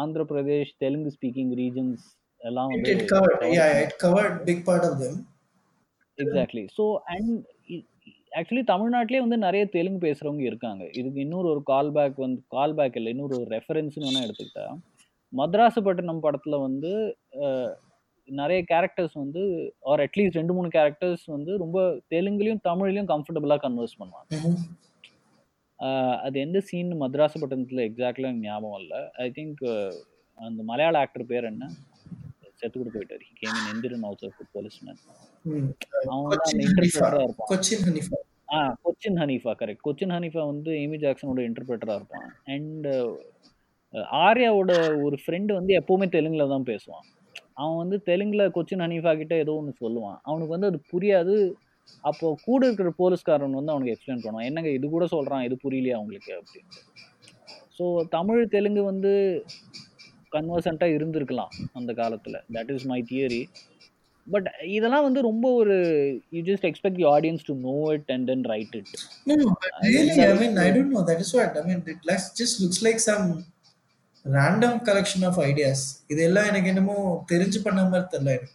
[0.00, 2.04] Andhra Pradesh Telugu speaking regions
[2.40, 2.94] எல்லாம் வந்து
[6.18, 7.32] எக்ஸாக்ட்லி ஸோ அண்ட்
[8.38, 10.82] ஆக்சுவலி தமிழ்நாட்டிலே வந்து நிறைய தெலுங்கு பேசுகிறவங்க இருக்காங்க.
[11.00, 14.66] இதுக்கு இன்னொரு ஒரு கால் பேக் வந்து கால் பேக் இல்லை இன்னொரு ரெஃபரன்ஸ்னு வேணால் எடுத்துக்கிட்டா
[15.32, 16.92] மத்ராசுப்பட்டினம் படத்தில் வந்து
[18.28, 19.42] நிறைய கேரக்டர்ஸ் வந்து
[19.90, 21.78] ஆர் அட்லீஸ்ட் ரெண்டு மூணு கேரக்டர்ஸ் வந்து ரொம்ப
[22.14, 24.30] தெலுங்குலையும் தமிழ்லையும் கம்ஃபர்டபுளாக கன்வர்ஸ் பண்ணுவாங்க.
[26.26, 29.00] அது எந்த சீன் மத்ராசுப்பட்டினத்தில் எக்ஸாக்ட்லாம் ஞாபகம் இல்லை.
[29.24, 29.64] ஐ திங்க்
[30.38, 31.64] அந்த மலையாள ஆக்டர் பேர் என்ன?
[32.64, 35.00] செத்து கூட போயிட்டார் he came in Enthiran also policeman
[36.12, 37.48] அவன் அந்த இன்டர்பிரேட்டராக இருப்பான்.
[37.52, 38.18] கொச்சின் ஹனீஃபா.
[38.54, 42.28] ஆ கொச்சின் ஹனீஃபா கரெக்ட் கொச்சின் ஹனீஃபா வந்து ஏமி ஜாக்சனோட இன்டர்பிரேட்டராக இருப்பான்.
[42.54, 42.88] அண்ட்
[44.26, 44.72] ஆர்யாவோட
[45.06, 47.04] ஒரு ஃப்ரெண்டு வந்து எப்போவுமே தெலுங்குல தான் பேசுவான்.
[47.60, 50.18] அவன் வந்து தெலுங்குல கொச்சின் ஹனீஃபா கிட்ட ஏதோ ஒன்று சொல்லுவான்.
[50.28, 51.36] அவனுக்கு வந்து அது புரியாது.
[52.08, 54.48] அப்போ கூட இருக்கிற போலீஸ்காரன் வந்து அவனுக்கு எக்ஸ்பிளைன் பண்ணுவான்.
[54.50, 56.80] என்னங்க இது கூட சொல்றான் இது புரியலையா அவங்களுக்கு அப்படின்னு
[57.78, 57.84] ஸோ
[58.16, 59.12] தமிழ் தெலுங்கு வந்து
[60.36, 63.42] கன்வர்சண்ட்டாக இருந்திருக்கலாம் அந்த காலத்தில் that is my theory
[64.26, 65.74] but இதெல்லாம் வந்து ரொம்ப ஒரு
[66.30, 68.92] you just expect the audience to know it and then right it
[70.26, 71.02] I mean, I don't know.
[71.10, 71.82] That is what I mean.
[71.86, 73.26] It like, just looks like some
[74.24, 75.80] random collection of ideas.
[76.12, 76.96] இதெல்லாம் எனக்கு என்னமோ
[77.32, 78.52] தெரிஞ்சு பண்ண மாதிரி தெரியல எனக்கு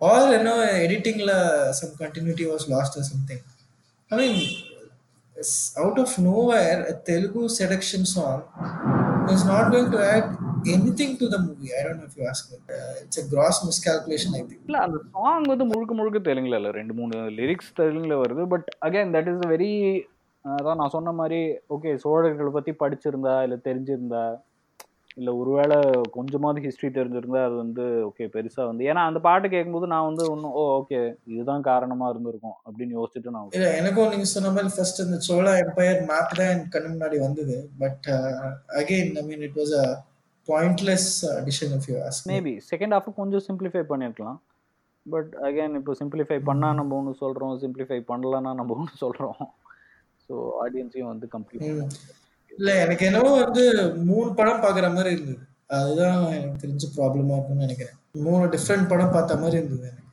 [0.00, 0.50] or என்ன
[0.84, 1.32] எடிட்டிங்ல
[1.80, 3.42] some continuity was lost or something
[4.10, 4.38] I mean
[5.82, 6.16] out of
[6.52, 8.42] nowhere Telugu seduction song
[9.34, 10.30] is not going to add
[10.72, 12.50] anything to the movie I don't know if you ask
[13.02, 14.60] it's a gross miscalculation i think.
[14.68, 16.72] இல்லை அந்த song வந்து முழுக்க முழுக்க தெலுங்குல இல்லை.
[16.78, 18.44] ரெண்டு மூணு lyrics தெலுங்குல வருது.
[18.54, 19.70] But again that is very
[20.44, 21.38] அதான் நான் சொன்ன மாதிரி
[21.74, 24.24] ஓகே சோழர்களை பற்றி படிச்சிருந்தா இல்லை தெரிஞ்சிருந்தா
[25.18, 25.76] இல்ல ஒருவேளை
[26.16, 30.54] கொஞ்சமாவது ஹிஸ்ட்ரி தெரிஞ்சிருந்தா அது வந்து ஓகே பெருசா வந்து ஏன்னா அந்த பாட்டு கேட்கும்போது நான் வந்து ஒன்றும்
[30.60, 31.00] ஓ ஓகே
[31.32, 36.00] இதுதான் காரணமா இருந்திருக்கும் அப்படின்னு யோசிச்சுட்டு நான் இல்ல எனக்கும் நீங்க சொன்ன மாதிரி ஃபர்ஸ்ட் இந்த சோழா எம்பையர்
[36.10, 37.56] மேப் தான் என் கண்ணு முன்னாடி வந்தது.
[37.82, 38.08] But
[38.80, 39.86] again I mean it was a
[40.48, 44.40] pointless addition of you ask maybe second half கொஞ்சம் சிம்பிளிஃபை பண்ணியிருக்கலாம்
[45.06, 47.54] பட் அகைன் இப்போ சிம்பிளிஃபை பண்ணா நம்ம ஒன்று சொல்றோம்.
[47.62, 49.40] சிம்பிளிஃபை பண்ணலன்னா நம்ம ஒன்று சொல்றோம்.
[50.26, 51.66] ஸோ ஆடியன்ஸையும் வந்து கம்ப்ளீட்
[52.52, 53.62] இல்ல எனக்கு என்னவோ வந்து
[54.10, 55.42] மூணு படம் பாக்குற மாதிரி இருந்தது.
[55.78, 57.96] அதுதான் எனக்கு தெரிஞ்ச ப்ராப்ளமா இருக்கும்னு நினைக்கிறேன்.
[58.26, 60.03] மூணு டிஃப்ரெண்ட் படம் பார்த்த மாதிரி இருந்தது எனக்கு.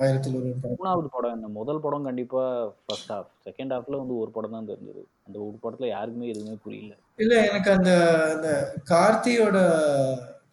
[0.00, 2.42] ஆயிரத்தில் ஒரு மூணாவது படம் இந்த முதல் படம் கண்டிப்பா
[2.84, 5.02] ஃபர்ஸ்ட் ஹாஃப் செகண்ட் ஹாஃப்ல வந்து ஒரு படம் தான் தெரிஞ்சது.
[5.26, 6.94] அந்த ஒரு படத்துல யாருக்குமே எதுவுமே புரியல.
[7.18, 7.90] இல்ல எனக்கு அந்த
[8.34, 8.48] அந்த
[8.92, 9.58] கார்த்தியோட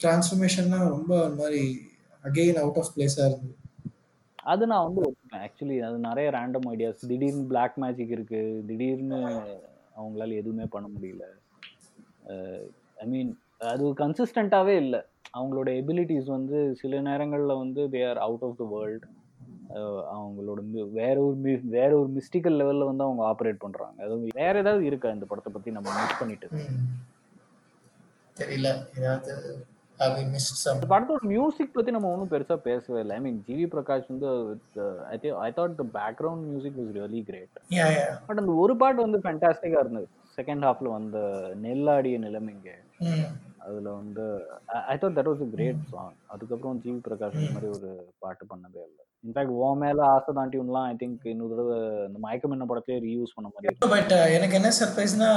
[0.03, 1.61] டிரான்ஸ்ஃபர்மேஷன்லாம் ரொம்ப ஒரு மாதிரி
[2.23, 3.55] அகெயின் அவுட் ஆஃப் பிளேஸா இருந்தது.
[4.43, 5.43] அது நான் வந்து ஒத்துப்பேன்.
[5.45, 8.41] ஆக்சுவலி அது நிறைய ரேண்டம் ஐடியாஸ் திடீர்னு பிளாக் மேஜிக் இருக்கு.
[8.67, 9.19] திடீர்னு
[9.99, 11.25] அவங்களால எதுவுமே பண்ண முடியல.
[13.03, 13.31] ஐ மீன்
[13.71, 15.01] அது கன்சிஸ்டண்ட்டாகவே இல்லை.
[15.37, 19.07] அவங்களோட எபிலிட்டிஸ் வந்து சில நேரங்களில் வந்து they are out of the world
[20.15, 20.59] அவங்களோட
[20.99, 25.27] வேற ஒரு வேற ஒரு மிஸ்டிக்கல் லெவலில் வந்து அவங்க ஆப்ரேட் பண்ணுறாங்க அது வேற ஏதாவது இருக்கா இந்த
[25.31, 26.49] படத்தை பற்றி நம்ம மிஸ் பண்ணிட்டு.
[28.37, 28.69] தெரியல.
[28.99, 29.33] ஏதாவது
[30.91, 33.13] படத்தோட மியூசிக் பற்றி நம்ம ஒன்றும் பெருசாக பேசவே இல்லை.
[33.17, 34.27] ஐ மீன் ஜிவி பிரகாஷ் வந்து
[35.45, 37.57] I thought the background music was really great
[38.27, 40.07] but அந்த ஒரு பாட்டு வந்து ஃபேண்டாஸ்டிக்காக இருந்தது.
[40.37, 41.17] செகண்ட் ஹாஃப்ல வந்த
[41.65, 42.69] நெல்லாடிய நிலைமைங்க
[43.65, 44.25] அதுல வந்து
[44.93, 47.89] I thought that was great song அதுக்கப்புறம் ஜிவி பிரகாஷ் இந்த மாதிரி ஒரு
[48.25, 49.03] பாட்டு பண்ணதே இல்லை.
[49.23, 53.49] இன்ஃபேக்ட் ஓ மேல ஆசை தாண்டியும்லாம் ஐ திங்க் இன்னொரு தடவை இந்த மயக்கம் என்ன படத்தையே ரீயூஸ் பண்ண
[53.53, 53.77] மாதிரி.
[53.89, 55.29] பட் எனக்கு என்ன சர்ப்ரைஸ்னா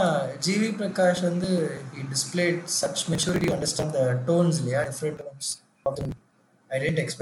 [0.46, 1.50] ஜிவி பிரகாஷ் வந்து
[2.80, 4.82] such maturity to understand the tones இல்லையா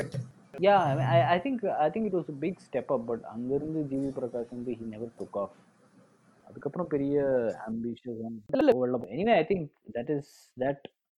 [0.01, 0.17] it
[0.61, 3.21] Yeah, I, mean, I, I think I think it was a big step up, but
[3.25, 5.53] அங்கிருந்து ஜிவி பிரகாஷ் வந்து he never took off.
[6.47, 7.17] அதுக்கப்புறம் பெரிய
[7.69, 8.19] ambitious
[9.15, 10.83] anyway I think that is that